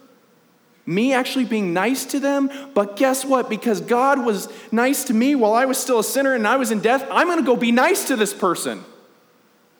me 0.85 1.13
actually 1.13 1.45
being 1.45 1.73
nice 1.73 2.05
to 2.05 2.19
them. 2.19 2.49
But 2.73 2.95
guess 2.95 3.25
what? 3.25 3.49
Because 3.49 3.81
God 3.81 4.23
was 4.23 4.47
nice 4.71 5.05
to 5.05 5.13
me 5.13 5.35
while 5.35 5.53
I 5.53 5.65
was 5.65 5.77
still 5.77 5.99
a 5.99 6.03
sinner 6.03 6.33
and 6.33 6.47
I 6.47 6.57
was 6.57 6.71
in 6.71 6.79
death, 6.79 7.05
I'm 7.09 7.27
going 7.27 7.39
to 7.39 7.45
go 7.45 7.55
be 7.55 7.71
nice 7.71 8.07
to 8.07 8.15
this 8.15 8.33
person. 8.33 8.83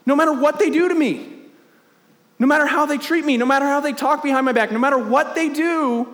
No 0.06 0.16
matter 0.16 0.34
what 0.34 0.60
they 0.60 0.70
do 0.70 0.88
to 0.88 0.96
me, 0.96 1.32
no 2.38 2.48
matter 2.48 2.66
how 2.66 2.86
they 2.86 2.98
treat 2.98 3.24
me, 3.24 3.38
no 3.38 3.46
matter 3.46 3.66
how 3.66 3.80
they 3.80 3.94
talk 3.94 4.24
behind 4.24 4.46
my 4.46 4.52
back, 4.52 4.72
no 4.72 4.80
matter 4.80 4.98
what 4.98 5.36
they 5.36 5.50
do, 5.50 6.08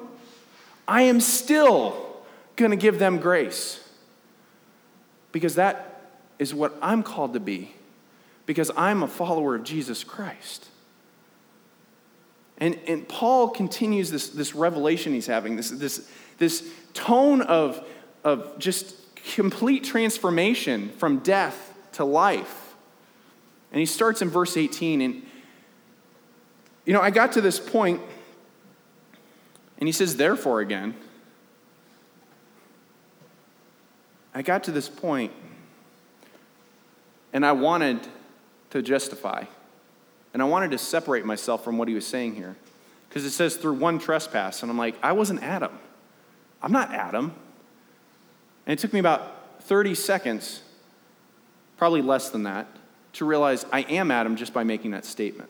I 0.88 1.04
am 1.04 1.20
still 1.20 2.18
going 2.56 2.72
to 2.72 2.78
give 2.78 3.00
them 3.00 3.18
grace. 3.18 3.80
Because 5.32 5.56
that 5.56 6.10
is 6.38 6.54
what 6.54 6.76
I'm 6.82 7.02
called 7.02 7.34
to 7.34 7.40
be. 7.40 7.74
Because 8.46 8.72
I'm 8.76 9.04
a 9.04 9.08
follower 9.08 9.56
of 9.56 9.64
Jesus 9.64 10.04
Christ. 10.04 10.68
And, 12.62 12.80
and 12.88 13.10
Paul 13.10 13.50
continues 13.50 14.12
this, 14.12 14.30
this 14.30 14.54
revelation 14.54 15.14
he's 15.14 15.26
having, 15.26 15.56
this, 15.56 15.72
this, 15.72 16.08
this 16.38 16.72
tone 16.94 17.42
of, 17.42 17.84
of 18.24 18.60
just 18.60 18.96
complete 19.34 19.84
transformation 19.84 20.90
from 20.92 21.20
death 21.20 21.74
to 21.94 22.06
life. 22.06 22.76
And 23.72 23.80
he 23.80 23.88
starts 23.88 24.22
in 24.22 24.30
verse 24.30 24.58
18. 24.58 25.02
And, 25.02 25.26
you 26.86 26.94
know, 26.94 27.02
I 27.02 27.10
got 27.10 27.32
to 27.34 27.42
this 27.42 27.60
point 27.60 28.00
and 29.80 29.88
he 29.88 29.92
says, 29.92 30.16
therefore, 30.16 30.60
again. 30.60 30.96
I 34.36 34.44
got 34.44 34.66
to 34.66 34.72
this 34.72 34.88
point 34.88 35.32
and 37.34 37.44
I 37.44 37.54
wanted 37.54 38.08
to 38.70 38.84
justify. 38.84 39.46
And 40.34 40.42
I 40.42 40.46
wanted 40.46 40.72
to 40.72 40.78
separate 40.78 41.26
myself 41.26 41.64
from 41.64 41.78
what 41.78 41.88
he 41.88 41.94
was 41.94 42.08
saying 42.08 42.36
here. 42.36 42.56
Because 43.10 43.26
it 43.26 43.32
says 43.32 43.58
through 43.58 43.74
one 43.74 44.00
trespass. 44.00 44.62
And 44.62 44.72
I'm 44.72 44.78
like, 44.78 44.96
I 45.04 45.12
wasn't 45.12 45.44
Adam. 45.44 45.78
I'm 46.62 46.72
not 46.72 46.94
Adam. 46.94 47.34
And 48.66 48.78
it 48.78 48.82
took 48.82 48.94
me 48.94 49.00
about 49.00 49.62
30 49.64 49.96
seconds, 49.96 50.62
probably 51.78 52.02
less 52.02 52.30
than 52.30 52.44
that, 52.44 52.68
to 53.14 53.26
realize 53.26 53.66
I 53.72 53.82
am 53.82 54.12
Adam 54.12 54.36
just 54.36 54.54
by 54.54 54.64
making 54.64 54.92
that 54.92 55.06
statement. 55.06 55.50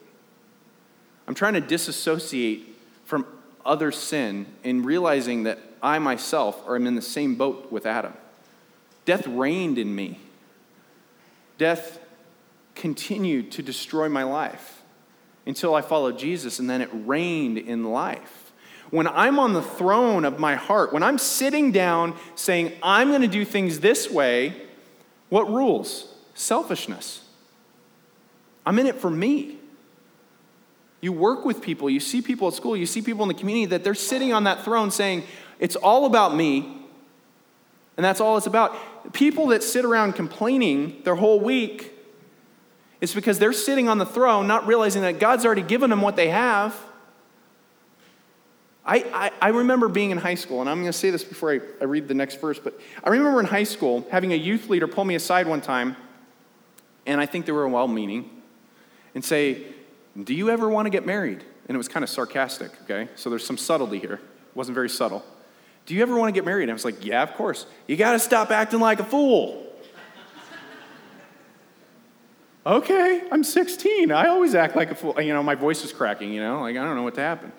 I'm 1.28 1.36
trying 1.36 1.54
to 1.54 1.62
disassociate 1.62 2.76
from 3.06 3.26
other 3.64 3.92
sin 3.92 4.48
in 4.64 4.84
realizing 4.84 5.44
that 5.44 5.60
I 5.84 6.00
myself 6.00 6.64
am 6.68 6.88
in 6.88 6.96
the 6.96 7.02
same 7.02 7.36
boat 7.36 7.72
with 7.72 7.86
Adam. 7.86 8.14
Death 9.06 9.28
reigned 9.28 9.78
in 9.78 9.94
me. 9.94 10.20
Death 11.58 12.00
continued 12.82 13.52
to 13.52 13.62
destroy 13.62 14.10
my 14.10 14.24
life 14.24 14.82
until 15.46 15.76
I 15.76 15.82
followed 15.82 16.18
Jesus, 16.18 16.58
and 16.58 16.68
then 16.68 16.82
it 16.82 16.90
reigned 16.92 17.60
in 17.60 17.84
life. 17.84 18.52
When 18.90 19.08
I'm 19.08 19.38
on 19.38 19.54
the 19.54 19.62
throne 19.62 20.26
of 20.26 20.40
my 20.40 20.56
heart, 20.56 20.92
when 20.92 21.04
I'm 21.04 21.20
sitting 21.20 21.72
down 21.72 22.18
saying, 22.34 22.74
I'm 22.82 23.10
going 23.10 23.22
to 23.22 23.28
do 23.28 23.46
things 23.46 23.82
this 23.82 24.10
way, 24.10 24.64
what 25.30 25.48
rules? 25.48 26.12
Selfishness. 26.34 27.24
I'm 28.66 28.80
in 28.80 28.88
it 28.88 28.96
for 28.96 29.12
me. 29.12 29.58
You 31.02 31.14
work 31.14 31.46
with 31.46 31.62
people, 31.62 31.88
you 31.88 32.00
see 32.00 32.22
people 32.22 32.48
at 32.48 32.56
school, 32.56 32.76
you 32.76 32.88
see 32.88 33.04
people 33.04 33.22
in 33.22 33.28
the 33.28 33.36
community 33.36 33.68
that 33.68 33.84
they're 33.84 33.94
sitting 33.94 34.34
on 34.34 34.46
that 34.46 34.64
throne 34.64 34.90
saying, 34.90 35.24
It's 35.60 35.76
all 35.76 36.06
about 36.06 36.36
me. 36.36 36.78
And 37.96 38.04
that's 38.04 38.20
all 38.20 38.38
it's 38.38 38.48
about. 38.48 39.14
People 39.14 39.48
that 39.48 39.62
sit 39.62 39.86
around 39.86 40.14
complaining 40.14 41.02
their 41.04 41.16
whole 41.16 41.40
week, 41.40 41.94
it's 43.02 43.16
because 43.16 43.40
they're 43.40 43.52
sitting 43.52 43.90
on 43.90 43.98
the 43.98 44.06
throne, 44.06 44.48
not 44.48 44.68
realizing 44.68 45.02
that 45.02 45.20
God's 45.20 45.46
already 45.46 45.64
given 45.64 45.90
them 45.90 46.02
what 46.02 46.16
they 46.16 46.30
have. 46.30 46.78
I, 48.86 48.98
I, 49.14 49.32
I 49.42 49.50
remember 49.50 49.90
being 49.90 50.12
in 50.12 50.18
high 50.18 50.36
school, 50.36 50.62
and 50.62 50.70
I'm 50.70 50.78
going 50.78 50.92
to 50.92 50.98
say 50.98 51.10
this 51.10 51.24
before 51.24 51.52
I, 51.52 51.60
I 51.82 51.86
read 51.86 52.08
the 52.08 52.14
next 52.14 52.40
verse, 52.40 52.60
but 52.60 52.80
I 53.04 53.10
remember 53.10 53.40
in 53.40 53.48
high 53.48 53.64
school 53.64 54.08
having 54.12 54.32
a 54.34 54.36
youth 54.36 54.70
leader 54.70 54.88
pull 54.88 55.04
me 55.04 55.16
aside 55.16 55.48
one 55.48 55.62
time, 55.62 55.98
and 57.06 57.20
I 57.20 57.26
think 57.26 57.46
they 57.46 57.52
were 57.52 57.68
well 57.68 57.88
meaning, 57.88 58.30
and 59.14 59.26
say, 59.26 59.66
do 60.22 60.34
you 60.34 60.50
ever 60.50 60.70
want 60.70 60.86
to 60.86 60.90
get 60.90 61.06
married? 61.06 61.44
And 61.68 61.76
it 61.76 61.78
was 61.78 61.88
kind 61.88 62.04
of 62.04 62.10
sarcastic, 62.10 62.72
okay? 62.84 63.10
So 63.16 63.30
there's 63.30 63.46
some 63.46 63.58
subtlety 63.58 64.00
here. 64.00 64.16
It 64.16 64.56
wasn't 64.56 64.76
very 64.76 64.90
subtle. 64.90 65.24
Do 65.86 65.96
you 65.96 66.02
ever 66.02 66.16
want 66.16 66.34
to 66.34 66.38
get 66.38 66.46
married? 66.46 66.64
And 66.64 66.72
I 66.72 66.74
was 66.74 66.86
like, 66.86 67.04
Yeah, 67.04 67.24
of 67.24 67.34
course. 67.34 67.66
You 67.88 67.96
got 67.96 68.12
to 68.14 68.20
stop 68.20 68.52
acting 68.52 68.80
like 68.80 69.00
a 69.00 69.04
fool. 69.04 69.71
Okay, 72.66 73.24
I'm 73.32 73.44
16. 73.44 74.12
I 74.12 74.28
always 74.28 74.56
act 74.56 74.76
like 74.76 74.92
a 74.92 74.96
fool. 74.96 75.20
You 75.20 75.34
know, 75.34 75.44
my 75.44 75.56
voice 75.56 75.84
is 75.84 75.92
cracking, 75.92 76.32
you 76.34 76.42
know, 76.42 76.62
like 76.62 76.78
I 76.78 76.84
don't 76.84 76.96
know 76.96 77.04
what 77.04 77.16
to 77.16 77.22
happen. 77.22 77.52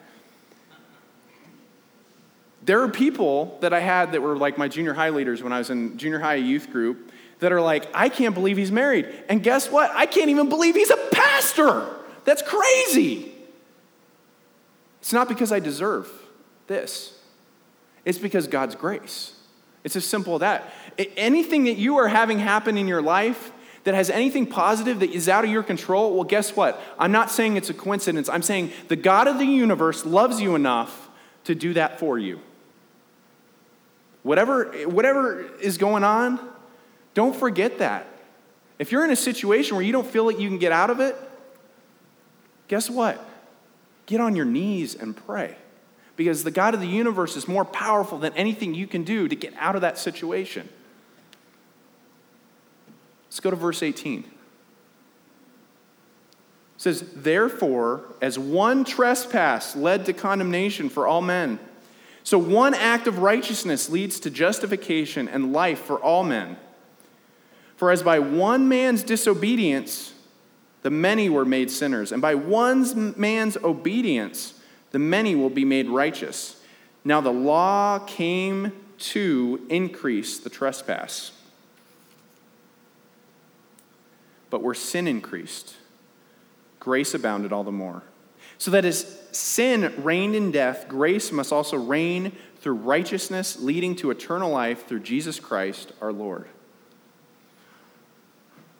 There 2.64 2.80
are 2.82 2.88
people 2.88 3.58
that 3.60 3.72
I 3.72 3.80
had 3.80 4.12
that 4.12 4.22
were 4.22 4.36
like 4.36 4.56
my 4.56 4.68
junior 4.68 4.94
high 4.94 5.10
leaders 5.10 5.42
when 5.42 5.52
I 5.52 5.58
was 5.58 5.70
in 5.70 5.98
junior 5.98 6.20
high 6.20 6.36
youth 6.36 6.70
group 6.70 7.10
that 7.40 7.50
are 7.50 7.60
like, 7.60 7.88
I 7.92 8.08
can't 8.08 8.34
believe 8.34 8.56
he's 8.56 8.70
married. 8.70 9.08
And 9.28 9.42
guess 9.42 9.68
what? 9.68 9.90
I 9.92 10.06
can't 10.06 10.30
even 10.30 10.48
believe 10.48 10.76
he's 10.76 10.90
a 10.90 11.08
pastor. 11.10 11.88
That's 12.24 12.42
crazy. 12.42 13.32
It's 15.00 15.12
not 15.12 15.28
because 15.28 15.50
I 15.50 15.58
deserve 15.58 16.08
this, 16.68 17.18
it's 18.04 18.18
because 18.18 18.46
God's 18.46 18.76
grace. 18.76 19.34
It's 19.84 19.96
as 19.96 20.04
simple 20.04 20.34
as 20.34 20.40
that. 20.40 20.72
Anything 21.16 21.64
that 21.64 21.76
you 21.76 21.96
are 21.96 22.06
having 22.06 22.38
happen 22.38 22.78
in 22.78 22.86
your 22.86 23.02
life 23.02 23.50
that 23.84 23.94
has 23.94 24.10
anything 24.10 24.46
positive 24.46 25.00
that 25.00 25.10
is 25.10 25.28
out 25.28 25.44
of 25.44 25.50
your 25.50 25.62
control, 25.62 26.14
well, 26.14 26.24
guess 26.24 26.54
what? 26.54 26.80
I'm 26.98 27.12
not 27.12 27.30
saying 27.30 27.56
it's 27.56 27.70
a 27.70 27.74
coincidence. 27.74 28.28
I'm 28.28 28.42
saying 28.42 28.72
the 28.88 28.96
God 28.96 29.26
of 29.26 29.38
the 29.38 29.44
universe 29.44 30.06
loves 30.06 30.40
you 30.40 30.54
enough 30.54 31.10
to 31.44 31.54
do 31.54 31.74
that 31.74 31.98
for 31.98 32.18
you. 32.18 32.40
Whatever, 34.22 34.66
whatever 34.86 35.42
is 35.58 35.78
going 35.78 36.04
on, 36.04 36.38
don't 37.14 37.34
forget 37.34 37.78
that. 37.78 38.06
If 38.78 38.92
you're 38.92 39.04
in 39.04 39.10
a 39.10 39.16
situation 39.16 39.76
where 39.76 39.84
you 39.84 39.92
don't 39.92 40.06
feel 40.06 40.24
like 40.24 40.38
you 40.38 40.48
can 40.48 40.58
get 40.58 40.72
out 40.72 40.90
of 40.90 41.00
it, 41.00 41.16
guess 42.68 42.88
what? 42.88 43.28
Get 44.06 44.20
on 44.20 44.36
your 44.36 44.44
knees 44.44 44.94
and 44.94 45.16
pray. 45.16 45.56
Because 46.14 46.44
the 46.44 46.50
God 46.50 46.74
of 46.74 46.80
the 46.80 46.86
universe 46.86 47.36
is 47.36 47.48
more 47.48 47.64
powerful 47.64 48.18
than 48.18 48.32
anything 48.34 48.74
you 48.74 48.86
can 48.86 49.02
do 49.02 49.28
to 49.28 49.34
get 49.34 49.54
out 49.58 49.74
of 49.74 49.80
that 49.80 49.98
situation. 49.98 50.68
Let's 53.32 53.40
go 53.40 53.48
to 53.48 53.56
verse 53.56 53.82
18. 53.82 54.18
It 54.18 54.26
says, 56.76 57.00
Therefore, 57.16 58.02
as 58.20 58.38
one 58.38 58.84
trespass 58.84 59.74
led 59.74 60.04
to 60.04 60.12
condemnation 60.12 60.90
for 60.90 61.06
all 61.06 61.22
men, 61.22 61.58
so 62.24 62.36
one 62.36 62.74
act 62.74 63.06
of 63.06 63.20
righteousness 63.20 63.88
leads 63.88 64.20
to 64.20 64.30
justification 64.30 65.28
and 65.28 65.50
life 65.50 65.78
for 65.78 65.98
all 65.98 66.24
men. 66.24 66.58
For 67.76 67.90
as 67.90 68.02
by 68.02 68.18
one 68.18 68.68
man's 68.68 69.02
disobedience, 69.02 70.12
the 70.82 70.90
many 70.90 71.30
were 71.30 71.46
made 71.46 71.70
sinners, 71.70 72.12
and 72.12 72.20
by 72.20 72.34
one 72.34 73.14
man's 73.16 73.56
obedience, 73.56 74.60
the 74.90 74.98
many 74.98 75.34
will 75.34 75.48
be 75.48 75.64
made 75.64 75.88
righteous. 75.88 76.60
Now 77.02 77.22
the 77.22 77.32
law 77.32 77.98
came 78.00 78.72
to 78.98 79.64
increase 79.70 80.38
the 80.38 80.50
trespass. 80.50 81.32
But 84.52 84.62
where 84.62 84.74
sin 84.74 85.08
increased, 85.08 85.76
grace 86.78 87.14
abounded 87.14 87.54
all 87.54 87.64
the 87.64 87.72
more. 87.72 88.02
So 88.58 88.70
that 88.72 88.84
as 88.84 89.18
sin 89.32 89.94
reigned 90.04 90.34
in 90.34 90.50
death, 90.50 90.88
grace 90.88 91.32
must 91.32 91.54
also 91.54 91.78
reign 91.78 92.32
through 92.58 92.74
righteousness, 92.74 93.58
leading 93.60 93.96
to 93.96 94.10
eternal 94.10 94.50
life 94.50 94.86
through 94.86 95.00
Jesus 95.00 95.40
Christ 95.40 95.92
our 96.02 96.12
Lord. 96.12 96.48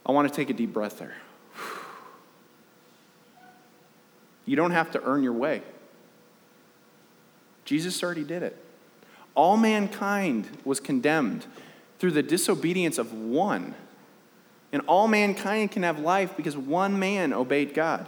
I 0.04 0.12
want 0.12 0.28
to 0.28 0.35
take 0.35 0.50
a 0.50 0.52
deep 0.52 0.74
breath 0.74 0.98
there. 0.98 1.16
You 4.44 4.56
don't 4.56 4.72
have 4.72 4.90
to 4.90 5.02
earn 5.04 5.22
your 5.22 5.32
way. 5.32 5.62
Jesus 7.64 8.02
already 8.02 8.24
did 8.24 8.42
it. 8.42 8.62
All 9.35 9.56
mankind 9.56 10.48
was 10.64 10.80
condemned 10.80 11.46
through 11.98 12.11
the 12.11 12.22
disobedience 12.22 12.98
of 12.98 13.14
one. 13.14 13.74
And 14.72 14.82
all 14.87 15.06
mankind 15.06 15.70
can 15.70 15.82
have 15.82 15.98
life 15.98 16.37
because 16.37 16.56
one 16.56 16.98
man 16.98 17.32
obeyed 17.32 17.74
God. 17.74 18.06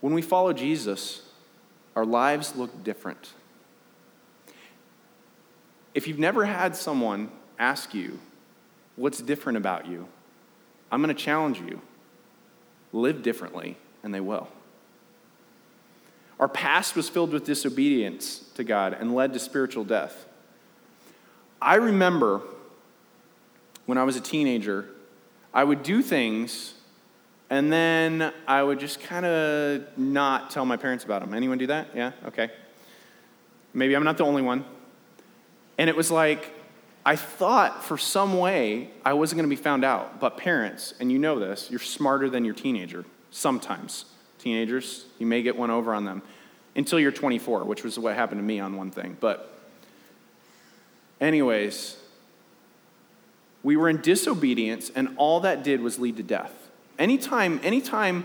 When 0.00 0.12
we 0.12 0.22
follow 0.22 0.52
Jesus, 0.52 1.22
our 1.94 2.04
lives 2.04 2.56
look 2.56 2.82
different. 2.84 3.32
If 5.94 6.06
you've 6.06 6.18
never 6.18 6.44
had 6.44 6.76
someone 6.76 7.30
ask 7.58 7.94
you, 7.94 8.18
What's 8.98 9.22
different 9.22 9.56
about 9.56 9.86
you? 9.86 10.08
I'm 10.90 11.00
going 11.00 11.14
to 11.14 11.22
challenge 11.22 11.60
you. 11.60 11.80
Live 12.92 13.22
differently, 13.22 13.76
and 14.02 14.12
they 14.12 14.20
will. 14.20 14.48
Our 16.40 16.48
past 16.48 16.96
was 16.96 17.08
filled 17.08 17.32
with 17.32 17.44
disobedience 17.44 18.40
to 18.56 18.64
God 18.64 18.96
and 18.98 19.14
led 19.14 19.32
to 19.34 19.38
spiritual 19.38 19.84
death. 19.84 20.26
I 21.62 21.76
remember 21.76 22.42
when 23.88 23.96
I 23.96 24.04
was 24.04 24.16
a 24.16 24.20
teenager, 24.20 24.86
I 25.54 25.64
would 25.64 25.82
do 25.82 26.02
things 26.02 26.74
and 27.48 27.72
then 27.72 28.34
I 28.46 28.62
would 28.62 28.78
just 28.78 29.00
kind 29.00 29.24
of 29.24 29.96
not 29.96 30.50
tell 30.50 30.66
my 30.66 30.76
parents 30.76 31.04
about 31.04 31.22
them. 31.22 31.32
Anyone 31.32 31.56
do 31.56 31.68
that? 31.68 31.88
Yeah? 31.94 32.12
Okay. 32.26 32.50
Maybe 33.72 33.96
I'm 33.96 34.04
not 34.04 34.18
the 34.18 34.26
only 34.26 34.42
one. 34.42 34.66
And 35.78 35.88
it 35.88 35.96
was 35.96 36.10
like, 36.10 36.52
I 37.06 37.16
thought 37.16 37.82
for 37.82 37.96
some 37.96 38.36
way 38.36 38.90
I 39.06 39.14
wasn't 39.14 39.38
going 39.38 39.48
to 39.48 39.56
be 39.56 39.62
found 39.62 39.86
out. 39.86 40.20
But 40.20 40.36
parents, 40.36 40.92
and 41.00 41.10
you 41.10 41.18
know 41.18 41.38
this, 41.38 41.70
you're 41.70 41.80
smarter 41.80 42.28
than 42.28 42.44
your 42.44 42.54
teenager 42.54 43.06
sometimes. 43.30 44.04
Teenagers, 44.38 45.06
you 45.18 45.26
may 45.26 45.40
get 45.40 45.56
one 45.56 45.70
over 45.70 45.94
on 45.94 46.04
them 46.04 46.20
until 46.76 47.00
you're 47.00 47.10
24, 47.10 47.64
which 47.64 47.84
was 47.84 47.98
what 47.98 48.14
happened 48.14 48.38
to 48.38 48.44
me 48.44 48.60
on 48.60 48.76
one 48.76 48.90
thing. 48.90 49.16
But, 49.18 49.50
anyways, 51.22 51.96
we 53.62 53.76
were 53.76 53.88
in 53.88 54.00
disobedience, 54.00 54.90
and 54.94 55.14
all 55.16 55.40
that 55.40 55.62
did 55.62 55.80
was 55.80 55.98
lead 55.98 56.16
to 56.18 56.22
death. 56.22 56.52
Anytime, 56.98 57.60
anytime 57.62 58.24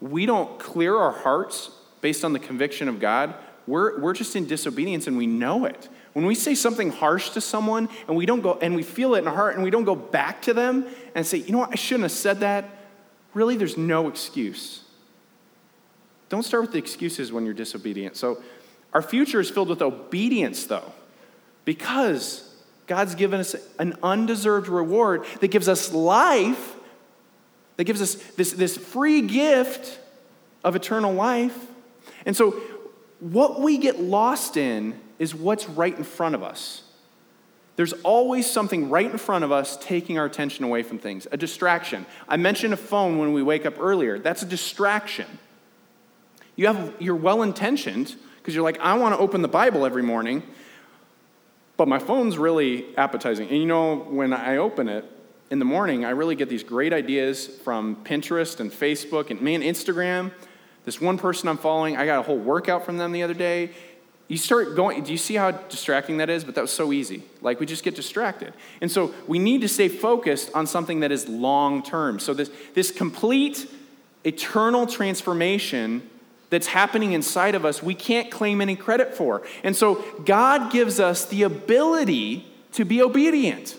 we 0.00 0.26
don't 0.26 0.58
clear 0.58 0.96
our 0.96 1.12
hearts 1.12 1.70
based 2.00 2.24
on 2.24 2.32
the 2.32 2.38
conviction 2.38 2.88
of 2.88 3.00
God, 3.00 3.34
we're, 3.66 4.00
we're 4.00 4.12
just 4.12 4.34
in 4.34 4.46
disobedience 4.46 5.06
and 5.06 5.16
we 5.16 5.26
know 5.26 5.64
it. 5.64 5.88
When 6.12 6.26
we 6.26 6.34
say 6.34 6.54
something 6.54 6.90
harsh 6.90 7.30
to 7.30 7.40
someone 7.40 7.88
and 8.06 8.16
we 8.16 8.26
don't 8.26 8.40
go 8.40 8.58
and 8.60 8.74
we 8.74 8.82
feel 8.82 9.14
it 9.14 9.20
in 9.20 9.28
our 9.28 9.34
heart 9.34 9.54
and 9.54 9.62
we 9.62 9.70
don't 9.70 9.84
go 9.84 9.94
back 9.94 10.42
to 10.42 10.54
them 10.54 10.86
and 11.14 11.26
say, 11.26 11.38
you 11.38 11.52
know 11.52 11.58
what, 11.58 11.70
I 11.72 11.76
shouldn't 11.76 12.02
have 12.02 12.12
said 12.12 12.40
that, 12.40 12.68
really 13.34 13.56
there's 13.56 13.78
no 13.78 14.08
excuse. 14.08 14.82
Don't 16.28 16.42
start 16.42 16.62
with 16.62 16.72
the 16.72 16.78
excuses 16.78 17.32
when 17.32 17.44
you're 17.44 17.54
disobedient. 17.54 18.16
So 18.16 18.42
our 18.92 19.02
future 19.02 19.40
is 19.40 19.48
filled 19.48 19.68
with 19.68 19.80
obedience 19.80 20.66
though, 20.66 20.92
because 21.64 22.51
God's 22.86 23.14
given 23.14 23.40
us 23.40 23.54
an 23.78 23.96
undeserved 24.02 24.68
reward 24.68 25.24
that 25.40 25.48
gives 25.48 25.68
us 25.68 25.92
life 25.92 26.76
that 27.76 27.84
gives 27.84 28.02
us 28.02 28.14
this, 28.36 28.52
this 28.52 28.76
free 28.76 29.22
gift 29.22 29.98
of 30.62 30.76
eternal 30.76 31.12
life. 31.12 31.66
And 32.26 32.36
so, 32.36 32.52
what 33.20 33.60
we 33.60 33.78
get 33.78 34.00
lost 34.00 34.56
in 34.56 35.00
is 35.18 35.34
what's 35.34 35.68
right 35.68 35.96
in 35.96 36.04
front 36.04 36.34
of 36.34 36.42
us. 36.42 36.82
There's 37.76 37.92
always 38.04 38.50
something 38.50 38.90
right 38.90 39.10
in 39.10 39.16
front 39.16 39.44
of 39.44 39.52
us 39.52 39.76
taking 39.80 40.18
our 40.18 40.26
attention 40.26 40.64
away 40.64 40.82
from 40.82 40.98
things, 40.98 41.26
a 41.32 41.36
distraction. 41.36 42.04
I 42.28 42.36
mentioned 42.36 42.74
a 42.74 42.76
phone 42.76 43.18
when 43.18 43.32
we 43.32 43.42
wake 43.42 43.64
up 43.64 43.80
earlier. 43.80 44.18
That's 44.18 44.42
a 44.42 44.46
distraction. 44.46 45.38
You 46.54 46.66
have, 46.66 46.94
you're 46.98 47.16
well 47.16 47.42
intentioned 47.42 48.14
because 48.38 48.54
you're 48.54 48.64
like, 48.64 48.78
I 48.80 48.94
want 48.94 49.14
to 49.14 49.20
open 49.20 49.40
the 49.40 49.48
Bible 49.48 49.86
every 49.86 50.02
morning, 50.02 50.42
but 51.76 51.88
my 51.88 51.98
phone's 51.98 52.38
really 52.38 52.96
appetizing. 52.96 53.48
And 53.48 53.58
you 53.58 53.66
know, 53.66 53.96
when 53.96 54.32
I 54.32 54.56
open 54.58 54.88
it, 54.88 55.04
in 55.52 55.58
the 55.58 55.66
morning, 55.66 56.06
I 56.06 56.10
really 56.10 56.34
get 56.34 56.48
these 56.48 56.64
great 56.64 56.94
ideas 56.94 57.46
from 57.46 57.96
Pinterest 58.06 58.58
and 58.58 58.72
Facebook 58.72 59.28
and 59.28 59.38
man, 59.42 59.60
Instagram. 59.60 60.32
This 60.86 60.98
one 60.98 61.18
person 61.18 61.46
I'm 61.46 61.58
following, 61.58 61.94
I 61.94 62.06
got 62.06 62.20
a 62.20 62.22
whole 62.22 62.38
workout 62.38 62.86
from 62.86 62.96
them 62.96 63.12
the 63.12 63.22
other 63.22 63.34
day. 63.34 63.72
You 64.28 64.38
start 64.38 64.74
going, 64.74 65.02
do 65.02 65.12
you 65.12 65.18
see 65.18 65.34
how 65.34 65.50
distracting 65.50 66.16
that 66.16 66.30
is? 66.30 66.42
But 66.42 66.54
that 66.54 66.62
was 66.62 66.70
so 66.70 66.90
easy. 66.90 67.22
Like 67.42 67.60
we 67.60 67.66
just 67.66 67.84
get 67.84 67.94
distracted. 67.94 68.54
And 68.80 68.90
so 68.90 69.14
we 69.26 69.38
need 69.38 69.60
to 69.60 69.68
stay 69.68 69.88
focused 69.88 70.50
on 70.54 70.66
something 70.66 71.00
that 71.00 71.12
is 71.12 71.28
long 71.28 71.82
term. 71.82 72.18
So 72.18 72.32
this, 72.32 72.50
this 72.72 72.90
complete 72.90 73.70
eternal 74.24 74.86
transformation 74.86 76.08
that's 76.52 76.66
happening 76.66 77.12
inside 77.12 77.54
of 77.54 77.64
us, 77.64 77.82
we 77.82 77.94
can't 77.94 78.30
claim 78.30 78.60
any 78.60 78.76
credit 78.76 79.14
for. 79.14 79.40
And 79.64 79.74
so 79.74 80.04
God 80.26 80.70
gives 80.70 81.00
us 81.00 81.24
the 81.24 81.44
ability 81.44 82.46
to 82.72 82.84
be 82.84 83.00
obedient. 83.00 83.74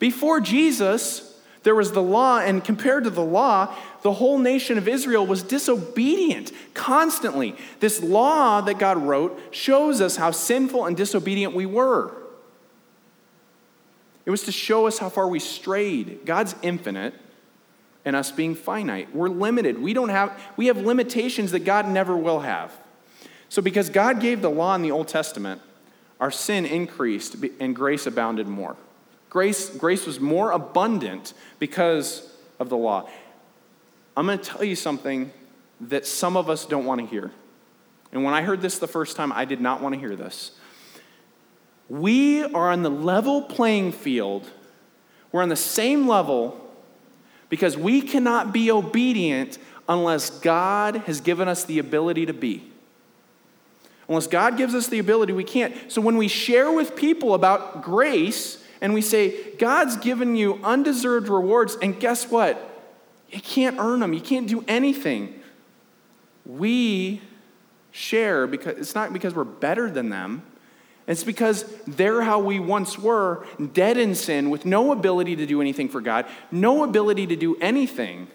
Before 0.00 0.40
Jesus, 0.40 1.40
there 1.62 1.76
was 1.76 1.92
the 1.92 2.02
law, 2.02 2.40
and 2.40 2.64
compared 2.64 3.04
to 3.04 3.10
the 3.10 3.24
law, 3.24 3.72
the 4.02 4.14
whole 4.14 4.36
nation 4.40 4.78
of 4.78 4.88
Israel 4.88 5.24
was 5.24 5.44
disobedient 5.44 6.50
constantly. 6.74 7.54
This 7.78 8.02
law 8.02 8.60
that 8.62 8.80
God 8.80 8.98
wrote 8.98 9.40
shows 9.52 10.00
us 10.00 10.16
how 10.16 10.32
sinful 10.32 10.86
and 10.86 10.96
disobedient 10.96 11.54
we 11.54 11.66
were. 11.66 12.12
It 14.26 14.30
was 14.30 14.42
to 14.42 14.52
show 14.52 14.88
us 14.88 14.98
how 14.98 15.08
far 15.08 15.28
we 15.28 15.38
strayed. 15.38 16.26
God's 16.26 16.56
infinite, 16.62 17.14
and 18.04 18.16
us 18.16 18.30
being 18.30 18.54
finite. 18.54 19.14
We're 19.14 19.28
limited. 19.28 19.80
We 19.80 19.92
don't 19.92 20.08
have 20.08 20.38
we 20.56 20.66
have 20.66 20.78
limitations 20.78 21.52
that 21.52 21.60
God 21.60 21.88
never 21.88 22.16
will 22.16 22.40
have. 22.40 22.72
So 23.48 23.60
because 23.62 23.90
God 23.90 24.20
gave 24.20 24.40
the 24.40 24.50
law 24.50 24.74
in 24.74 24.82
the 24.82 24.90
Old 24.90 25.08
Testament, 25.08 25.60
our 26.20 26.30
sin 26.30 26.64
increased 26.64 27.36
and 27.60 27.76
grace 27.76 28.06
abounded 28.06 28.48
more. 28.48 28.76
Grace, 29.28 29.70
grace 29.70 30.06
was 30.06 30.20
more 30.20 30.52
abundant 30.52 31.34
because 31.58 32.30
of 32.60 32.68
the 32.68 32.76
law. 32.76 33.08
I'm 34.16 34.26
going 34.26 34.38
to 34.38 34.44
tell 34.44 34.62
you 34.62 34.76
something 34.76 35.32
that 35.80 36.06
some 36.06 36.36
of 36.36 36.48
us 36.48 36.64
don't 36.64 36.84
want 36.84 37.00
to 37.00 37.06
hear. 37.06 37.30
And 38.12 38.24
when 38.24 38.34
I 38.34 38.42
heard 38.42 38.60
this 38.60 38.78
the 38.78 38.86
first 38.86 39.16
time, 39.16 39.32
I 39.32 39.44
did 39.44 39.60
not 39.60 39.80
want 39.80 39.94
to 39.94 39.98
hear 39.98 40.14
this. 40.14 40.52
We 41.88 42.44
are 42.44 42.70
on 42.70 42.82
the 42.82 42.90
level 42.90 43.42
playing 43.42 43.92
field. 43.92 44.48
We're 45.32 45.42
on 45.42 45.48
the 45.48 45.56
same 45.56 46.06
level 46.06 46.61
because 47.52 47.76
we 47.76 48.00
cannot 48.00 48.50
be 48.50 48.70
obedient 48.70 49.58
unless 49.86 50.30
God 50.30 50.96
has 51.04 51.20
given 51.20 51.48
us 51.48 51.64
the 51.64 51.80
ability 51.80 52.24
to 52.24 52.32
be. 52.32 52.64
Unless 54.08 54.28
God 54.28 54.56
gives 54.56 54.74
us 54.74 54.88
the 54.88 54.98
ability, 54.98 55.34
we 55.34 55.44
can't. 55.44 55.74
So 55.92 56.00
when 56.00 56.16
we 56.16 56.28
share 56.28 56.72
with 56.72 56.96
people 56.96 57.34
about 57.34 57.82
grace 57.82 58.64
and 58.80 58.94
we 58.94 59.02
say, 59.02 59.52
God's 59.56 59.98
given 59.98 60.34
you 60.34 60.60
undeserved 60.64 61.28
rewards, 61.28 61.76
and 61.82 62.00
guess 62.00 62.30
what? 62.30 62.58
You 63.30 63.42
can't 63.42 63.78
earn 63.78 64.00
them, 64.00 64.14
you 64.14 64.22
can't 64.22 64.48
do 64.48 64.64
anything. 64.66 65.38
We 66.46 67.20
share 67.90 68.46
because 68.46 68.78
it's 68.78 68.94
not 68.94 69.12
because 69.12 69.34
we're 69.34 69.44
better 69.44 69.90
than 69.90 70.08
them. 70.08 70.42
It's 71.06 71.24
because 71.24 71.64
they're 71.86 72.22
how 72.22 72.38
we 72.38 72.60
once 72.60 72.98
were, 72.98 73.44
dead 73.72 73.96
in 73.96 74.14
sin, 74.14 74.50
with 74.50 74.64
no 74.64 74.92
ability 74.92 75.36
to 75.36 75.46
do 75.46 75.60
anything 75.60 75.88
for 75.88 76.00
God, 76.00 76.26
no 76.50 76.84
ability 76.84 77.26
to 77.26 77.36
do 77.36 77.56
anything 77.60 78.28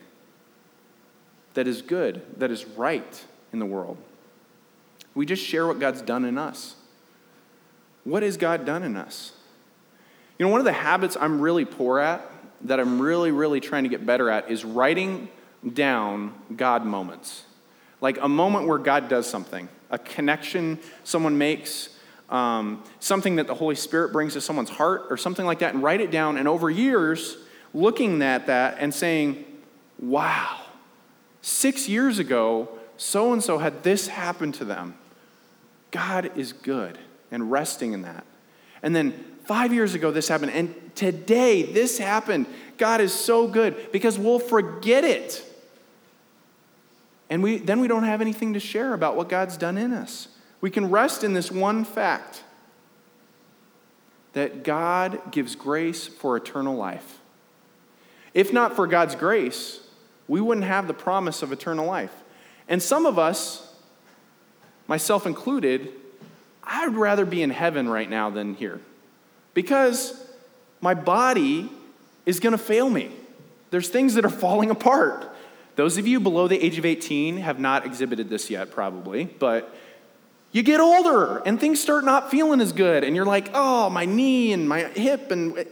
that 1.53 1.67
is 1.67 1.81
good, 1.81 2.21
that 2.39 2.51
is 2.51 2.65
right 2.65 3.25
in 3.53 3.59
the 3.59 3.65
world. 3.65 3.97
We 5.15 5.25
just 5.25 5.43
share 5.43 5.65
what 5.65 5.79
God's 5.79 6.01
done 6.01 6.25
in 6.25 6.37
us. 6.37 6.75
What 8.03 8.21
has 8.21 8.37
God 8.37 8.65
done 8.65 8.83
in 8.83 8.95
us? 8.95 9.31
You 10.37 10.45
know, 10.45 10.51
one 10.51 10.61
of 10.61 10.65
the 10.65 10.73
habits 10.73 11.17
I'm 11.19 11.41
really 11.41 11.65
poor 11.65 11.99
at, 11.99 12.21
that 12.61 12.79
I'm 12.79 13.01
really, 13.01 13.31
really 13.31 13.59
trying 13.59 13.83
to 13.83 13.89
get 13.89 14.05
better 14.05 14.29
at, 14.29 14.51
is 14.51 14.63
writing 14.63 15.29
down 15.73 16.33
God 16.55 16.85
moments. 16.85 17.43
Like 18.01 18.19
a 18.21 18.29
moment 18.29 18.67
where 18.67 18.77
God 18.77 19.09
does 19.09 19.27
something, 19.27 19.67
a 19.89 19.97
connection 19.97 20.79
someone 21.03 21.37
makes, 21.37 21.89
um, 22.29 22.83
something 22.99 23.37
that 23.37 23.47
the 23.47 23.55
Holy 23.55 23.75
Spirit 23.75 24.11
brings 24.11 24.33
to 24.33 24.41
someone's 24.41 24.69
heart, 24.69 25.07
or 25.09 25.17
something 25.17 25.45
like 25.45 25.59
that, 25.59 25.73
and 25.73 25.83
write 25.83 26.01
it 26.01 26.11
down. 26.11 26.37
And 26.37 26.47
over 26.47 26.69
years, 26.69 27.37
looking 27.73 28.21
at 28.21 28.47
that 28.47 28.77
and 28.79 28.93
saying, 28.93 29.45
wow, 29.99 30.61
six 31.41 31.87
years 31.87 32.19
ago, 32.19 32.69
so 32.97 33.33
and 33.33 33.43
so 33.43 33.57
had 33.57 33.83
this 33.83 34.07
happen 34.07 34.51
to 34.53 34.65
them. 34.65 34.95
God 35.91 36.31
is 36.35 36.53
good, 36.53 36.97
and 37.31 37.51
resting 37.51 37.93
in 37.93 38.01
that. 38.01 38.25
And 38.83 38.95
then 38.95 39.13
five 39.45 39.73
years 39.73 39.93
ago, 39.93 40.11
this 40.11 40.27
happened, 40.27 40.51
and 40.51 40.75
today, 40.95 41.63
this 41.63 41.97
happened. 41.97 42.45
God 42.77 43.01
is 43.01 43.13
so 43.13 43.47
good 43.47 43.91
because 43.91 44.19
we'll 44.19 44.39
forget 44.39 45.03
it. 45.03 45.43
And 47.29 47.43
we, 47.43 47.57
then 47.57 47.79
we 47.79 47.87
don't 47.87 48.03
have 48.03 48.21
anything 48.21 48.53
to 48.53 48.59
share 48.59 48.93
about 48.93 49.15
what 49.15 49.29
God's 49.29 49.57
done 49.57 49.77
in 49.77 49.93
us. 49.93 50.27
We 50.61 50.71
can 50.71 50.89
rest 50.89 51.23
in 51.23 51.33
this 51.33 51.51
one 51.51 51.85
fact 51.85 52.43
that 54.33 54.63
God 54.63 55.31
gives 55.31 55.55
grace 55.55 56.07
for 56.07 56.37
eternal 56.37 56.75
life. 56.75 57.19
If 58.33 58.53
not 58.53 58.75
for 58.75 58.85
God's 58.85 59.15
grace, 59.15 59.81
we 60.27 60.41
wouldn't 60.41 60.65
have 60.65 60.87
the 60.87 60.93
promise 60.93 61.41
of 61.41 61.51
eternal 61.51 61.85
life. 61.85 62.13
And 62.67 62.81
some 62.83 63.05
of 63.05 63.17
us, 63.17 63.73
myself 64.87 65.25
included, 65.25 65.91
I'd 66.63 66.95
rather 66.95 67.25
be 67.25 67.41
in 67.41 67.49
heaven 67.49 67.87
right 67.87 68.09
now 68.09 68.29
than 68.29 68.53
here 68.55 68.81
because 69.53 70.23
my 70.81 70.93
body 70.93 71.71
is 72.25 72.39
going 72.39 72.51
to 72.51 72.57
fail 72.57 72.89
me. 72.89 73.11
There's 73.71 73.89
things 73.89 74.13
that 74.15 74.25
are 74.25 74.29
falling 74.29 74.69
apart. 74.69 75.33
Those 75.75 75.97
of 75.97 76.07
you 76.07 76.19
below 76.19 76.47
the 76.47 76.63
age 76.63 76.77
of 76.77 76.85
18 76.85 77.37
have 77.37 77.59
not 77.59 77.85
exhibited 77.85 78.29
this 78.29 78.49
yet, 78.49 78.71
probably, 78.71 79.25
but 79.25 79.73
you 80.57 80.63
get 80.63 80.79
older 80.79 81.37
and 81.45 81.59
things 81.59 81.79
start 81.79 82.03
not 82.03 82.31
feeling 82.31 82.61
as 82.61 82.71
good, 82.71 83.03
and 83.03 83.15
you're 83.15 83.27
like, 83.27 83.51
oh, 83.53 83.91
my 83.91 84.05
knee 84.05 84.53
and 84.53 84.67
my 84.67 84.85
hip, 84.85 85.29
and 85.29 85.67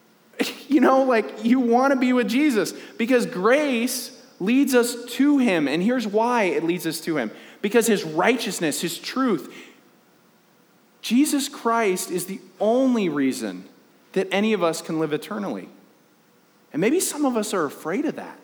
you 0.68 0.80
know, 0.80 1.04
like 1.04 1.44
you 1.44 1.60
want 1.60 1.92
to 1.92 1.96
be 1.96 2.12
with 2.12 2.28
Jesus 2.28 2.72
because 2.98 3.26
grace 3.26 4.20
leads 4.40 4.74
us 4.74 5.04
to 5.12 5.38
Him. 5.38 5.68
And 5.68 5.80
here's 5.80 6.04
why 6.04 6.44
it 6.44 6.64
leads 6.64 6.84
us 6.84 7.00
to 7.02 7.16
Him 7.16 7.30
because 7.62 7.86
His 7.86 8.02
righteousness, 8.02 8.80
His 8.80 8.98
truth, 8.98 9.54
Jesus 11.00 11.48
Christ 11.48 12.10
is 12.10 12.26
the 12.26 12.40
only 12.58 13.08
reason 13.08 13.68
that 14.14 14.26
any 14.32 14.52
of 14.52 14.64
us 14.64 14.82
can 14.82 14.98
live 14.98 15.12
eternally. 15.12 15.68
And 16.72 16.80
maybe 16.80 16.98
some 16.98 17.24
of 17.24 17.36
us 17.36 17.54
are 17.54 17.66
afraid 17.66 18.04
of 18.04 18.16
that. 18.16 18.40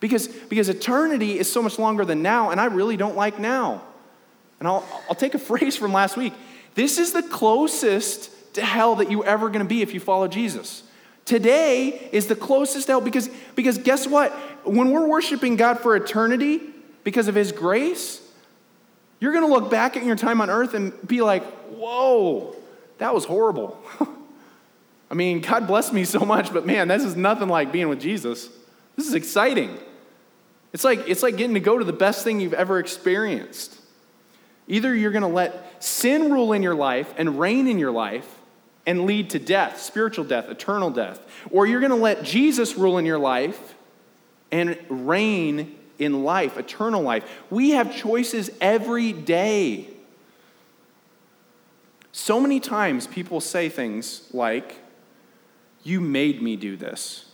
Because, 0.00 0.26
because 0.26 0.68
eternity 0.68 1.38
is 1.38 1.52
so 1.52 1.62
much 1.62 1.78
longer 1.78 2.04
than 2.04 2.22
now, 2.22 2.50
and 2.50 2.60
I 2.60 2.64
really 2.64 2.96
don't 2.96 3.14
like 3.14 3.38
now. 3.38 3.82
And 4.62 4.68
I'll, 4.68 4.86
I'll 5.08 5.16
take 5.16 5.34
a 5.34 5.38
phrase 5.50 5.76
from 5.76 5.92
last 5.92 6.16
week. 6.16 6.32
This 6.76 6.96
is 6.96 7.12
the 7.12 7.22
closest 7.22 8.30
to 8.54 8.62
hell 8.62 8.94
that 8.96 9.10
you're 9.10 9.26
ever 9.26 9.48
going 9.48 9.58
to 9.58 9.68
be 9.68 9.82
if 9.82 9.92
you 9.92 9.98
follow 9.98 10.28
Jesus. 10.28 10.84
Today 11.24 12.08
is 12.12 12.28
the 12.28 12.36
closest 12.36 12.86
hell 12.86 13.00
because, 13.00 13.28
because 13.56 13.78
guess 13.78 14.06
what? 14.06 14.30
When 14.64 14.92
we're 14.92 15.08
worshiping 15.08 15.56
God 15.56 15.80
for 15.80 15.96
eternity 15.96 16.60
because 17.02 17.26
of 17.26 17.34
His 17.34 17.50
grace, 17.50 18.22
you're 19.18 19.32
going 19.32 19.44
to 19.44 19.52
look 19.52 19.68
back 19.68 19.96
at 19.96 20.04
your 20.04 20.14
time 20.14 20.40
on 20.40 20.48
earth 20.48 20.74
and 20.74 20.92
be 21.08 21.22
like, 21.22 21.42
whoa, 21.70 22.54
that 22.98 23.12
was 23.12 23.24
horrible. 23.24 23.82
I 25.10 25.14
mean, 25.14 25.40
God 25.40 25.66
bless 25.66 25.92
me 25.92 26.04
so 26.04 26.20
much, 26.20 26.52
but 26.52 26.66
man, 26.66 26.86
this 26.86 27.02
is 27.02 27.16
nothing 27.16 27.48
like 27.48 27.72
being 27.72 27.88
with 27.88 28.00
Jesus. 28.00 28.48
This 28.94 29.08
is 29.08 29.14
exciting. 29.14 29.76
It's 30.72 30.84
like, 30.84 31.08
it's 31.08 31.24
like 31.24 31.36
getting 31.36 31.54
to 31.54 31.60
go 31.60 31.78
to 31.78 31.84
the 31.84 31.92
best 31.92 32.22
thing 32.22 32.38
you've 32.38 32.54
ever 32.54 32.78
experienced. 32.78 33.80
Either 34.68 34.94
you're 34.94 35.10
going 35.10 35.22
to 35.22 35.28
let 35.28 35.82
sin 35.82 36.32
rule 36.32 36.52
in 36.52 36.62
your 36.62 36.74
life 36.74 37.12
and 37.16 37.38
reign 37.38 37.66
in 37.66 37.78
your 37.78 37.90
life 37.90 38.40
and 38.86 39.06
lead 39.06 39.30
to 39.30 39.38
death, 39.38 39.80
spiritual 39.80 40.24
death, 40.24 40.48
eternal 40.48 40.90
death, 40.90 41.20
or 41.50 41.66
you're 41.66 41.80
going 41.80 41.90
to 41.90 41.96
let 41.96 42.22
Jesus 42.22 42.76
rule 42.76 42.98
in 42.98 43.06
your 43.06 43.18
life 43.18 43.74
and 44.50 44.76
reign 44.88 45.76
in 45.98 46.24
life, 46.24 46.56
eternal 46.58 47.02
life. 47.02 47.24
We 47.50 47.70
have 47.70 47.94
choices 47.94 48.50
every 48.60 49.12
day. 49.12 49.88
So 52.12 52.40
many 52.40 52.60
times 52.60 53.06
people 53.06 53.40
say 53.40 53.68
things 53.68 54.28
like, 54.32 54.76
You 55.82 56.00
made 56.00 56.42
me 56.42 56.56
do 56.56 56.76
this. 56.76 57.26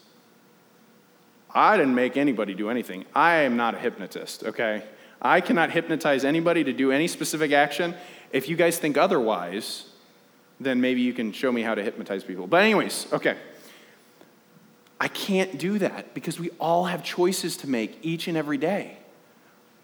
I 1.51 1.77
didn't 1.77 1.95
make 1.95 2.17
anybody 2.17 2.55
do 2.55 2.71
anything. 2.71 3.05
I 3.15 3.37
am 3.37 3.57
not 3.57 3.75
a 3.75 3.79
hypnotist, 3.79 4.45
okay? 4.45 4.85
I 5.21 5.41
cannot 5.41 5.71
hypnotize 5.71 6.25
anybody 6.25 6.65
to 6.65 6.73
do 6.73 6.93
any 6.93 7.09
specific 7.09 7.53
action. 7.53 7.95
If 8.33 8.49
you 8.49 8.57
guys 8.57 8.79
think 8.79 8.97
otherwise, 8.97 9.87
then 10.61 10.81
maybe 10.81 11.01
you 11.01 11.13
can 11.13 11.33
show 11.33 11.51
me 11.51 11.63
how 11.63 11.75
to 11.75 11.83
hypnotize 11.83 12.25
people. 12.25 12.47
But, 12.47 12.63
anyways, 12.63 13.07
okay. 13.13 13.37
I 15.01 15.09
can't 15.09 15.59
do 15.59 15.79
that 15.79 16.15
because 16.15 16.41
we 16.41 16.51
all 16.59 16.87
have 16.87 17.05
choices 17.05 17.57
to 17.59 17.69
make 17.69 17.99
each 18.03 18.29
and 18.29 18.37
every 18.37 18.59
day. 18.59 18.99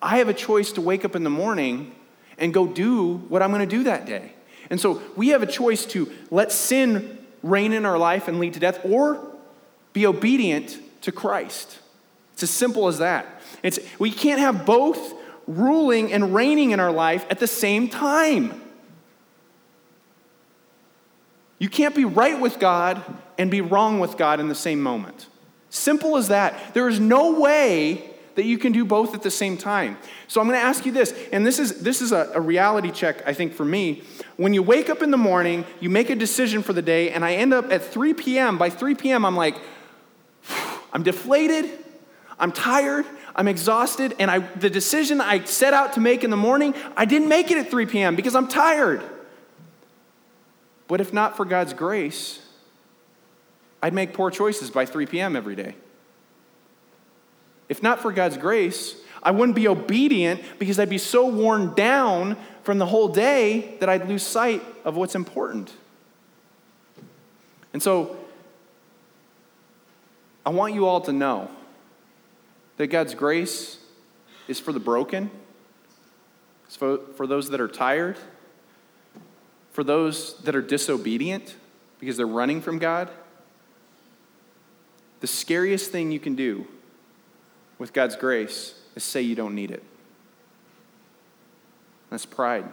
I 0.02 0.18
have 0.18 0.28
a 0.28 0.34
choice 0.34 0.72
to 0.72 0.80
wake 0.80 1.04
up 1.04 1.14
in 1.16 1.24
the 1.24 1.30
morning 1.30 1.94
and 2.36 2.52
go 2.52 2.66
do 2.66 3.16
what 3.28 3.42
I'm 3.42 3.50
going 3.50 3.66
to 3.66 3.76
do 3.76 3.84
that 3.84 4.06
day. 4.06 4.32
And 4.70 4.80
so 4.80 5.00
we 5.16 5.28
have 5.28 5.42
a 5.42 5.46
choice 5.46 5.86
to 5.86 6.10
let 6.30 6.50
sin 6.50 7.18
reign 7.42 7.72
in 7.72 7.86
our 7.86 7.98
life 7.98 8.28
and 8.28 8.40
lead 8.40 8.54
to 8.54 8.60
death 8.60 8.84
or 8.84 9.34
be 9.92 10.06
obedient 10.06 10.78
to 11.02 11.12
Christ. 11.12 11.78
It's 12.32 12.42
as 12.42 12.50
simple 12.50 12.88
as 12.88 12.98
that. 12.98 13.40
It's, 13.62 13.78
we 13.98 14.10
can't 14.10 14.40
have 14.40 14.66
both 14.66 15.14
ruling 15.46 16.12
and 16.12 16.34
reigning 16.34 16.70
in 16.70 16.80
our 16.80 16.92
life 16.92 17.26
at 17.30 17.38
the 17.38 17.46
same 17.46 17.88
time. 17.88 18.60
You 21.58 21.68
can't 21.68 21.94
be 21.94 22.04
right 22.04 22.38
with 22.38 22.58
God 22.58 23.02
and 23.38 23.50
be 23.50 23.60
wrong 23.60 24.00
with 24.00 24.16
God 24.16 24.40
in 24.40 24.48
the 24.48 24.54
same 24.54 24.82
moment. 24.82 25.26
Simple 25.70 26.16
as 26.16 26.28
that. 26.28 26.74
There 26.74 26.88
is 26.88 27.00
no 27.00 27.40
way 27.40 28.10
that 28.34 28.44
you 28.44 28.58
can 28.58 28.72
do 28.72 28.84
both 28.84 29.14
at 29.14 29.22
the 29.22 29.30
same 29.30 29.56
time. 29.56 29.96
So 30.28 30.40
I'm 30.40 30.48
going 30.48 30.58
to 30.58 30.64
ask 30.64 30.84
you 30.84 30.92
this, 30.92 31.14
and 31.32 31.46
this 31.46 31.58
is 31.58 31.82
this 31.82 32.00
is 32.00 32.12
a, 32.12 32.32
a, 32.34 32.40
reality 32.40 32.90
check, 32.90 33.22
I 33.26 33.32
think, 33.32 33.52
for 33.52 33.64
me. 33.64 34.02
When 34.36 34.54
you 34.54 34.62
wake 34.62 34.90
up 34.90 35.02
in 35.02 35.10
the 35.10 35.16
morning, 35.16 35.64
you 35.80 35.88
make 35.88 36.10
a 36.10 36.16
decision 36.16 36.62
for 36.62 36.72
the 36.72 36.82
day, 36.82 37.10
and 37.10 37.24
I 37.24 37.34
end 37.34 37.54
up 37.54 37.70
at 37.70 37.84
3 37.84 38.14
p.m. 38.14 38.58
By 38.58 38.70
3 38.70 38.94
p.m., 38.96 39.24
I'm 39.24 39.36
like, 39.36 39.56
I'm 40.92 41.02
deflated, 41.02 41.83
I'm 42.38 42.52
tired, 42.52 43.06
I'm 43.36 43.48
exhausted, 43.48 44.14
and 44.18 44.30
I, 44.30 44.40
the 44.40 44.70
decision 44.70 45.20
I 45.20 45.44
set 45.44 45.74
out 45.74 45.94
to 45.94 46.00
make 46.00 46.24
in 46.24 46.30
the 46.30 46.36
morning, 46.36 46.74
I 46.96 47.04
didn't 47.04 47.28
make 47.28 47.50
it 47.50 47.58
at 47.58 47.70
3 47.70 47.86
p.m. 47.86 48.16
because 48.16 48.34
I'm 48.34 48.48
tired. 48.48 49.02
But 50.88 51.00
if 51.00 51.12
not 51.12 51.36
for 51.36 51.44
God's 51.44 51.72
grace, 51.72 52.40
I'd 53.82 53.94
make 53.94 54.12
poor 54.12 54.30
choices 54.30 54.70
by 54.70 54.86
3 54.86 55.06
p.m. 55.06 55.36
every 55.36 55.54
day. 55.54 55.74
If 57.68 57.82
not 57.82 58.00
for 58.00 58.12
God's 58.12 58.36
grace, 58.36 58.96
I 59.22 59.30
wouldn't 59.30 59.56
be 59.56 59.68
obedient 59.68 60.42
because 60.58 60.78
I'd 60.78 60.90
be 60.90 60.98
so 60.98 61.26
worn 61.26 61.74
down 61.74 62.36
from 62.62 62.78
the 62.78 62.86
whole 62.86 63.08
day 63.08 63.76
that 63.80 63.88
I'd 63.88 64.08
lose 64.08 64.22
sight 64.22 64.62
of 64.84 64.96
what's 64.96 65.14
important. 65.14 65.72
And 67.72 67.82
so, 67.82 68.16
I 70.46 70.50
want 70.50 70.74
you 70.74 70.86
all 70.86 71.00
to 71.02 71.12
know 71.12 71.50
that 72.76 72.88
God's 72.88 73.14
grace 73.14 73.78
is 74.48 74.60
for 74.60 74.72
the 74.72 74.80
broken, 74.80 75.30
it's 76.66 76.76
for, 76.76 76.98
for 77.16 77.26
those 77.26 77.50
that 77.50 77.60
are 77.60 77.68
tired, 77.68 78.18
for 79.72 79.84
those 79.84 80.38
that 80.42 80.54
are 80.54 80.62
disobedient 80.62 81.56
because 82.00 82.16
they're 82.16 82.26
running 82.26 82.60
from 82.60 82.78
God. 82.78 83.10
The 85.20 85.26
scariest 85.26 85.90
thing 85.90 86.12
you 86.12 86.20
can 86.20 86.34
do 86.34 86.66
with 87.78 87.92
God's 87.92 88.16
grace 88.16 88.74
is 88.94 89.04
say 89.04 89.22
you 89.22 89.34
don't 89.34 89.54
need 89.54 89.70
it. 89.70 89.82
That's 92.10 92.26
pride. 92.26 92.64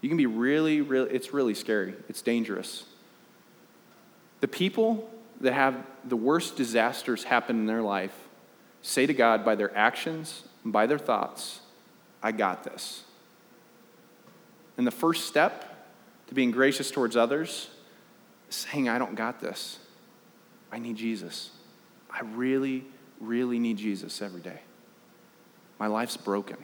You 0.00 0.08
can 0.08 0.18
be 0.18 0.26
really, 0.26 0.80
really, 0.80 1.10
it's 1.10 1.32
really 1.32 1.54
scary. 1.54 1.94
It's 2.08 2.22
dangerous. 2.22 2.84
The 4.40 4.48
people 4.48 5.10
that 5.40 5.52
have 5.52 5.86
the 6.04 6.16
worst 6.16 6.56
disasters 6.56 7.24
happen 7.24 7.56
in 7.56 7.66
their 7.66 7.82
life 7.82 8.16
say 8.82 9.06
to 9.06 9.14
God 9.14 9.44
by 9.44 9.54
their 9.54 9.76
actions 9.76 10.44
and 10.64 10.72
by 10.72 10.86
their 10.86 10.98
thoughts, 10.98 11.60
I 12.22 12.32
got 12.32 12.64
this. 12.64 13.04
And 14.76 14.86
the 14.86 14.92
first 14.92 15.26
step 15.26 15.88
to 16.28 16.34
being 16.34 16.50
gracious 16.50 16.90
towards 16.90 17.16
others 17.16 17.70
is 18.48 18.56
saying, 18.56 18.88
I 18.88 18.98
don't 18.98 19.14
got 19.14 19.40
this. 19.40 19.78
I 20.72 20.78
need 20.78 20.96
Jesus. 20.96 21.50
I 22.10 22.20
really, 22.22 22.84
really 23.20 23.58
need 23.58 23.78
Jesus 23.78 24.22
every 24.22 24.40
day. 24.40 24.60
My 25.78 25.86
life's 25.86 26.16
broken. 26.16 26.56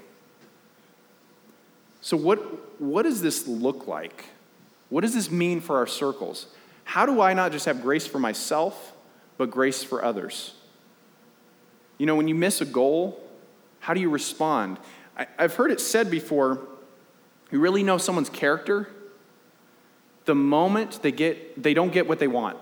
So, 2.01 2.17
what, 2.17 2.81
what 2.81 3.03
does 3.03 3.21
this 3.21 3.49
look 3.49 3.87
like? 3.87 4.25
What 4.89 5.01
does 5.01 5.15
this 5.15 5.31
mean 5.31 5.61
for 5.61 5.77
our 5.79 5.87
circles? 5.87 6.47
How 6.85 7.05
do 7.05 7.21
I 7.21 7.35
not 7.35 7.51
just 7.51 7.67
have 7.67 7.83
grace 7.83 8.07
for 8.07 8.21
myself, 8.21 8.93
but 9.39 9.51
grace 9.51 9.83
for 9.83 10.05
others? 10.05 10.55
You 11.99 12.07
know, 12.07 12.15
when 12.15 12.29
you 12.29 12.35
miss 12.35 12.61
a 12.61 12.65
goal, 12.65 13.23
how 13.81 13.95
do 13.95 14.01
you 14.01 14.11
respond? 14.11 14.79
I, 15.17 15.27
have 15.39 15.55
heard 15.55 15.71
it 15.71 15.81
said 15.81 16.11
before 16.11 16.67
you 17.51 17.61
really 17.61 17.83
know 17.83 17.99
someone's 17.99 18.29
character 18.29 18.89
the 20.27 20.35
moment 20.35 21.01
they, 21.03 21.13
get, 21.13 21.63
they 21.63 21.73
don't 21.73 21.93
get 21.93 22.07
what 22.07 22.19
they 22.19 22.27
want. 22.27 22.59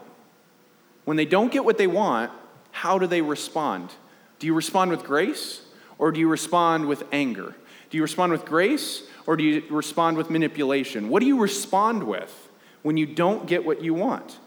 When 1.05 1.17
they 1.17 1.25
don't 1.25 1.51
get 1.51 1.65
what 1.65 1.79
they 1.79 1.87
want, 1.87 2.31
how 2.71 2.99
do 2.99 3.07
they 3.07 3.23
respond? 3.23 3.91
Do 4.39 4.47
you 4.47 4.55
respond 4.55 4.91
with 4.91 5.05
grace 5.05 5.63
or 5.99 6.13
do 6.13 6.21
you 6.21 6.29
respond 6.29 6.87
with 6.87 7.05
anger? 7.11 7.55
Do 7.91 7.97
you 7.97 8.03
respond 8.03 8.33
with 8.33 8.45
grace 8.45 9.03
or 9.27 9.37
do 9.37 9.45
you 9.45 9.63
respond 9.71 10.17
with 10.17 10.31
manipulation? 10.31 11.09
What 11.09 11.21
do 11.21 11.27
you 11.27 11.39
respond 11.39 12.03
with 12.03 12.51
when 12.83 12.97
you 12.97 13.07
don't 13.07 13.47
get 13.47 13.65
what 13.65 13.83
you 13.83 13.95
want? 13.95 14.39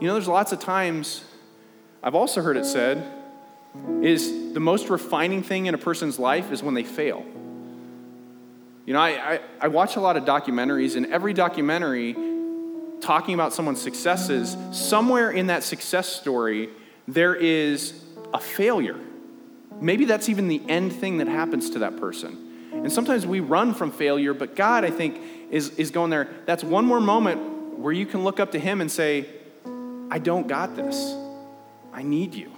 You 0.00 0.06
know, 0.06 0.14
there's 0.14 0.28
lots 0.28 0.52
of 0.52 0.60
times, 0.60 1.24
I've 2.06 2.14
also 2.14 2.40
heard 2.40 2.56
it 2.56 2.64
said, 2.64 3.04
is 4.00 4.52
the 4.54 4.60
most 4.60 4.90
refining 4.90 5.42
thing 5.42 5.66
in 5.66 5.74
a 5.74 5.78
person's 5.78 6.20
life 6.20 6.52
is 6.52 6.62
when 6.62 6.74
they 6.74 6.84
fail. 6.84 7.26
You 8.86 8.92
know, 8.92 9.00
I, 9.00 9.32
I, 9.32 9.40
I 9.62 9.68
watch 9.68 9.96
a 9.96 10.00
lot 10.00 10.16
of 10.16 10.24
documentaries, 10.24 10.94
and 10.94 11.06
every 11.06 11.32
documentary 11.32 12.14
talking 13.00 13.34
about 13.34 13.52
someone's 13.52 13.82
successes, 13.82 14.56
somewhere 14.70 15.32
in 15.32 15.48
that 15.48 15.64
success 15.64 16.06
story, 16.06 16.68
there 17.08 17.34
is 17.34 18.04
a 18.32 18.38
failure. 18.38 19.00
Maybe 19.80 20.04
that's 20.04 20.28
even 20.28 20.46
the 20.46 20.62
end 20.68 20.92
thing 20.92 21.18
that 21.18 21.26
happens 21.26 21.70
to 21.70 21.80
that 21.80 21.98
person. 21.98 22.70
And 22.72 22.92
sometimes 22.92 23.26
we 23.26 23.40
run 23.40 23.74
from 23.74 23.90
failure, 23.90 24.32
but 24.32 24.54
God, 24.54 24.84
I 24.84 24.92
think, 24.92 25.20
is, 25.50 25.70
is 25.70 25.90
going 25.90 26.10
there. 26.10 26.28
That's 26.46 26.62
one 26.62 26.84
more 26.84 27.00
moment 27.00 27.80
where 27.80 27.92
you 27.92 28.06
can 28.06 28.22
look 28.22 28.38
up 28.38 28.52
to 28.52 28.60
Him 28.60 28.80
and 28.80 28.92
say, 28.92 29.26
I 30.08 30.20
don't 30.20 30.46
got 30.46 30.76
this. 30.76 31.25
I 31.96 32.02
need 32.02 32.34
you. 32.34 32.52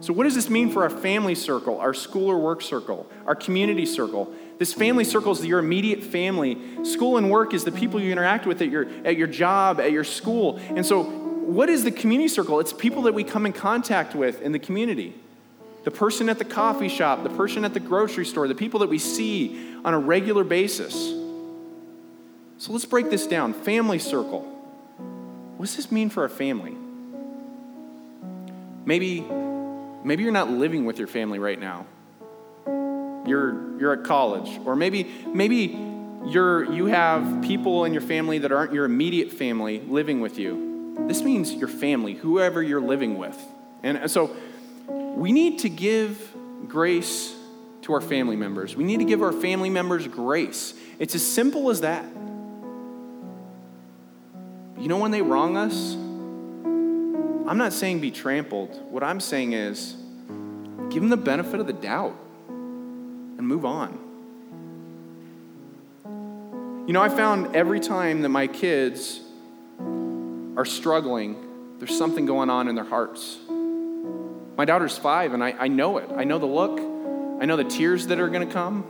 So, 0.00 0.12
what 0.12 0.24
does 0.24 0.34
this 0.34 0.50
mean 0.50 0.70
for 0.70 0.82
our 0.82 0.90
family 0.90 1.36
circle, 1.36 1.78
our 1.78 1.94
school 1.94 2.28
or 2.28 2.38
work 2.38 2.60
circle, 2.60 3.06
our 3.24 3.36
community 3.36 3.86
circle? 3.86 4.32
This 4.58 4.74
family 4.74 5.04
circle 5.04 5.30
is 5.32 5.44
your 5.46 5.60
immediate 5.60 6.02
family. 6.02 6.84
School 6.84 7.16
and 7.16 7.30
work 7.30 7.54
is 7.54 7.62
the 7.64 7.70
people 7.72 8.00
you 8.00 8.10
interact 8.10 8.46
with 8.46 8.60
at 8.60 8.68
your, 8.68 8.88
at 9.04 9.16
your 9.16 9.28
job, 9.28 9.78
at 9.80 9.92
your 9.92 10.02
school. 10.02 10.58
And 10.58 10.84
so, 10.84 11.04
what 11.04 11.68
is 11.68 11.84
the 11.84 11.92
community 11.92 12.28
circle? 12.28 12.58
It's 12.58 12.72
people 12.72 13.02
that 13.02 13.14
we 13.14 13.22
come 13.22 13.46
in 13.46 13.52
contact 13.52 14.14
with 14.14 14.42
in 14.42 14.50
the 14.50 14.58
community. 14.58 15.14
The 15.84 15.92
person 15.92 16.28
at 16.28 16.38
the 16.38 16.44
coffee 16.44 16.88
shop, 16.88 17.22
the 17.22 17.30
person 17.30 17.64
at 17.64 17.74
the 17.74 17.80
grocery 17.80 18.26
store, 18.26 18.48
the 18.48 18.54
people 18.56 18.80
that 18.80 18.88
we 18.88 18.98
see 18.98 19.76
on 19.84 19.94
a 19.94 19.98
regular 19.98 20.42
basis. 20.42 20.94
So 22.58 22.72
let's 22.72 22.84
break 22.84 23.08
this 23.08 23.26
down. 23.28 23.54
Family 23.54 24.00
circle. 24.00 24.42
What 25.56 25.66
does 25.66 25.76
this 25.76 25.92
mean 25.92 26.10
for 26.10 26.24
our 26.24 26.28
family? 26.28 26.76
Maybe, 28.88 29.20
maybe 30.02 30.22
you're 30.22 30.32
not 30.32 30.50
living 30.50 30.86
with 30.86 30.98
your 30.98 31.08
family 31.08 31.38
right 31.38 31.60
now. 31.60 31.84
You're, 33.26 33.78
you're 33.78 33.92
at 33.92 34.04
college. 34.04 34.58
Or 34.64 34.76
maybe, 34.76 35.04
maybe 35.26 35.78
you're, 36.24 36.72
you 36.72 36.86
have 36.86 37.42
people 37.42 37.84
in 37.84 37.92
your 37.92 38.00
family 38.00 38.38
that 38.38 38.50
aren't 38.50 38.72
your 38.72 38.86
immediate 38.86 39.30
family 39.30 39.80
living 39.80 40.22
with 40.22 40.38
you. 40.38 40.96
This 41.06 41.20
means 41.20 41.52
your 41.52 41.68
family, 41.68 42.14
whoever 42.14 42.62
you're 42.62 42.80
living 42.80 43.18
with. 43.18 43.38
And 43.82 44.10
so 44.10 44.34
we 44.88 45.32
need 45.32 45.58
to 45.58 45.68
give 45.68 46.34
grace 46.66 47.36
to 47.82 47.92
our 47.92 48.00
family 48.00 48.36
members. 48.36 48.74
We 48.74 48.84
need 48.84 49.00
to 49.00 49.04
give 49.04 49.22
our 49.22 49.32
family 49.32 49.68
members 49.68 50.08
grace. 50.08 50.72
It's 50.98 51.14
as 51.14 51.26
simple 51.26 51.68
as 51.68 51.82
that. 51.82 52.06
You 54.78 54.88
know 54.88 54.96
when 54.96 55.10
they 55.10 55.20
wrong 55.20 55.58
us? 55.58 56.07
I'm 57.48 57.56
not 57.56 57.72
saying 57.72 58.00
be 58.00 58.10
trampled. 58.10 58.78
What 58.90 59.02
I'm 59.02 59.20
saying 59.20 59.54
is 59.54 59.96
give 60.90 61.00
them 61.00 61.08
the 61.08 61.16
benefit 61.16 61.60
of 61.60 61.66
the 61.66 61.72
doubt 61.72 62.14
and 62.48 63.40
move 63.40 63.64
on. 63.64 64.04
You 66.86 66.92
know, 66.92 67.00
I 67.00 67.08
found 67.08 67.56
every 67.56 67.80
time 67.80 68.20
that 68.20 68.28
my 68.28 68.48
kids 68.48 69.20
are 70.58 70.66
struggling, 70.66 71.78
there's 71.78 71.96
something 71.96 72.26
going 72.26 72.50
on 72.50 72.68
in 72.68 72.74
their 72.74 72.84
hearts. 72.84 73.38
My 74.58 74.66
daughter's 74.66 74.98
five, 74.98 75.32
and 75.32 75.42
I, 75.42 75.54
I 75.58 75.68
know 75.68 75.96
it. 75.96 76.10
I 76.14 76.24
know 76.24 76.38
the 76.38 76.44
look, 76.44 76.78
I 77.40 77.46
know 77.46 77.56
the 77.56 77.64
tears 77.64 78.08
that 78.08 78.20
are 78.20 78.28
going 78.28 78.46
to 78.46 78.52
come, 78.52 78.84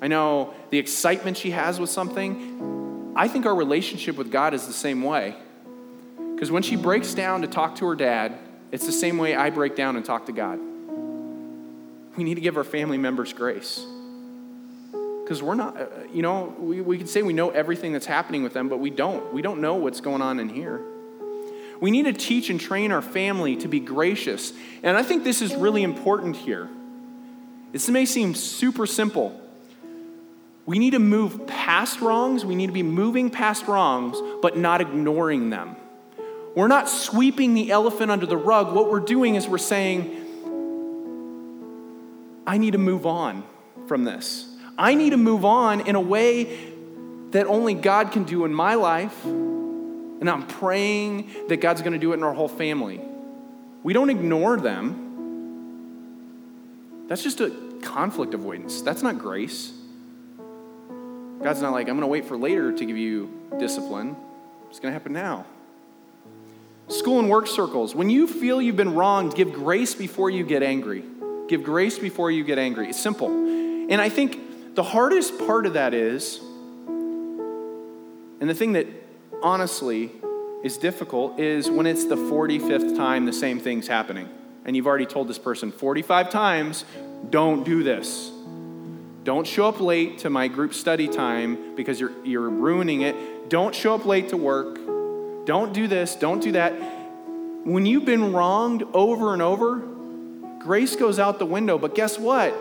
I 0.00 0.06
know 0.06 0.54
the 0.70 0.78
excitement 0.78 1.36
she 1.36 1.50
has 1.50 1.80
with 1.80 1.90
something. 1.90 3.12
I 3.16 3.26
think 3.26 3.44
our 3.44 3.54
relationship 3.54 4.16
with 4.16 4.30
God 4.30 4.54
is 4.54 4.68
the 4.68 4.72
same 4.72 5.02
way. 5.02 5.34
Because 6.42 6.50
when 6.50 6.64
she 6.64 6.74
breaks 6.74 7.14
down 7.14 7.42
to 7.42 7.46
talk 7.46 7.76
to 7.76 7.86
her 7.86 7.94
dad, 7.94 8.36
it's 8.72 8.84
the 8.84 8.90
same 8.90 9.16
way 9.16 9.36
I 9.36 9.50
break 9.50 9.76
down 9.76 9.94
and 9.94 10.04
talk 10.04 10.26
to 10.26 10.32
God. 10.32 10.58
We 12.16 12.24
need 12.24 12.34
to 12.34 12.40
give 12.40 12.56
our 12.56 12.64
family 12.64 12.98
members 12.98 13.32
grace. 13.32 13.86
Because 14.90 15.40
we're 15.40 15.54
not, 15.54 15.80
uh, 15.80 15.86
you 16.12 16.20
know, 16.20 16.52
we, 16.58 16.80
we 16.80 16.98
can 16.98 17.06
say 17.06 17.22
we 17.22 17.32
know 17.32 17.50
everything 17.50 17.92
that's 17.92 18.06
happening 18.06 18.42
with 18.42 18.54
them, 18.54 18.68
but 18.68 18.80
we 18.80 18.90
don't. 18.90 19.32
We 19.32 19.40
don't 19.40 19.60
know 19.60 19.76
what's 19.76 20.00
going 20.00 20.20
on 20.20 20.40
in 20.40 20.48
here. 20.48 20.80
We 21.80 21.92
need 21.92 22.06
to 22.06 22.12
teach 22.12 22.50
and 22.50 22.60
train 22.60 22.90
our 22.90 23.02
family 23.02 23.54
to 23.58 23.68
be 23.68 23.78
gracious. 23.78 24.52
And 24.82 24.96
I 24.96 25.04
think 25.04 25.22
this 25.22 25.42
is 25.42 25.54
really 25.54 25.84
important 25.84 26.34
here. 26.34 26.68
This 27.70 27.88
may 27.88 28.04
seem 28.04 28.34
super 28.34 28.88
simple. 28.88 29.40
We 30.66 30.80
need 30.80 30.90
to 30.90 30.98
move 30.98 31.46
past 31.46 32.00
wrongs. 32.00 32.44
We 32.44 32.56
need 32.56 32.66
to 32.66 32.72
be 32.72 32.82
moving 32.82 33.30
past 33.30 33.68
wrongs, 33.68 34.18
but 34.42 34.56
not 34.56 34.80
ignoring 34.80 35.50
them. 35.50 35.76
We're 36.54 36.68
not 36.68 36.88
sweeping 36.88 37.54
the 37.54 37.70
elephant 37.70 38.10
under 38.10 38.26
the 38.26 38.36
rug. 38.36 38.74
What 38.74 38.90
we're 38.90 39.00
doing 39.00 39.36
is 39.36 39.48
we're 39.48 39.58
saying, 39.58 40.18
I 42.46 42.58
need 42.58 42.72
to 42.72 42.78
move 42.78 43.06
on 43.06 43.44
from 43.86 44.04
this. 44.04 44.48
I 44.76 44.94
need 44.94 45.10
to 45.10 45.16
move 45.16 45.44
on 45.44 45.86
in 45.86 45.94
a 45.94 46.00
way 46.00 46.72
that 47.30 47.46
only 47.46 47.74
God 47.74 48.12
can 48.12 48.24
do 48.24 48.44
in 48.44 48.52
my 48.52 48.74
life. 48.74 49.24
And 49.24 50.28
I'm 50.28 50.46
praying 50.46 51.30
that 51.48 51.60
God's 51.60 51.80
going 51.80 51.94
to 51.94 51.98
do 51.98 52.12
it 52.12 52.16
in 52.16 52.22
our 52.22 52.34
whole 52.34 52.48
family. 52.48 53.00
We 53.82 53.92
don't 53.92 54.10
ignore 54.10 54.58
them. 54.58 55.08
That's 57.08 57.22
just 57.22 57.40
a 57.40 57.50
conflict 57.82 58.34
avoidance. 58.34 58.82
That's 58.82 59.02
not 59.02 59.18
grace. 59.18 59.72
God's 61.42 61.60
not 61.60 61.72
like, 61.72 61.88
I'm 61.88 61.96
going 61.96 62.02
to 62.02 62.06
wait 62.06 62.26
for 62.26 62.36
later 62.36 62.72
to 62.72 62.84
give 62.84 62.96
you 62.96 63.32
discipline. 63.58 64.14
It's 64.70 64.78
going 64.78 64.90
to 64.90 64.94
happen 64.94 65.12
now. 65.12 65.44
School 66.88 67.18
and 67.18 67.28
work 67.30 67.46
circles. 67.46 67.94
When 67.94 68.10
you 68.10 68.26
feel 68.26 68.60
you've 68.60 68.76
been 68.76 68.94
wronged, 68.94 69.34
give 69.34 69.52
grace 69.52 69.94
before 69.94 70.30
you 70.30 70.44
get 70.44 70.62
angry. 70.62 71.04
Give 71.48 71.62
grace 71.62 71.98
before 71.98 72.30
you 72.30 72.44
get 72.44 72.58
angry. 72.58 72.88
It's 72.88 73.00
simple. 73.00 73.28
And 73.28 74.00
I 74.00 74.08
think 74.08 74.74
the 74.74 74.82
hardest 74.82 75.38
part 75.38 75.66
of 75.66 75.74
that 75.74 75.94
is, 75.94 76.40
and 78.40 78.48
the 78.48 78.54
thing 78.54 78.72
that 78.72 78.86
honestly 79.42 80.10
is 80.62 80.78
difficult 80.78 81.38
is 81.38 81.70
when 81.70 81.86
it's 81.86 82.04
the 82.04 82.16
45th 82.16 82.96
time 82.96 83.26
the 83.26 83.32
same 83.32 83.58
thing's 83.58 83.88
happening. 83.88 84.28
And 84.64 84.76
you've 84.76 84.86
already 84.86 85.06
told 85.06 85.28
this 85.28 85.38
person 85.38 85.72
45 85.72 86.30
times, 86.30 86.84
don't 87.30 87.64
do 87.64 87.82
this. 87.82 88.30
Don't 89.24 89.46
show 89.46 89.68
up 89.68 89.80
late 89.80 90.18
to 90.18 90.30
my 90.30 90.48
group 90.48 90.74
study 90.74 91.06
time 91.06 91.76
because 91.76 92.00
you're, 92.00 92.12
you're 92.24 92.48
ruining 92.48 93.02
it. 93.02 93.48
Don't 93.48 93.74
show 93.74 93.94
up 93.94 94.04
late 94.04 94.30
to 94.30 94.36
work. 94.36 94.78
Don't 95.44 95.72
do 95.72 95.88
this. 95.88 96.14
Don't 96.14 96.40
do 96.40 96.52
that. 96.52 96.70
When 97.64 97.86
you've 97.86 98.04
been 98.04 98.32
wronged 98.32 98.84
over 98.92 99.32
and 99.32 99.42
over, 99.42 99.82
grace 100.60 100.96
goes 100.96 101.18
out 101.18 101.38
the 101.38 101.46
window. 101.46 101.78
But 101.78 101.94
guess 101.94 102.18
what? 102.18 102.54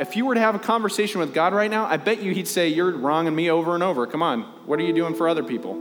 If 0.00 0.16
you 0.16 0.26
were 0.26 0.34
to 0.34 0.40
have 0.40 0.54
a 0.54 0.58
conversation 0.58 1.20
with 1.20 1.32
God 1.32 1.52
right 1.52 1.70
now, 1.70 1.86
I 1.86 1.96
bet 1.96 2.20
you 2.20 2.32
He'd 2.34 2.48
say, 2.48 2.68
You're 2.68 2.90
wronging 2.90 3.34
me 3.34 3.50
over 3.50 3.74
and 3.74 3.82
over. 3.82 4.06
Come 4.06 4.22
on. 4.22 4.42
What 4.66 4.80
are 4.80 4.82
you 4.82 4.92
doing 4.92 5.14
for 5.14 5.28
other 5.28 5.44
people? 5.44 5.74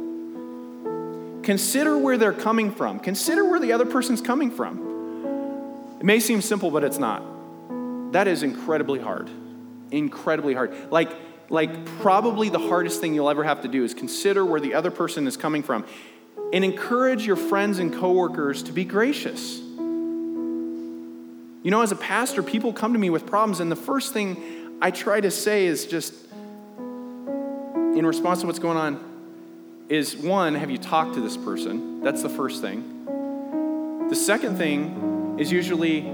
Consider 1.44 1.98
where 1.98 2.18
they're 2.18 2.32
coming 2.32 2.72
from. 2.72 3.00
Consider 3.00 3.44
where 3.44 3.60
the 3.60 3.74
other 3.74 3.86
person's 3.86 4.22
coming 4.22 4.52
from. 4.52 5.98
It 6.00 6.06
may 6.06 6.20
seem 6.20 6.42
simple, 6.42 6.72
but 6.72 6.84
it's 6.84 7.00
not. 7.00 7.24
That 8.14 8.28
is 8.28 8.44
incredibly 8.44 9.00
hard. 9.00 9.30
Incredibly 9.92 10.54
hard. 10.54 10.92
Like, 10.92 11.12
like 11.50 11.86
probably 12.00 12.50
the 12.50 12.60
hardest 12.60 13.02
thing 13.02 13.14
you'll 13.14 13.30
ever 13.30 13.44
have 13.44 13.62
to 13.62 13.68
do 13.68 13.84
is 13.84 13.94
consider 13.94 14.46
where 14.46 14.60
the 14.60 14.74
other 14.74 14.92
person 14.92 15.28
is 15.28 15.38
coming 15.38 15.64
from 15.64 15.86
and 16.52 16.64
encourage 16.64 17.26
your 17.26 17.36
friends 17.36 17.80
and 17.80 17.94
coworkers 17.94 18.64
to 18.64 18.72
be 18.72 18.86
gracious. 18.86 19.60
You 21.64 21.72
know, 21.72 21.82
as 21.82 21.92
a 21.92 21.96
pastor, 21.96 22.44
people 22.44 22.74
come 22.74 22.94
to 22.94 23.00
me 23.00 23.10
with 23.10 23.26
problems, 23.26 23.60
and 23.60 23.72
the 23.72 23.76
first 23.76 24.14
thing 24.14 24.78
I 24.82 24.92
try 24.92 25.22
to 25.22 25.32
say 25.32 25.66
is 25.66 25.86
just 25.86 26.14
in 26.78 28.06
response 28.06 28.42
to 28.42 28.48
what's 28.48 28.60
going 28.60 28.78
on 28.78 29.12
is 29.90 30.18
one, 30.18 30.56
have 30.56 30.70
you 30.70 30.78
talked 30.78 31.14
to 31.14 31.22
this 31.22 31.38
person? 31.38 32.02
That's 32.02 32.22
the 32.22 32.30
first 32.30 32.62
thing. 32.62 34.08
The 34.10 34.16
second 34.16 34.58
thing 34.58 35.38
is 35.40 35.52
usually 35.52 36.12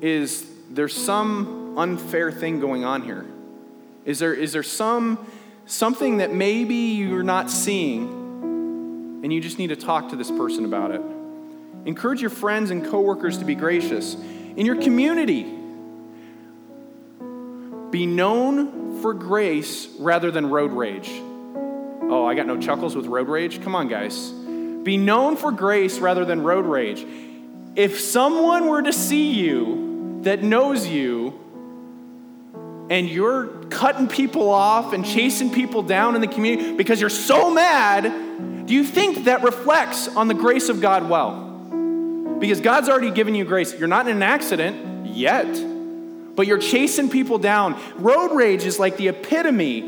is 0.00 0.46
there's 0.70 0.94
some 0.94 1.76
unfair 1.78 2.32
thing 2.32 2.60
going 2.60 2.84
on 2.84 3.02
here. 3.02 3.26
Is 4.04 4.18
there 4.18 4.34
is 4.34 4.52
there 4.52 4.62
some 4.62 5.26
something 5.66 6.18
that 6.18 6.32
maybe 6.32 6.74
you're 6.74 7.22
not 7.22 7.50
seeing 7.50 9.22
and 9.22 9.32
you 9.32 9.40
just 9.40 9.58
need 9.58 9.68
to 9.68 9.76
talk 9.76 10.10
to 10.10 10.16
this 10.16 10.30
person 10.30 10.64
about 10.64 10.90
it? 10.90 11.00
Encourage 11.86 12.20
your 12.20 12.30
friends 12.30 12.70
and 12.70 12.84
coworkers 12.84 13.38
to 13.38 13.44
be 13.44 13.54
gracious. 13.54 14.14
In 14.14 14.66
your 14.66 14.76
community, 14.76 15.44
be 17.90 18.06
known 18.06 19.00
for 19.00 19.14
grace 19.14 19.88
rather 19.98 20.30
than 20.30 20.50
road 20.50 20.72
rage. 20.72 21.10
Oh, 21.10 22.26
I 22.26 22.34
got 22.34 22.46
no 22.46 22.60
chuckles 22.60 22.94
with 22.94 23.06
road 23.06 23.28
rage? 23.28 23.62
Come 23.62 23.74
on, 23.74 23.88
guys. 23.88 24.30
Be 24.30 24.96
known 24.96 25.36
for 25.36 25.50
grace 25.50 25.98
rather 25.98 26.24
than 26.24 26.42
road 26.42 26.66
rage. 26.66 27.06
If 27.74 27.98
someone 27.98 28.66
were 28.66 28.82
to 28.82 28.92
see 28.92 29.32
you 29.32 30.20
that 30.22 30.42
knows 30.42 30.86
you 30.86 31.38
and 32.90 33.08
you're 33.08 33.63
cutting 33.74 34.06
people 34.08 34.48
off 34.48 34.92
and 34.92 35.04
chasing 35.04 35.50
people 35.50 35.82
down 35.82 36.14
in 36.14 36.20
the 36.20 36.28
community 36.28 36.76
because 36.76 37.00
you're 37.00 37.10
so 37.10 37.50
mad, 37.50 38.66
do 38.66 38.72
you 38.72 38.84
think 38.84 39.24
that 39.24 39.42
reflects 39.42 40.08
on 40.16 40.28
the 40.28 40.34
grace 40.34 40.68
of 40.68 40.80
God 40.80 41.08
well? 41.08 42.38
Because 42.38 42.60
God's 42.60 42.88
already 42.88 43.10
given 43.10 43.34
you 43.34 43.44
grace. 43.44 43.76
You're 43.78 43.88
not 43.88 44.06
in 44.08 44.16
an 44.16 44.22
accident 44.22 45.08
yet, 45.08 45.46
but 46.36 46.46
you're 46.46 46.58
chasing 46.58 47.10
people 47.10 47.38
down. 47.38 47.78
Road 47.96 48.34
rage 48.34 48.64
is 48.64 48.78
like 48.78 48.96
the 48.96 49.08
epitome 49.08 49.80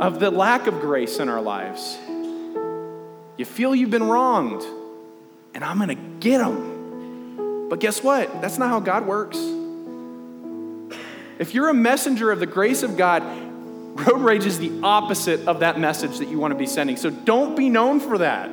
of 0.00 0.20
the 0.20 0.30
lack 0.30 0.66
of 0.66 0.80
grace 0.80 1.18
in 1.18 1.28
our 1.28 1.42
lives. 1.42 1.98
You 3.36 3.44
feel 3.44 3.74
you've 3.74 3.90
been 3.90 4.08
wronged, 4.08 4.62
and 5.54 5.64
I'm 5.64 5.78
going 5.78 5.88
to 5.88 5.94
get 6.20 6.38
them. 6.38 7.68
But 7.68 7.80
guess 7.80 8.02
what? 8.02 8.40
That's 8.40 8.58
not 8.58 8.68
how 8.68 8.80
God 8.80 9.06
works. 9.06 9.38
If 11.40 11.54
you're 11.54 11.70
a 11.70 11.74
messenger 11.74 12.30
of 12.30 12.38
the 12.38 12.44
grace 12.44 12.82
of 12.82 12.98
God, 12.98 13.22
road 14.06 14.20
rage 14.20 14.44
is 14.44 14.58
the 14.58 14.80
opposite 14.82 15.48
of 15.48 15.60
that 15.60 15.80
message 15.80 16.18
that 16.18 16.28
you 16.28 16.38
want 16.38 16.52
to 16.52 16.58
be 16.58 16.66
sending. 16.66 16.98
So 16.98 17.08
don't 17.08 17.56
be 17.56 17.70
known 17.70 17.98
for 17.98 18.18
that. 18.18 18.50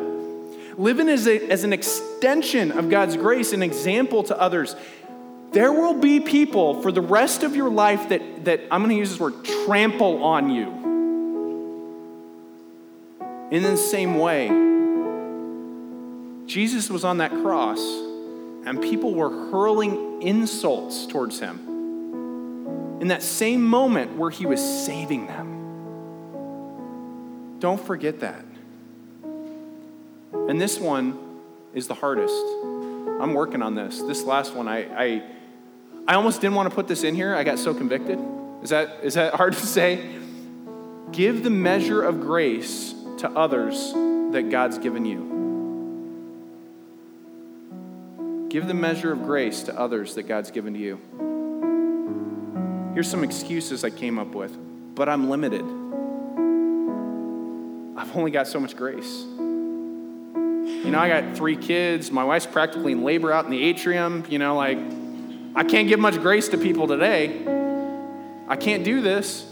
Living 0.79 1.09
as, 1.09 1.27
a, 1.27 1.51
as 1.51 1.65
an 1.65 1.73
extension 1.73 2.71
of 2.71 2.89
God's 2.89 3.17
grace, 3.17 3.51
an 3.51 3.61
example 3.61 4.23
to 4.23 4.39
others. 4.39 4.73
There 5.51 5.73
will 5.73 5.95
be 5.95 6.21
people 6.21 6.81
for 6.81 6.93
the 6.93 7.01
rest 7.01 7.43
of 7.43 7.57
your 7.57 7.69
life 7.69 8.07
that, 8.07 8.45
that 8.45 8.61
I'm 8.71 8.83
going 8.83 8.95
to 8.95 8.99
use 8.99 9.09
this 9.09 9.19
word, 9.19 9.43
trample 9.65 10.23
on 10.23 10.49
you. 10.49 10.69
In 13.51 13.63
the 13.63 13.75
same 13.75 14.15
way, 14.15 14.47
Jesus 16.47 16.89
was 16.89 17.03
on 17.03 17.17
that 17.17 17.31
cross 17.31 17.81
and 18.65 18.81
people 18.81 19.13
were 19.13 19.29
hurling 19.51 20.21
insults 20.21 21.05
towards 21.05 21.41
him. 21.41 21.76
In 22.99 23.09
that 23.09 23.21
same 23.21 23.63
moment 23.63 24.17
where 24.17 24.29
he 24.29 24.45
was 24.45 24.61
saving 24.85 25.27
them. 25.27 25.57
Don't 27.59 27.79
forget 27.79 28.19
that. 28.21 28.45
And 30.33 30.61
this 30.61 30.79
one 30.79 31.17
is 31.73 31.87
the 31.87 31.93
hardest. 31.93 32.33
I'm 33.19 33.33
working 33.33 33.61
on 33.61 33.75
this. 33.75 34.01
This 34.01 34.23
last 34.23 34.53
one, 34.53 34.67
I, 34.67 34.85
I, 34.95 35.23
I 36.07 36.15
almost 36.15 36.41
didn't 36.41 36.55
want 36.55 36.69
to 36.69 36.75
put 36.75 36.87
this 36.87 37.03
in 37.03 37.15
here. 37.15 37.35
I 37.35 37.43
got 37.43 37.59
so 37.59 37.73
convicted. 37.73 38.19
Is 38.63 38.69
that, 38.69 39.03
is 39.03 39.15
that 39.15 39.33
hard 39.35 39.53
to 39.53 39.65
say? 39.65 40.15
Give 41.11 41.43
the 41.43 41.49
measure 41.49 42.01
of 42.03 42.21
grace 42.21 42.93
to 43.19 43.29
others 43.29 43.93
that 44.31 44.49
God's 44.49 44.77
given 44.77 45.05
you. 45.05 45.35
Give 48.49 48.67
the 48.67 48.73
measure 48.73 49.11
of 49.11 49.23
grace 49.23 49.63
to 49.63 49.77
others 49.77 50.15
that 50.15 50.23
God's 50.23 50.51
given 50.51 50.73
to 50.73 50.79
you. 50.79 50.99
Here's 52.97 53.11
some 53.11 53.23
excuses 53.23 53.83
I 53.83 53.91
came 53.91 54.17
up 54.17 54.33
with, 54.33 54.57
but 54.95 55.07
I'm 55.07 55.29
limited. 55.29 55.61
I've 57.95 58.17
only 58.17 58.31
got 58.31 58.47
so 58.47 58.59
much 58.59 58.75
grace. 58.75 59.21
You 59.21 60.89
know, 60.89 60.97
I 60.97 61.07
got 61.07 61.37
three 61.37 61.57
kids. 61.57 62.09
My 62.09 62.23
wife's 62.23 62.47
practically 62.47 62.93
in 62.93 63.03
labor 63.03 63.31
out 63.31 63.45
in 63.45 63.51
the 63.51 63.61
atrium. 63.61 64.25
You 64.29 64.39
know, 64.39 64.55
like, 64.55 64.79
I 65.53 65.63
can't 65.63 65.87
give 65.87 65.99
much 65.99 66.15
grace 66.15 66.47
to 66.47 66.57
people 66.57 66.87
today. 66.87 67.45
I 68.47 68.55
can't 68.55 68.83
do 68.83 68.99
this 69.01 69.45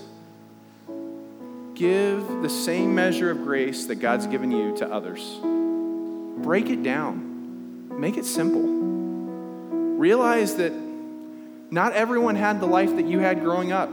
give 1.76 2.28
the 2.42 2.50
same 2.50 2.96
measure 2.96 3.30
of 3.30 3.44
grace 3.44 3.86
that 3.86 3.98
God's 3.98 4.26
given 4.26 4.50
you 4.50 4.76
to 4.78 4.92
others. 4.92 5.38
Break 6.44 6.72
it 6.72 6.82
down, 6.82 8.00
make 8.00 8.18
it 8.18 8.26
simple. 8.26 8.64
Realize 10.00 10.56
that 10.56 10.74
not 11.76 11.92
everyone 11.92 12.38
had 12.38 12.62
the 12.62 12.66
life 12.66 12.96
that 12.96 13.06
you 13.06 13.20
had 13.20 13.42
growing 13.42 13.74
up, 13.74 13.90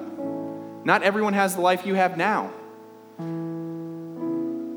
not 0.84 1.02
everyone 1.02 1.32
has 1.32 1.56
the 1.56 1.60
life 1.60 1.84
you 1.84 1.94
have 1.96 2.16
now. 2.16 2.52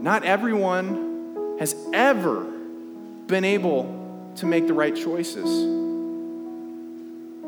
Not 0.02 0.24
everyone 0.24 1.58
has 1.60 1.76
ever 1.94 2.46
been 3.28 3.46
able 3.46 4.32
to 4.38 4.48
make 4.48 4.66
the 4.66 4.74
right 4.74 4.96
choices. 4.96 5.46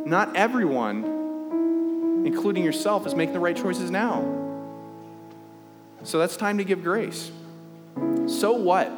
Not 0.07 0.35
everyone, 0.35 2.23
including 2.23 2.63
yourself, 2.63 3.07
is 3.07 3.15
making 3.15 3.33
the 3.33 3.39
right 3.39 3.57
choices 3.57 3.89
now. 3.89 4.21
So 6.03 6.19
that's 6.19 6.37
time 6.37 6.59
to 6.59 6.63
give 6.65 6.83
grace. 6.83 7.31
So 8.27 8.51
what? 8.51 8.91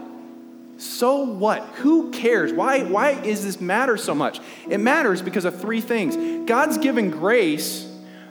So 0.79 1.23
what? 1.23 1.61
Who 1.75 2.09
cares? 2.11 2.53
Why, 2.53 2.83
why 2.83 3.11
is 3.11 3.43
this 3.43 3.59
matter 3.59 3.97
so 3.97 4.15
much? 4.15 4.39
It 4.69 4.79
matters 4.79 5.21
because 5.21 5.43
of 5.43 5.59
three 5.59 5.81
things. 5.81 6.47
God's 6.47 6.77
given 6.77 7.11
grace 7.11 7.85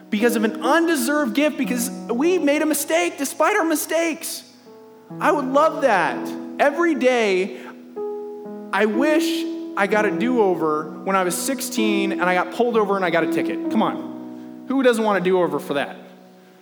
because 0.09 0.34
of 0.34 0.44
an 0.44 0.62
undeserved 0.62 1.34
gift, 1.34 1.59
because 1.59 1.90
we 2.11 2.38
made 2.38 2.62
a 2.62 2.66
mistake 2.66 3.18
despite 3.18 3.55
our 3.55 3.66
mistakes. 3.66 4.42
I 5.20 5.30
would 5.30 5.44
love 5.44 5.82
that. 5.82 6.16
Every 6.59 6.94
day, 6.94 7.61
I 8.72 8.86
wish 8.86 9.44
I 9.76 9.86
got 9.86 10.07
a 10.07 10.11
do 10.11 10.40
over 10.40 10.90
when 11.05 11.16
I 11.16 11.24
was 11.24 11.36
16 11.36 12.12
and 12.12 12.22
I 12.22 12.32
got 12.32 12.55
pulled 12.55 12.78
over 12.78 12.96
and 12.96 13.05
I 13.05 13.11
got 13.11 13.24
a 13.24 13.32
ticket. 13.32 13.70
Come 13.70 13.82
on. 13.82 14.64
Who 14.68 14.82
doesn't 14.82 15.05
want 15.05 15.20
a 15.20 15.24
do 15.24 15.38
over 15.38 15.61
for 15.61 15.74
that? 15.74 15.96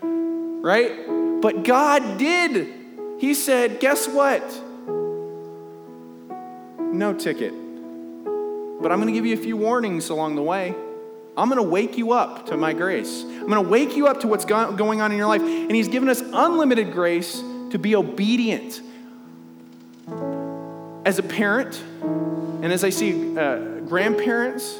Right? 0.02 1.40
But 1.40 1.62
God 1.62 2.18
did. 2.18 2.74
He 3.20 3.34
said, 3.34 3.78
Guess 3.78 4.08
what? 4.08 4.42
No 6.92 7.12
ticket. 7.12 7.52
But 8.80 8.92
I'm 8.92 9.00
going 9.00 9.08
to 9.08 9.12
give 9.12 9.26
you 9.26 9.34
a 9.34 9.42
few 9.42 9.56
warnings 9.56 10.10
along 10.10 10.36
the 10.36 10.42
way. 10.42 10.74
I'm 11.36 11.48
going 11.48 11.62
to 11.62 11.68
wake 11.68 11.98
you 11.98 12.12
up 12.12 12.46
to 12.46 12.56
my 12.56 12.72
grace. 12.72 13.22
I'm 13.22 13.46
going 13.46 13.62
to 13.62 13.68
wake 13.68 13.96
you 13.96 14.06
up 14.06 14.20
to 14.20 14.28
what's 14.28 14.44
going 14.44 15.00
on 15.00 15.12
in 15.12 15.18
your 15.18 15.26
life. 15.26 15.42
And 15.42 15.70
He's 15.70 15.88
given 15.88 16.08
us 16.08 16.20
unlimited 16.20 16.92
grace 16.92 17.42
to 17.70 17.78
be 17.78 17.94
obedient. 17.94 18.80
As 21.04 21.18
a 21.18 21.22
parent, 21.22 21.82
and 22.02 22.72
as 22.72 22.84
I 22.84 22.90
see 22.90 23.36
uh, 23.36 23.80
grandparents, 23.80 24.78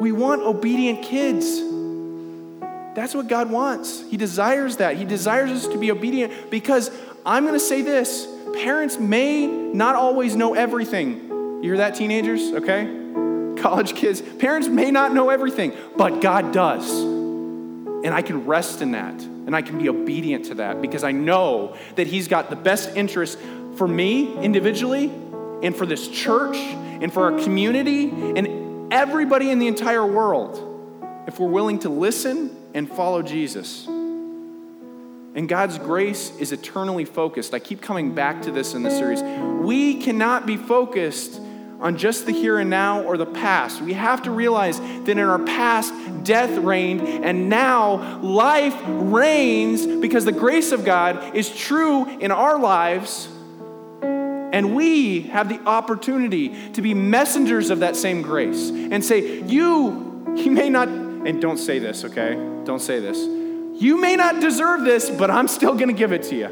we 0.00 0.12
want 0.12 0.42
obedient 0.42 1.02
kids. 1.02 1.60
That's 2.94 3.14
what 3.14 3.26
God 3.26 3.50
wants. 3.50 4.02
He 4.10 4.16
desires 4.16 4.76
that. 4.76 4.96
He 4.96 5.04
desires 5.04 5.50
us 5.50 5.68
to 5.68 5.78
be 5.78 5.90
obedient 5.90 6.50
because 6.50 6.90
I'm 7.24 7.44
going 7.44 7.54
to 7.54 7.64
say 7.64 7.82
this 7.82 8.26
parents 8.54 8.98
may 8.98 9.46
not 9.46 9.96
always 9.96 10.36
know 10.36 10.54
everything. 10.54 11.28
You 11.62 11.62
hear 11.62 11.76
that, 11.78 11.94
teenagers? 11.94 12.40
Okay? 12.52 13.00
College 13.60 13.94
kids, 13.94 14.20
parents 14.20 14.68
may 14.68 14.90
not 14.90 15.14
know 15.14 15.30
everything, 15.30 15.72
but 15.96 16.20
God 16.20 16.52
does. 16.52 16.90
And 16.90 18.08
I 18.08 18.22
can 18.22 18.46
rest 18.46 18.82
in 18.82 18.92
that 18.92 19.22
and 19.22 19.54
I 19.54 19.62
can 19.62 19.78
be 19.78 19.88
obedient 19.88 20.46
to 20.46 20.54
that 20.54 20.82
because 20.82 21.04
I 21.04 21.12
know 21.12 21.76
that 21.96 22.06
He's 22.06 22.28
got 22.28 22.50
the 22.50 22.56
best 22.56 22.96
interest 22.96 23.38
for 23.76 23.86
me 23.86 24.36
individually 24.38 25.04
and 25.62 25.74
for 25.74 25.86
this 25.86 26.08
church 26.08 26.56
and 26.56 27.12
for 27.12 27.32
our 27.32 27.40
community 27.40 28.08
and 28.08 28.92
everybody 28.92 29.50
in 29.50 29.58
the 29.58 29.68
entire 29.68 30.06
world 30.06 30.68
if 31.26 31.38
we're 31.38 31.48
willing 31.48 31.78
to 31.80 31.88
listen 31.88 32.54
and 32.74 32.90
follow 32.90 33.22
Jesus. 33.22 33.86
And 35.34 35.48
God's 35.48 35.78
grace 35.78 36.36
is 36.36 36.52
eternally 36.52 37.06
focused. 37.06 37.54
I 37.54 37.58
keep 37.58 37.80
coming 37.80 38.14
back 38.14 38.42
to 38.42 38.50
this 38.50 38.74
in 38.74 38.82
this 38.82 38.96
series. 38.96 39.22
We 39.22 40.02
cannot 40.02 40.46
be 40.46 40.56
focused 40.58 41.40
on 41.80 41.96
just 41.96 42.26
the 42.26 42.32
here 42.32 42.58
and 42.58 42.70
now 42.70 43.02
or 43.02 43.16
the 43.16 43.26
past. 43.26 43.80
We 43.80 43.94
have 43.94 44.22
to 44.22 44.30
realize 44.30 44.78
that 44.78 45.08
in 45.08 45.18
our 45.18 45.38
past, 45.40 45.92
death 46.22 46.56
reigned, 46.58 47.00
and 47.00 47.48
now 47.48 48.20
life 48.20 48.76
reigns 48.86 49.84
because 49.86 50.24
the 50.24 50.32
grace 50.32 50.70
of 50.70 50.84
God 50.84 51.34
is 51.34 51.50
true 51.54 52.06
in 52.20 52.30
our 52.30 52.58
lives. 52.58 53.28
And 54.02 54.76
we 54.76 55.22
have 55.22 55.48
the 55.48 55.58
opportunity 55.60 56.70
to 56.72 56.82
be 56.82 56.94
messengers 56.94 57.70
of 57.70 57.80
that 57.80 57.96
same 57.96 58.22
grace 58.22 58.68
and 58.68 59.02
say, 59.02 59.40
You, 59.40 60.34
you 60.36 60.50
may 60.50 60.68
not, 60.68 60.88
and 60.88 61.40
don't 61.40 61.56
say 61.56 61.78
this, 61.78 62.04
okay? 62.04 62.34
Don't 62.64 62.80
say 62.82 63.00
this. 63.00 63.41
You 63.74 64.00
may 64.00 64.16
not 64.16 64.40
deserve 64.40 64.82
this, 64.82 65.10
but 65.10 65.30
I'm 65.30 65.48
still 65.48 65.74
gonna 65.74 65.92
give 65.92 66.12
it 66.12 66.24
to 66.24 66.36
you. 66.36 66.50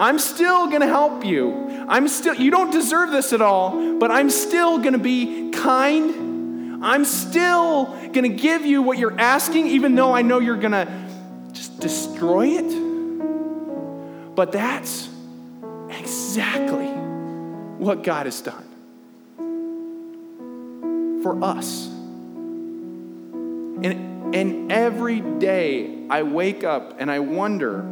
I'm 0.00 0.18
still 0.18 0.68
going 0.68 0.80
to 0.80 0.86
help 0.86 1.26
you. 1.26 1.68
I'm 1.86 2.08
still 2.08 2.34
you 2.34 2.50
don't 2.50 2.70
deserve 2.70 3.10
this 3.10 3.34
at 3.34 3.42
all, 3.42 3.98
but 3.98 4.10
I'm 4.10 4.30
still 4.30 4.78
going 4.78 4.94
to 4.94 4.98
be 4.98 5.50
kind. 5.50 6.82
I'm 6.82 7.04
still 7.04 7.84
going 7.84 8.22
to 8.22 8.30
give 8.30 8.64
you 8.64 8.80
what 8.80 8.96
you're 8.96 9.20
asking 9.20 9.66
even 9.66 9.94
though 9.94 10.14
I 10.14 10.22
know 10.22 10.38
you're 10.38 10.56
going 10.56 10.72
to 10.72 10.88
just 11.52 11.78
destroy 11.80 12.48
it. 12.48 14.34
But 14.34 14.52
that's 14.52 15.10
exactly 15.90 16.86
what 16.86 18.02
God 18.02 18.24
has 18.24 18.40
done 18.40 18.64
for 21.22 21.44
us. 21.44 21.88
And, 23.82 24.19
and 24.32 24.70
every 24.70 25.20
day 25.20 26.06
I 26.08 26.22
wake 26.22 26.62
up 26.64 27.00
and 27.00 27.10
I 27.10 27.18
wonder 27.18 27.82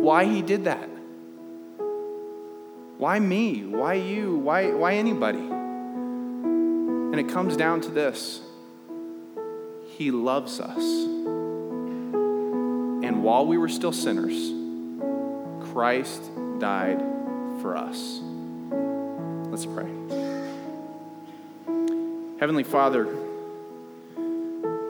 why 0.00 0.24
he 0.24 0.42
did 0.42 0.64
that. 0.64 0.88
Why 2.98 3.18
me? 3.18 3.64
Why 3.64 3.94
you? 3.94 4.36
Why, 4.36 4.72
why 4.72 4.94
anybody? 4.94 5.38
And 5.38 7.18
it 7.18 7.28
comes 7.28 7.56
down 7.56 7.80
to 7.82 7.88
this 7.88 8.40
He 9.96 10.10
loves 10.10 10.60
us. 10.60 10.82
And 13.02 13.22
while 13.22 13.46
we 13.46 13.58
were 13.58 13.68
still 13.68 13.92
sinners, 13.92 14.52
Christ 15.72 16.22
died 16.58 17.00
for 17.62 17.76
us. 17.76 18.20
Let's 19.50 19.66
pray. 19.66 19.90
Heavenly 22.38 22.64
Father, 22.64 23.29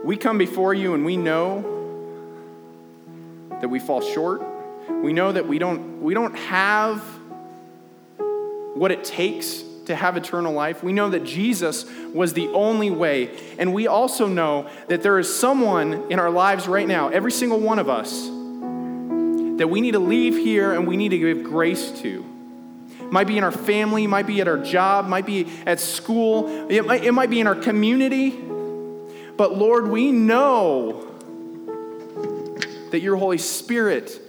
we 0.05 0.17
come 0.17 0.39
before 0.39 0.75
you 0.75 0.95
and 0.95 1.05
we 1.05 1.17
know 1.17 1.79
that 3.61 3.69
we 3.69 3.79
fall 3.79 4.01
short 4.01 4.43
we 5.03 5.13
know 5.15 5.33
that 5.33 5.47
we 5.47 5.59
don't, 5.59 6.03
we 6.03 6.13
don't 6.13 6.35
have 6.35 7.03
what 8.75 8.91
it 8.91 9.03
takes 9.05 9.63
to 9.87 9.97
have 9.97 10.17
eternal 10.17 10.53
life. 10.53 10.83
We 10.83 10.93
know 10.93 11.11
that 11.11 11.25
Jesus 11.25 11.87
was 12.13 12.35
the 12.35 12.49
only 12.49 12.91
way. 12.91 13.31
And 13.59 13.73
we 13.73 13.87
also 13.87 14.27
know 14.27 14.69
that 14.89 15.03
there 15.03 15.19
is 15.19 15.35
someone 15.35 16.11
in 16.11 16.19
our 16.19 16.31
lives 16.31 16.69
right 16.69 16.87
now, 16.87 17.09
every 17.09 17.33
single 17.33 17.59
one 17.59 17.79
of 17.79 17.89
us, 17.89 18.27
that 19.59 19.69
we 19.69 19.81
need 19.81 19.93
to 19.93 19.99
leave 19.99 20.37
here 20.37 20.73
and 20.73 20.87
we 20.87 20.97
need 20.97 21.11
to 21.11 21.19
give 21.19 21.45
grace 21.45 21.91
to. 22.03 22.25
Might 23.11 23.27
be 23.27 23.39
in 23.39 23.45
our 23.45 23.51
family, 23.51 24.07
might 24.07 24.27
be 24.27 24.41
at 24.41 24.49
our 24.49 24.59
job, 24.59 25.07
might 25.07 25.27
be 25.27 25.51
at 25.67 25.81
school, 25.81 26.71
it 26.71 26.87
might, 26.87 27.05
it 27.05 27.13
might 27.13 27.31
be 27.31 27.41
in 27.41 27.47
our 27.47 27.57
community. 27.57 28.39
But 29.41 29.57
Lord, 29.57 29.89
we 29.89 30.13
know 30.13 31.01
that 32.91 33.01
your 33.01 33.17
Holy 33.17 33.39
Spirit 33.39 34.21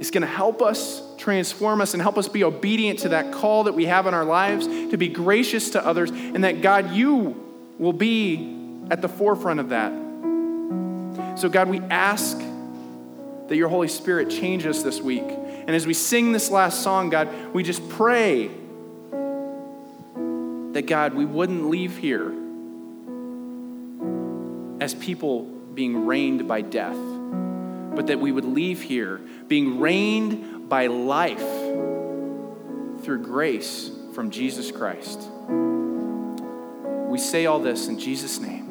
is 0.00 0.10
going 0.10 0.22
to 0.22 0.26
help 0.26 0.62
us, 0.62 1.02
transform 1.18 1.82
us, 1.82 1.92
and 1.92 2.00
help 2.00 2.16
us 2.16 2.26
be 2.26 2.42
obedient 2.42 3.00
to 3.00 3.10
that 3.10 3.30
call 3.30 3.64
that 3.64 3.74
we 3.74 3.84
have 3.84 4.06
in 4.06 4.14
our 4.14 4.24
lives 4.24 4.66
to 4.66 4.96
be 4.96 5.08
gracious 5.08 5.68
to 5.72 5.86
others, 5.86 6.10
and 6.12 6.44
that 6.44 6.62
God, 6.62 6.92
you 6.92 7.36
will 7.76 7.92
be 7.92 8.86
at 8.90 9.02
the 9.02 9.08
forefront 9.10 9.60
of 9.60 9.68
that. 9.68 9.92
So, 11.38 11.50
God, 11.50 11.68
we 11.68 11.80
ask 11.80 12.38
that 12.38 13.56
your 13.56 13.68
Holy 13.68 13.88
Spirit 13.88 14.30
change 14.30 14.64
us 14.64 14.82
this 14.82 14.98
week. 14.98 15.24
And 15.28 15.72
as 15.72 15.86
we 15.86 15.92
sing 15.92 16.32
this 16.32 16.50
last 16.50 16.82
song, 16.82 17.10
God, 17.10 17.28
we 17.52 17.62
just 17.62 17.86
pray 17.90 18.48
that, 20.72 20.86
God, 20.86 21.12
we 21.12 21.26
wouldn't 21.26 21.68
leave 21.68 21.98
here 21.98 22.32
as 24.80 24.94
people 24.94 25.42
being 25.42 26.06
reigned 26.06 26.46
by 26.48 26.60
death 26.60 26.96
but 27.96 28.08
that 28.08 28.20
we 28.20 28.30
would 28.30 28.44
leave 28.44 28.82
here 28.82 29.20
being 29.48 29.80
reigned 29.80 30.68
by 30.68 30.86
life 30.86 31.38
through 33.02 33.22
grace 33.22 33.90
from 34.14 34.30
Jesus 34.30 34.70
Christ. 34.70 35.28
We 37.08 37.18
say 37.18 37.46
all 37.46 37.58
this 37.58 37.88
in 37.88 37.98
Jesus' 37.98 38.38
name. 38.38 38.65